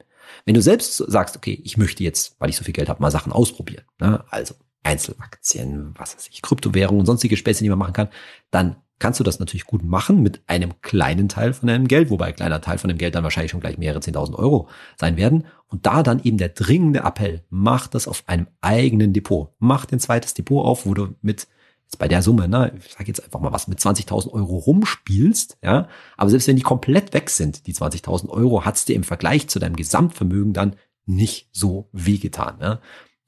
Wenn 0.46 0.54
du 0.54 0.62
selbst 0.62 0.96
sagst, 0.98 1.36
okay, 1.36 1.60
ich 1.64 1.78
möchte 1.78 2.04
jetzt, 2.04 2.36
weil 2.40 2.50
ich 2.50 2.56
so 2.56 2.64
viel 2.64 2.74
Geld 2.74 2.88
habe, 2.88 3.02
mal 3.02 3.10
Sachen 3.10 3.32
ausprobieren, 3.32 3.84
ne? 4.00 4.24
also 4.30 4.54
Einzelaktien, 4.84 5.94
was 5.98 6.16
weiß 6.16 6.30
ich, 6.32 6.42
Kryptowährungen 6.42 7.02
und 7.02 7.06
sonstige 7.06 7.36
Späße, 7.36 7.64
die 7.64 7.70
man 7.70 7.80
machen 7.80 7.94
kann, 7.94 8.10
dann 8.52 8.76
kannst 9.00 9.20
du 9.20 9.24
das 9.24 9.40
natürlich 9.40 9.66
gut 9.66 9.84
machen 9.84 10.22
mit 10.22 10.42
einem 10.48 10.82
kleinen 10.82 11.30
Teil 11.30 11.54
von 11.54 11.68
deinem 11.68 11.88
Geld, 11.88 12.10
wobei 12.10 12.28
ein 12.28 12.36
kleiner 12.36 12.62
Teil 12.62 12.78
von 12.78 12.90
dem 12.90 12.98
Geld 12.98 13.16
dann 13.16 13.24
wahrscheinlich 13.24 13.52
schon 13.52 13.62
gleich 13.62 13.78
mehrere 13.78 14.00
10.000 14.00 14.36
Euro 14.36 14.68
sein 14.98 15.18
werden. 15.18 15.46
Und 15.68 15.86
da 15.86 16.04
dann 16.04 16.22
eben 16.24 16.38
der 16.38 16.50
dringende 16.50 17.00
Appell, 17.00 17.44
mach 17.50 17.88
das 17.88 18.08
auf 18.08 18.24
einem 18.28 18.48
eigenen 18.62 19.14
Depot. 19.14 19.50
Mach 19.60 19.86
ein 19.92 20.00
zweites 20.00 20.34
Depot 20.34 20.66
auf, 20.66 20.86
wo 20.86 20.94
du 20.94 21.16
mit 21.22 21.48
jetzt 21.90 21.98
bei 21.98 22.08
der 22.08 22.22
Summe, 22.22 22.48
ne, 22.48 22.72
ich 22.86 22.94
sage 22.94 23.06
jetzt 23.06 23.24
einfach 23.24 23.40
mal 23.40 23.52
was, 23.52 23.68
mit 23.68 23.80
20.000 23.80 24.32
Euro 24.32 24.58
rumspielst, 24.58 25.58
ja, 25.64 25.88
aber 26.18 26.30
selbst 26.30 26.48
wenn 26.48 26.56
die 26.56 26.62
komplett 26.62 27.14
weg 27.14 27.32
sind, 27.32 27.66
die 27.66 27.74
20.000 27.74 28.30
Euro, 28.30 28.64
hat's 28.64 28.86
dir 28.86 28.96
im 28.96 29.04
Vergleich 29.04 29.48
zu 29.50 29.58
deinem 29.58 29.76
Gesamtvermögen 29.76 30.54
dann 30.54 30.76
nicht 31.08 31.50
so 31.52 31.90
wehgetan. 31.92 32.58
Ja. 32.62 32.80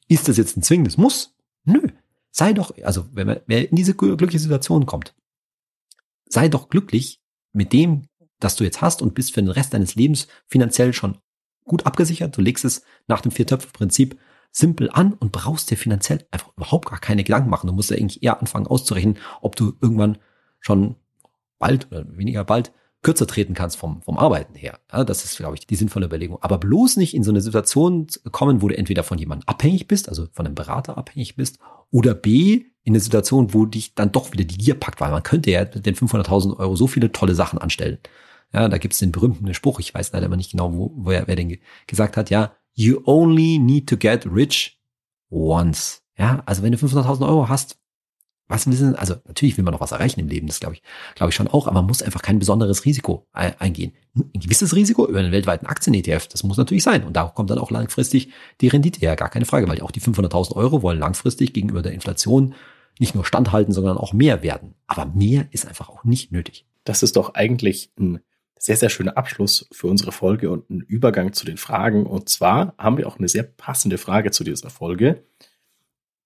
Ist 0.08 0.28
das 0.28 0.38
jetzt 0.38 0.58
ein 0.58 0.64
zwingendes 0.64 0.98
Muss? 0.98 1.36
Nö. 1.64 1.82
Sei 2.30 2.54
doch, 2.54 2.72
also 2.84 3.06
wenn 3.14 3.28
man, 3.28 3.40
wer 3.48 3.70
in 3.70 3.76
diese 3.76 3.96
glückliche 3.96 4.40
Situation 4.40 4.86
kommt, 4.86 5.16
sei 6.32 6.48
doch 6.48 6.70
glücklich 6.70 7.22
mit 7.54 7.74
dem, 7.74 8.08
das 8.40 8.56
du 8.56 8.64
jetzt 8.64 8.82
hast 8.82 9.02
und 9.02 9.14
bist 9.14 9.34
für 9.34 9.42
den 9.42 9.52
Rest 9.52 9.74
deines 9.74 9.96
Lebens 9.96 10.28
finanziell 10.48 10.94
schon 10.94 11.18
gut 11.66 11.86
abgesichert. 11.86 12.36
Du 12.36 12.42
legst 12.42 12.66
es 12.66 12.84
nach 13.08 13.22
dem 13.22 13.32
Viertöpfe-Prinzip 13.32 14.18
simpel 14.52 14.90
an 14.92 15.14
und 15.14 15.32
brauchst 15.32 15.72
dir 15.72 15.78
finanziell 15.78 16.26
einfach 16.32 16.52
überhaupt 16.58 16.90
gar 16.90 17.00
keine 17.00 17.24
Gedanken 17.24 17.50
machen. 17.50 17.68
Du 17.68 17.74
musst 17.74 17.92
ja 17.92 17.98
eigentlich 17.98 18.24
eher 18.24 18.40
anfangen 18.40 18.68
auszurechnen, 18.68 19.18
ob 19.42 19.56
du 19.56 19.74
irgendwann 19.82 20.18
schon 20.60 20.96
bald 21.60 21.88
oder 21.92 22.06
weniger 22.18 22.44
bald 22.44 22.72
kürzer 23.04 23.26
treten 23.26 23.54
kannst 23.54 23.78
vom, 23.78 24.02
vom 24.02 24.18
Arbeiten 24.18 24.56
her. 24.56 24.80
Ja, 24.92 25.04
das 25.04 25.24
ist, 25.24 25.38
glaube 25.38 25.56
ich, 25.56 25.66
die 25.66 25.76
sinnvolle 25.76 26.06
Überlegung. 26.06 26.38
Aber 26.42 26.58
bloß 26.58 26.98
nicht 26.98 27.16
in 27.16 27.24
so 27.24 27.32
eine 27.32 27.42
Situation 27.42 28.08
kommen, 28.32 28.62
wo 28.62 28.68
du 28.68 28.78
entweder 28.78 29.04
von 29.04 29.18
jemandem 29.18 29.48
abhängig 29.48 29.88
bist, 29.88 30.08
also 30.08 30.28
von 30.34 30.46
einem 30.46 30.56
Berater 30.56 30.98
abhängig 30.98 31.36
bist, 31.36 31.60
oder 31.90 32.14
B, 32.14 32.66
in 32.84 32.94
eine 32.94 33.00
Situation, 33.00 33.54
wo 33.54 33.66
dich 33.66 33.94
dann 33.94 34.12
doch 34.12 34.32
wieder 34.32 34.44
die 34.44 34.58
Gier 34.58 34.76
packt, 34.76 35.02
weil 35.02 35.12
man 35.12 35.24
könnte 35.24 35.52
ja 35.52 35.62
mit 35.62 35.86
den 35.86 35.96
500.000 35.96 36.58
Euro 36.58 36.76
so 36.76 36.88
viele 36.88 37.12
tolle 37.12 37.36
Sachen 37.36 37.60
anstellen. 37.60 38.00
Ja, 38.54 38.68
da 38.68 38.78
gibt's 38.78 39.00
den 39.00 39.12
berühmten 39.12 39.54
Spruch, 39.54 39.80
ich 39.80 39.94
weiß 39.94 40.12
leider 40.12 40.26
immer 40.26 40.38
nicht 40.38 40.52
genau, 40.52 40.74
wo, 40.74 40.92
wo 40.96 41.12
er, 41.12 41.28
wer 41.28 41.36
den 41.36 41.58
gesagt 41.88 42.18
hat, 42.18 42.30
ja, 42.30 42.54
you 42.74 43.02
only 43.06 43.60
need 43.60 43.88
to 43.88 43.98
get 43.98 44.26
rich 44.26 44.80
once. 45.30 46.04
Ja, 46.18 46.44
also 46.46 46.64
wenn 46.64 46.72
du 46.72 46.78
500.000 46.78 47.28
Euro 47.28 47.50
hast, 47.50 47.78
was 48.52 48.68
wissen, 48.68 48.96
also 48.96 49.16
natürlich 49.26 49.58
will 49.58 49.64
man 49.64 49.74
noch 49.74 49.80
was 49.80 49.94
erreichen 49.94 50.20
im 50.20 50.28
Leben, 50.28 50.48
das 50.48 50.60
glaube 50.60 50.76
ich, 50.76 50.84
glaube 51.16 51.30
ich 51.30 51.36
schon 51.36 51.48
auch, 51.48 51.68
aber 51.68 51.76
man 51.76 51.86
muss 51.86 52.04
einfach 52.04 52.22
kein 52.22 52.38
besonderes 52.38 52.86
Risiko 52.86 53.26
eingehen. 53.32 53.94
Ein 54.14 54.42
gewisses 54.42 54.76
Risiko 54.76 55.08
über 55.08 55.20
einen 55.20 55.32
weltweiten 55.32 55.66
Aktien-ETF, 55.66 56.28
das 56.28 56.44
muss 56.44 56.58
natürlich 56.58 56.84
sein. 56.84 57.06
Und 57.06 57.14
da 57.14 57.24
kommt 57.30 57.50
dann 57.50 57.60
auch 57.60 57.72
langfristig 57.72 58.30
die 58.60 58.68
Rendite 58.68 59.00
her, 59.00 59.16
gar 59.16 59.30
keine 59.30 59.46
Frage, 59.46 59.70
weil 59.70 59.80
auch 59.82 59.92
die 59.92 60.02
500.000 60.02 60.56
Euro 60.58 60.82
wollen 60.82 61.00
langfristig 61.00 61.54
gegenüber 61.54 61.82
der 61.82 61.94
Inflation 61.94 62.54
nicht 63.00 63.16
nur 63.16 63.26
standhalten, 63.26 63.74
sondern 63.74 63.98
auch 63.98 64.14
mehr 64.14 64.44
werden. 64.44 64.76
Aber 64.88 65.06
mehr 65.06 65.48
ist 65.52 65.68
einfach 65.68 65.90
auch 65.90 66.04
nicht 66.04 66.32
nötig. 66.32 66.66
Das 66.84 67.04
ist 67.04 67.16
doch 67.16 67.34
eigentlich 67.34 67.92
ein 68.00 68.20
sehr, 68.58 68.78
sehr 68.78 68.90
schöner 68.90 69.18
Abschluss 69.18 69.68
für 69.72 69.88
unsere 69.88 70.12
Folge 70.12 70.52
und 70.52 70.70
ein 70.70 70.82
Übergang 70.82 71.34
zu 71.34 71.46
den 71.46 71.58
Fragen. 71.58 72.06
Und 72.06 72.30
zwar 72.30 72.76
haben 72.78 72.98
wir 72.98 73.08
auch 73.08 73.18
eine 73.18 73.28
sehr 73.28 73.44
passende 73.44 73.98
Frage 73.98 74.32
zu 74.32 74.44
dieser 74.44 74.70
Folge. 74.70 75.24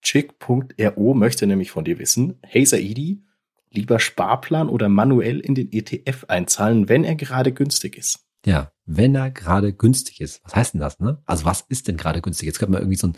Chick.ro 0.02 1.14
möchte 1.14 1.46
nämlich 1.46 1.70
von 1.70 1.84
dir 1.84 1.98
wissen, 1.98 2.38
hey 2.42 2.66
Saidi, 2.66 3.22
lieber 3.70 3.98
Sparplan 3.98 4.68
oder 4.68 4.88
manuell 4.88 5.40
in 5.40 5.54
den 5.54 5.72
ETF 5.72 6.26
einzahlen, 6.28 6.88
wenn 6.88 7.04
er 7.04 7.16
gerade 7.16 7.52
günstig 7.52 7.96
ist? 7.96 8.20
Ja, 8.44 8.70
wenn 8.84 9.14
er 9.14 9.30
gerade 9.30 9.72
günstig 9.72 10.20
ist. 10.20 10.42
Was 10.44 10.54
heißt 10.54 10.74
denn 10.74 10.80
das? 10.80 11.00
Ne? 11.00 11.20
Also 11.26 11.44
was 11.44 11.62
ist 11.62 11.88
denn 11.88 11.96
gerade 11.96 12.22
günstig? 12.22 12.46
Jetzt 12.46 12.58
könnte 12.58 12.72
man 12.72 12.82
irgendwie 12.82 12.98
so 12.98 13.08
ein 13.08 13.16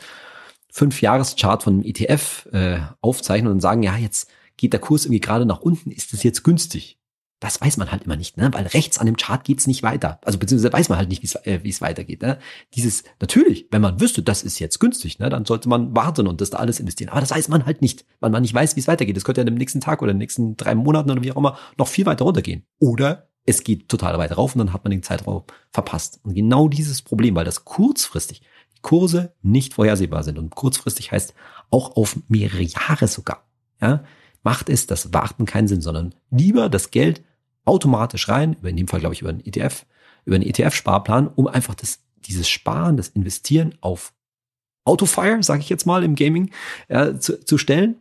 Fünf-Jahres-Chart 0.70 1.62
von 1.62 1.74
einem 1.74 1.85
ETF 1.85 2.48
äh, 2.52 2.78
aufzeichnen 3.00 3.52
und 3.52 3.61
sagen, 3.61 3.83
ja, 3.83 3.96
jetzt 3.96 4.28
geht 4.57 4.72
der 4.72 4.81
Kurs 4.81 5.07
irgendwie 5.07 5.20
gerade 5.20 5.46
nach 5.46 5.61
unten, 5.61 5.90
ist 5.90 6.12
es 6.12 6.22
jetzt 6.22 6.44
günstig? 6.44 6.98
Das 7.40 7.61
weiß 7.61 7.76
man 7.76 7.92
halt 7.92 8.02
immer 8.02 8.16
nicht, 8.16 8.37
ne? 8.37 8.50
weil 8.52 8.66
rechts 8.66 8.98
an 8.98 9.07
dem 9.07 9.16
Chart 9.16 9.44
geht's 9.44 9.68
nicht 9.68 9.85
weiter. 9.85 10.18
Also 10.24 10.40
beziehungsweise 10.40 10.72
weiß 10.72 10.88
man 10.88 10.98
halt 10.98 11.09
nicht, 11.09 11.22
äh, 11.46 11.61
wie 11.62 11.68
es 11.68 11.81
weitergeht. 11.81 12.20
Ne? 12.20 12.38
Dieses, 12.74 13.04
natürlich, 13.20 13.68
wenn 13.70 13.81
man 13.81 14.00
wüsste, 14.00 14.24
das 14.24 14.42
ist 14.42 14.59
jetzt 14.59 14.81
günstig, 14.81 15.20
ne? 15.20 15.31
dann 15.31 15.44
sollte 15.44 15.68
man 15.68 15.94
warten 15.94 16.26
und 16.26 16.40
das 16.40 16.50
da 16.50 16.59
alles 16.59 16.81
investieren. 16.81 17.11
Aber 17.11 17.20
das 17.20 17.31
weiß 17.31 17.48
man 17.48 17.64
halt 17.64 17.81
nicht, 17.81 18.04
weil 18.18 18.31
man 18.31 18.42
nicht 18.42 18.54
weiß, 18.54 18.74
wie 18.74 18.81
es 18.81 18.88
weitergeht. 18.88 19.16
Das 19.16 19.22
könnte 19.22 19.40
ja 19.40 19.42
in 19.42 19.54
dem 19.54 19.59
nächsten 19.59 19.81
Tag 19.81 20.02
oder 20.02 20.11
in 20.11 20.16
den 20.16 20.22
nächsten 20.22 20.57
drei 20.57 20.74
Monaten 20.74 21.12
oder 21.12 21.22
wie 21.22 21.31
auch 21.31 21.37
immer 21.37 21.57
noch 21.76 21.87
viel 21.87 22.07
weiter 22.07 22.24
runtergehen. 22.24 22.64
Oder 22.81 23.28
es 23.46 23.62
geht 23.62 23.88
total 23.88 24.18
weit 24.18 24.37
rauf 24.37 24.54
und 24.54 24.59
dann 24.59 24.72
hat 24.72 24.83
man 24.85 24.90
den 24.90 25.04
Zeitraum 25.04 25.44
verpasst. 25.70 26.20
Und 26.24 26.35
genau 26.35 26.68
dieses 26.68 27.02
Problem, 27.02 27.37
weil 27.37 27.44
das 27.44 27.64
kurzfristig 27.64 28.42
Kurse 28.82 29.34
nicht 29.42 29.74
vorhersehbar 29.74 30.22
sind. 30.22 30.38
Und 30.38 30.50
kurzfristig 30.50 31.12
heißt 31.12 31.34
auch 31.70 31.96
auf 31.96 32.18
mehrere 32.28 32.62
Jahre 32.62 33.08
sogar, 33.08 33.46
ja, 33.80 34.04
macht 34.42 34.68
es 34.68 34.86
das 34.86 35.12
Warten 35.12 35.44
keinen 35.44 35.68
Sinn, 35.68 35.80
sondern 35.80 36.14
lieber 36.30 36.68
das 36.68 36.90
Geld 36.90 37.22
automatisch 37.64 38.28
rein, 38.28 38.56
in 38.62 38.76
dem 38.76 38.88
Fall 38.88 39.00
glaube 39.00 39.14
ich 39.14 39.20
über 39.20 39.30
einen 39.30 39.44
ETF, 39.44 39.84
über 40.24 40.36
einen 40.36 40.46
ETF-Sparplan, 40.46 41.28
um 41.28 41.46
einfach 41.46 41.74
das, 41.74 42.00
dieses 42.16 42.48
Sparen, 42.48 42.96
das 42.96 43.08
Investieren 43.08 43.74
auf 43.80 44.12
Autofire, 44.84 45.42
sage 45.42 45.60
ich 45.60 45.68
jetzt 45.68 45.84
mal 45.84 46.02
im 46.02 46.14
Gaming, 46.14 46.50
äh, 46.88 47.14
zu, 47.16 47.44
zu 47.44 47.58
stellen 47.58 47.96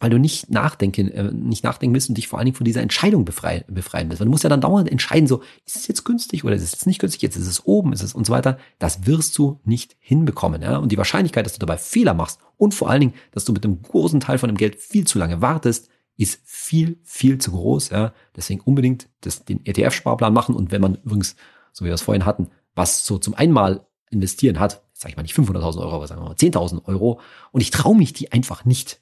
weil 0.00 0.10
du 0.10 0.18
nicht 0.18 0.50
nachdenken, 0.50 1.10
äh, 1.10 1.32
nicht 1.32 1.64
nachdenken 1.64 1.94
willst 1.94 2.08
und 2.08 2.16
dich 2.16 2.28
vor 2.28 2.38
allen 2.38 2.46
Dingen 2.46 2.56
von 2.56 2.64
dieser 2.64 2.82
Entscheidung 2.82 3.24
befreien, 3.24 3.64
befreien 3.68 4.08
willst. 4.08 4.20
Weil 4.20 4.26
du 4.26 4.30
musst 4.30 4.44
ja 4.44 4.50
dann 4.50 4.60
dauernd 4.60 4.90
entscheiden, 4.90 5.26
so, 5.26 5.42
ist 5.66 5.76
es 5.76 5.88
jetzt 5.88 6.04
günstig 6.04 6.44
oder 6.44 6.54
ist 6.54 6.62
es 6.62 6.72
jetzt 6.72 6.86
nicht 6.86 7.00
günstig, 7.00 7.22
jetzt 7.22 7.36
ist 7.36 7.48
es 7.48 7.66
oben, 7.66 7.92
ist 7.92 8.02
es 8.02 8.14
und 8.14 8.26
so 8.26 8.32
weiter. 8.32 8.58
Das 8.78 9.06
wirst 9.06 9.36
du 9.38 9.60
nicht 9.64 9.96
hinbekommen, 9.98 10.62
ja. 10.62 10.76
Und 10.76 10.92
die 10.92 10.98
Wahrscheinlichkeit, 10.98 11.46
dass 11.46 11.54
du 11.54 11.58
dabei 11.58 11.78
Fehler 11.78 12.14
machst 12.14 12.38
und 12.56 12.74
vor 12.74 12.90
allen 12.90 13.00
Dingen, 13.00 13.14
dass 13.32 13.44
du 13.44 13.52
mit 13.52 13.64
einem 13.64 13.82
großen 13.82 14.20
Teil 14.20 14.38
von 14.38 14.48
dem 14.48 14.56
Geld 14.56 14.76
viel 14.76 15.06
zu 15.06 15.18
lange 15.18 15.40
wartest, 15.40 15.88
ist 16.16 16.40
viel, 16.44 16.98
viel 17.02 17.38
zu 17.38 17.52
groß, 17.52 17.90
ja. 17.90 18.12
Deswegen 18.36 18.60
unbedingt 18.60 19.08
das, 19.22 19.44
den 19.44 19.64
ETF-Sparplan 19.64 20.32
machen 20.32 20.54
und 20.54 20.70
wenn 20.70 20.80
man 20.80 20.94
übrigens, 20.96 21.34
so 21.72 21.84
wie 21.84 21.88
wir 21.88 21.94
es 21.94 22.02
vorhin 22.02 22.24
hatten, 22.24 22.48
was 22.74 23.04
so 23.04 23.18
zum 23.18 23.34
einmal 23.34 23.86
investieren 24.10 24.60
hat, 24.60 24.82
sag 24.92 25.10
ich 25.10 25.16
mal 25.16 25.22
nicht 25.22 25.36
500.000 25.36 25.80
Euro, 25.80 25.94
aber 25.94 26.06
sagen 26.06 26.22
wir 26.22 26.28
mal 26.28 26.34
10.000 26.34 26.84
Euro 26.86 27.20
und 27.50 27.60
ich 27.60 27.70
traue 27.70 27.96
mich 27.96 28.12
die 28.12 28.32
einfach 28.32 28.64
nicht 28.64 29.00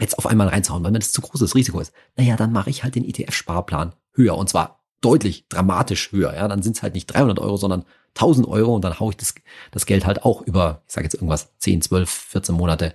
jetzt 0.00 0.18
auf 0.18 0.26
einmal 0.26 0.48
reinzuhauen, 0.48 0.84
weil 0.84 0.92
mir 0.92 0.98
das 0.98 1.12
zu 1.12 1.22
großes 1.22 1.54
Risiko 1.54 1.80
ist. 1.80 1.92
Naja, 2.16 2.36
dann 2.36 2.52
mache 2.52 2.70
ich 2.70 2.84
halt 2.84 2.94
den 2.94 3.04
ETF-Sparplan 3.04 3.94
höher 4.12 4.36
und 4.36 4.48
zwar 4.48 4.84
deutlich 5.00 5.48
dramatisch 5.48 6.12
höher. 6.12 6.34
Ja, 6.34 6.48
dann 6.48 6.62
sind 6.62 6.76
es 6.76 6.82
halt 6.82 6.94
nicht 6.94 7.06
300 7.06 7.38
Euro, 7.38 7.56
sondern 7.56 7.84
1000 8.14 8.48
Euro 8.48 8.74
und 8.74 8.84
dann 8.84 8.98
haue 8.98 9.12
ich 9.12 9.16
das, 9.16 9.34
das 9.70 9.86
Geld 9.86 10.06
halt 10.06 10.24
auch 10.24 10.42
über, 10.42 10.82
ich 10.86 10.94
sage 10.94 11.04
jetzt 11.04 11.14
irgendwas, 11.14 11.56
10, 11.58 11.82
12, 11.82 12.10
14 12.10 12.54
Monate 12.54 12.94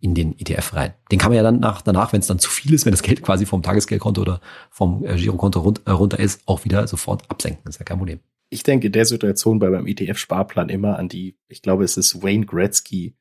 in 0.00 0.14
den 0.14 0.38
ETF 0.38 0.74
rein. 0.74 0.94
Den 1.10 1.18
kann 1.18 1.30
man 1.30 1.36
ja 1.36 1.42
dann 1.42 1.60
nach, 1.60 1.82
danach, 1.82 2.12
wenn 2.12 2.20
es 2.20 2.26
dann 2.26 2.38
zu 2.38 2.48
viel 2.48 2.72
ist, 2.72 2.86
wenn 2.86 2.92
das 2.92 3.02
Geld 3.02 3.22
quasi 3.22 3.46
vom 3.46 3.62
Tagesgeldkonto 3.62 4.22
oder 4.22 4.40
vom 4.70 5.04
äh, 5.04 5.16
Girokonto 5.16 5.60
run, 5.60 5.74
äh, 5.84 5.90
runter 5.90 6.18
ist, 6.18 6.42
auch 6.46 6.64
wieder 6.64 6.86
sofort 6.86 7.28
absenken. 7.30 7.60
Das 7.64 7.74
ist 7.74 7.80
ja 7.80 7.84
kein 7.84 7.98
Problem. 7.98 8.20
Ich 8.48 8.62
denke 8.62 8.86
in 8.86 8.92
der 8.92 9.04
Situation 9.04 9.58
bei 9.58 9.68
beim 9.68 9.86
ETF-Sparplan 9.86 10.70
immer 10.70 10.98
an 10.98 11.08
die, 11.08 11.36
ich 11.48 11.62
glaube, 11.62 11.84
es 11.84 11.96
ist 11.96 12.22
Wayne 12.22 12.46
Gretzky, 12.46 13.14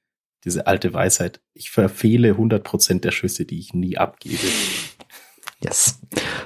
diese 0.45 0.67
alte 0.67 0.93
Weisheit, 0.93 1.41
ich 1.53 1.71
verfehle 1.71 2.33
100% 2.33 3.01
der 3.01 3.11
Schüsse, 3.11 3.45
die 3.45 3.59
ich 3.59 3.73
nie 3.73 3.97
abgebe. 3.97 4.47
Yes, 5.61 5.99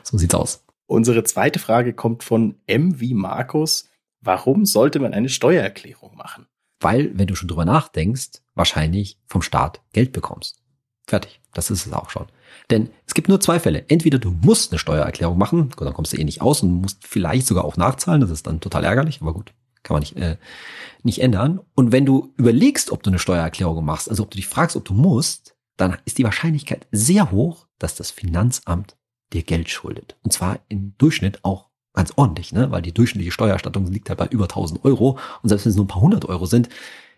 so 0.03 0.17
sieht's 0.17 0.35
aus. 0.35 0.65
Unsere 0.85 1.23
zweite 1.23 1.59
Frage 1.59 1.93
kommt 1.93 2.23
von 2.23 2.55
M 2.67 2.99
wie 2.99 3.13
Markus. 3.13 3.89
Warum 4.21 4.65
sollte 4.65 4.99
man 4.99 5.13
eine 5.13 5.29
Steuererklärung 5.29 6.15
machen? 6.15 6.47
Weil, 6.79 7.17
wenn 7.17 7.27
du 7.27 7.35
schon 7.35 7.47
drüber 7.47 7.65
nachdenkst, 7.65 8.41
wahrscheinlich 8.55 9.19
vom 9.25 9.41
Staat 9.41 9.81
Geld 9.93 10.11
bekommst. 10.11 10.63
Fertig. 11.05 11.41
Das 11.53 11.69
ist 11.69 11.85
es 11.85 11.93
auch 11.93 12.09
schon. 12.09 12.27
Denn 12.69 12.89
es 13.05 13.13
gibt 13.13 13.29
nur 13.29 13.39
zwei 13.39 13.59
Fälle. 13.59 13.85
Entweder 13.87 14.19
du 14.19 14.31
musst 14.31 14.71
eine 14.71 14.79
Steuererklärung 14.79 15.37
machen, 15.37 15.71
dann 15.77 15.93
kommst 15.93 16.13
du 16.13 16.17
eh 16.17 16.23
nicht 16.23 16.41
aus 16.41 16.63
und 16.63 16.71
musst 16.71 17.05
vielleicht 17.05 17.45
sogar 17.45 17.65
auch 17.65 17.77
nachzahlen. 17.77 18.21
Das 18.21 18.31
ist 18.31 18.47
dann 18.47 18.59
total 18.59 18.83
ärgerlich, 18.83 19.21
aber 19.21 19.33
gut, 19.33 19.53
kann 19.83 19.95
man 19.95 20.01
nicht, 20.01 20.17
äh, 20.17 20.37
nicht 21.03 21.21
ändern. 21.21 21.59
Und 21.75 21.91
wenn 21.91 22.05
du 22.05 22.33
überlegst, 22.37 22.91
ob 22.91 23.03
du 23.03 23.09
eine 23.09 23.19
Steuererklärung 23.19 23.83
machst, 23.83 24.09
also 24.09 24.23
ob 24.23 24.31
du 24.31 24.37
dich 24.37 24.47
fragst, 24.47 24.75
ob 24.75 24.85
du 24.85 24.93
musst, 24.93 25.55
dann 25.77 25.97
ist 26.05 26.17
die 26.17 26.23
Wahrscheinlichkeit 26.23 26.87
sehr 26.91 27.31
hoch, 27.31 27.67
dass 27.79 27.95
das 27.95 28.11
Finanzamt 28.11 28.95
dir 29.33 29.43
Geld 29.43 29.69
schuldet. 29.69 30.15
Und 30.23 30.31
zwar 30.31 30.59
im 30.69 30.95
Durchschnitt 30.97 31.43
auch 31.43 31.69
ganz 31.93 32.13
ordentlich, 32.15 32.53
ne? 32.53 32.71
weil 32.71 32.81
die 32.81 32.93
durchschnittliche 32.93 33.31
Steuererstattung 33.31 33.87
liegt 33.87 34.09
halt 34.09 34.19
bei 34.19 34.27
über 34.27 34.45
1000 34.45 34.83
Euro. 34.83 35.17
Und 35.41 35.49
selbst 35.49 35.65
wenn 35.65 35.71
es 35.71 35.75
nur 35.75 35.85
ein 35.85 35.89
paar 35.89 36.01
hundert 36.01 36.25
Euro 36.25 36.45
sind, 36.45 36.69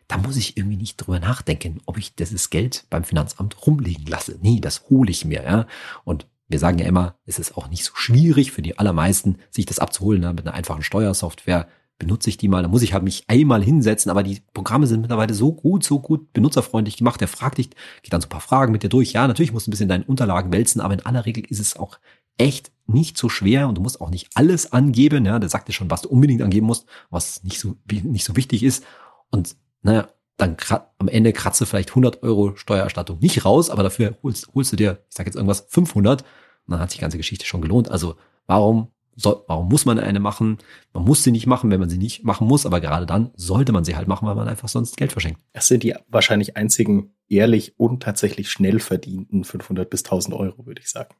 da 0.08 0.18
muss 0.18 0.36
ich 0.36 0.58
irgendwie 0.58 0.78
nicht 0.78 0.98
drüber 0.98 1.20
nachdenken, 1.20 1.82
ob 1.86 1.98
ich 1.98 2.16
dieses 2.16 2.50
Geld 2.50 2.86
beim 2.90 3.04
Finanzamt 3.04 3.66
rumliegen 3.66 4.06
lasse. 4.06 4.38
Nee, 4.42 4.60
das 4.60 4.90
hole 4.90 5.10
ich 5.10 5.26
mir. 5.26 5.44
Ja? 5.44 5.68
Und 6.04 6.28
wir 6.48 6.60
sagen 6.60 6.78
ja 6.78 6.86
immer, 6.86 7.16
es 7.26 7.40
ist 7.40 7.58
auch 7.58 7.70
nicht 7.70 7.84
so 7.84 7.94
schwierig 7.96 8.52
für 8.52 8.62
die 8.62 8.78
allermeisten, 8.78 9.40
sich 9.50 9.66
das 9.66 9.80
abzuholen 9.80 10.22
ne? 10.22 10.34
mit 10.34 10.46
einer 10.46 10.56
einfachen 10.56 10.84
Steuersoftware 10.84 11.68
benutze 11.98 12.30
ich 12.30 12.38
die 12.38 12.48
mal, 12.48 12.62
da 12.62 12.68
muss 12.68 12.82
ich 12.82 12.94
halt 12.94 13.04
mich 13.04 13.24
einmal 13.28 13.64
hinsetzen, 13.64 14.10
aber 14.12 14.24
die 14.24 14.42
Programme 14.54 14.88
sind 14.88 15.02
mittlerweile 15.02 15.34
so 15.34 15.54
gut, 15.54 15.84
so 15.84 16.00
gut 16.00 16.34
benutzerfreundlich 16.34 16.98
gemacht. 16.98 17.22
Der 17.22 17.28
fragt 17.28 17.58
dich, 17.58 17.70
geht 17.70 18.12
dann 18.12 18.22
so 18.22 18.28
ein 18.28 18.30
paar 18.30 18.42
Fragen 18.42 18.72
mit 18.72 18.84
dir 18.84 18.90
durch. 18.90 19.14
Ja, 19.14 19.28
natürlich 19.28 19.54
musst 19.54 19.68
du 19.68 19.70
ein 19.70 19.74
bisschen 19.74 19.90
deine 19.90 20.04
Unterlagen 20.04 20.52
wälzen, 20.52 20.82
aber 20.82 20.94
in 20.94 21.06
aller 21.06 21.26
Regel 21.26 21.46
ist 21.48 21.60
es 21.60 21.78
auch 21.78 22.00
echt 22.38 22.72
nicht 22.86 23.18
so 23.18 23.30
schwer 23.30 23.68
und 23.68 23.76
du 23.78 23.82
musst 23.82 24.02
auch 24.02 24.10
nicht 24.10 24.30
alles 24.36 24.74
angeben. 24.74 25.26
Ja, 25.26 25.40
der 25.40 25.50
sagt 25.50 25.68
dir 25.68 25.74
schon, 25.74 25.90
was 25.90 26.02
du 26.02 26.10
unbedingt 26.10 26.42
angeben 26.42 26.68
musst, 26.68 26.86
was 27.10 27.44
nicht 27.44 27.60
so, 27.60 27.76
nicht 27.90 28.26
so 28.26 28.36
wichtig 28.36 28.64
ist. 28.64 28.84
Und 29.32 29.56
naja, 29.82 30.10
dann 30.38 30.58
am 30.98 31.08
Ende 31.08 31.32
kratzt 31.32 31.62
du 31.62 31.66
vielleicht 31.66 31.90
100 31.90 32.24
Euro 32.24 32.56
Steuererstattung 32.56 33.20
nicht 33.20 33.46
raus, 33.46 33.70
aber 33.70 33.84
dafür 33.84 34.18
holst, 34.22 34.50
holst 34.54 34.74
du 34.74 34.76
dir, 34.76 35.04
ich 35.10 35.16
sag 35.16 35.26
jetzt 35.26 35.36
irgendwas, 35.36 35.66
500 35.70 36.22
und 36.22 36.28
dann 36.68 36.80
hat 36.80 36.90
sich 36.90 36.98
die 36.98 37.02
ganze 37.02 37.18
Geschichte 37.18 37.46
schon 37.46 37.62
gelohnt. 37.62 37.90
Also 37.90 38.16
warum 38.48 38.92
soll, 39.16 39.44
warum 39.48 39.70
muss 39.70 39.86
man 39.86 40.00
eine 40.00 40.20
machen? 40.20 40.58
Man 40.94 41.04
muss 41.04 41.24
sie 41.24 41.32
nicht 41.32 41.48
machen, 41.48 41.72
wenn 41.72 41.80
man 41.80 41.90
sie 41.90 41.98
nicht 41.98 42.24
machen 42.24 42.48
muss, 42.48 42.66
aber 42.66 42.82
gerade 42.82 43.06
dann 43.06 43.32
sollte 43.36 43.72
man 43.72 43.86
sie 43.86 43.96
halt 43.96 44.08
machen, 44.08 44.28
weil 44.28 44.36
man 44.36 44.48
einfach 44.48 44.68
sonst 44.68 44.98
Geld 44.98 45.12
verschenkt. 45.12 45.40
Das 45.54 45.68
sind 45.68 45.84
die 45.84 45.96
wahrscheinlich 46.08 46.58
einzigen 46.58 47.16
ehrlich 47.30 47.80
und 47.80 48.04
tatsächlich 48.04 48.50
schnell 48.50 48.80
verdienten 48.80 49.44
500 49.44 49.90
bis 49.90 50.04
1000 50.04 50.36
Euro, 50.36 50.66
würde 50.66 50.82
ich 50.82 50.90
sagen. 50.90 51.16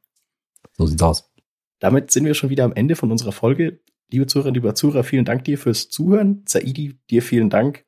So 0.76 0.86
sieht's 0.86 1.02
aus. 1.02 1.32
Damit 1.78 2.10
sind 2.10 2.24
wir 2.24 2.34
schon 2.34 2.50
wieder 2.50 2.64
am 2.64 2.72
Ende 2.72 2.96
von 2.96 3.10
unserer 3.10 3.32
Folge. 3.32 3.80
Liebe 4.10 4.26
Zuhörerinnen, 4.26 4.54
lieber 4.54 4.74
Zuhörer, 4.74 5.04
vielen 5.04 5.24
Dank 5.24 5.44
dir 5.44 5.58
fürs 5.58 5.88
Zuhören. 5.88 6.42
Saidi, 6.46 6.98
dir 7.10 7.22
vielen 7.22 7.50
Dank 7.50 7.84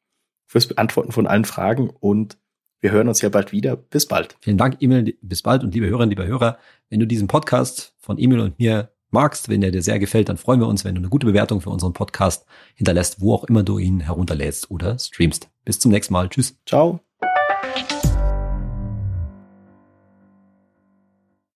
fürs 0.47 0.67
Beantworten 0.67 1.13
von 1.13 1.27
allen 1.27 1.45
Fragen 1.45 1.91
und 1.91 2.39
wir 2.81 2.93
hören 2.93 3.09
uns 3.09 3.21
ja 3.21 3.29
bald 3.29 3.53
wieder. 3.53 3.77
Bis 3.77 4.07
bald. 4.07 4.37
Vielen 4.41 4.57
Dank, 4.57 4.79
Emil. 4.81 5.17
Bis 5.21 5.43
bald 5.43 5.65
und 5.65 5.75
liebe 5.75 5.87
Hörerinnen, 5.87 6.11
lieber 6.11 6.27
Hörer, 6.27 6.59
wenn 6.89 7.01
du 7.01 7.07
diesen 7.07 7.29
Podcast 7.29 7.95
von 7.99 8.19
Emil 8.19 8.41
und 8.41 8.59
mir 8.59 8.93
magst, 9.11 9.49
wenn 9.49 9.61
der 9.61 9.71
dir 9.71 9.83
sehr 9.83 9.99
gefällt, 9.99 10.29
dann 10.29 10.37
freuen 10.37 10.61
wir 10.61 10.69
uns, 10.69 10.85
wenn 10.85 10.95
du 10.95 11.01
eine 11.01 11.09
gute 11.09 11.27
Bewertung 11.27 11.61
für 11.61 11.71
unseren 11.71 11.93
Podcast 11.93 12.47
hinterlässt, 12.75 13.21
wo 13.21 13.35
auch 13.35 13.45
immer 13.45 13.63
du 13.63 13.79
ihn 13.79 14.01
herunterlädst 14.01 14.71
oder 14.71 14.99
streamst. 14.99 15.49
Bis 15.65 15.79
zum 15.79 15.91
nächsten 15.91 16.13
Mal. 16.13 16.29
Tschüss. 16.29 16.57
Ciao. 16.67 17.08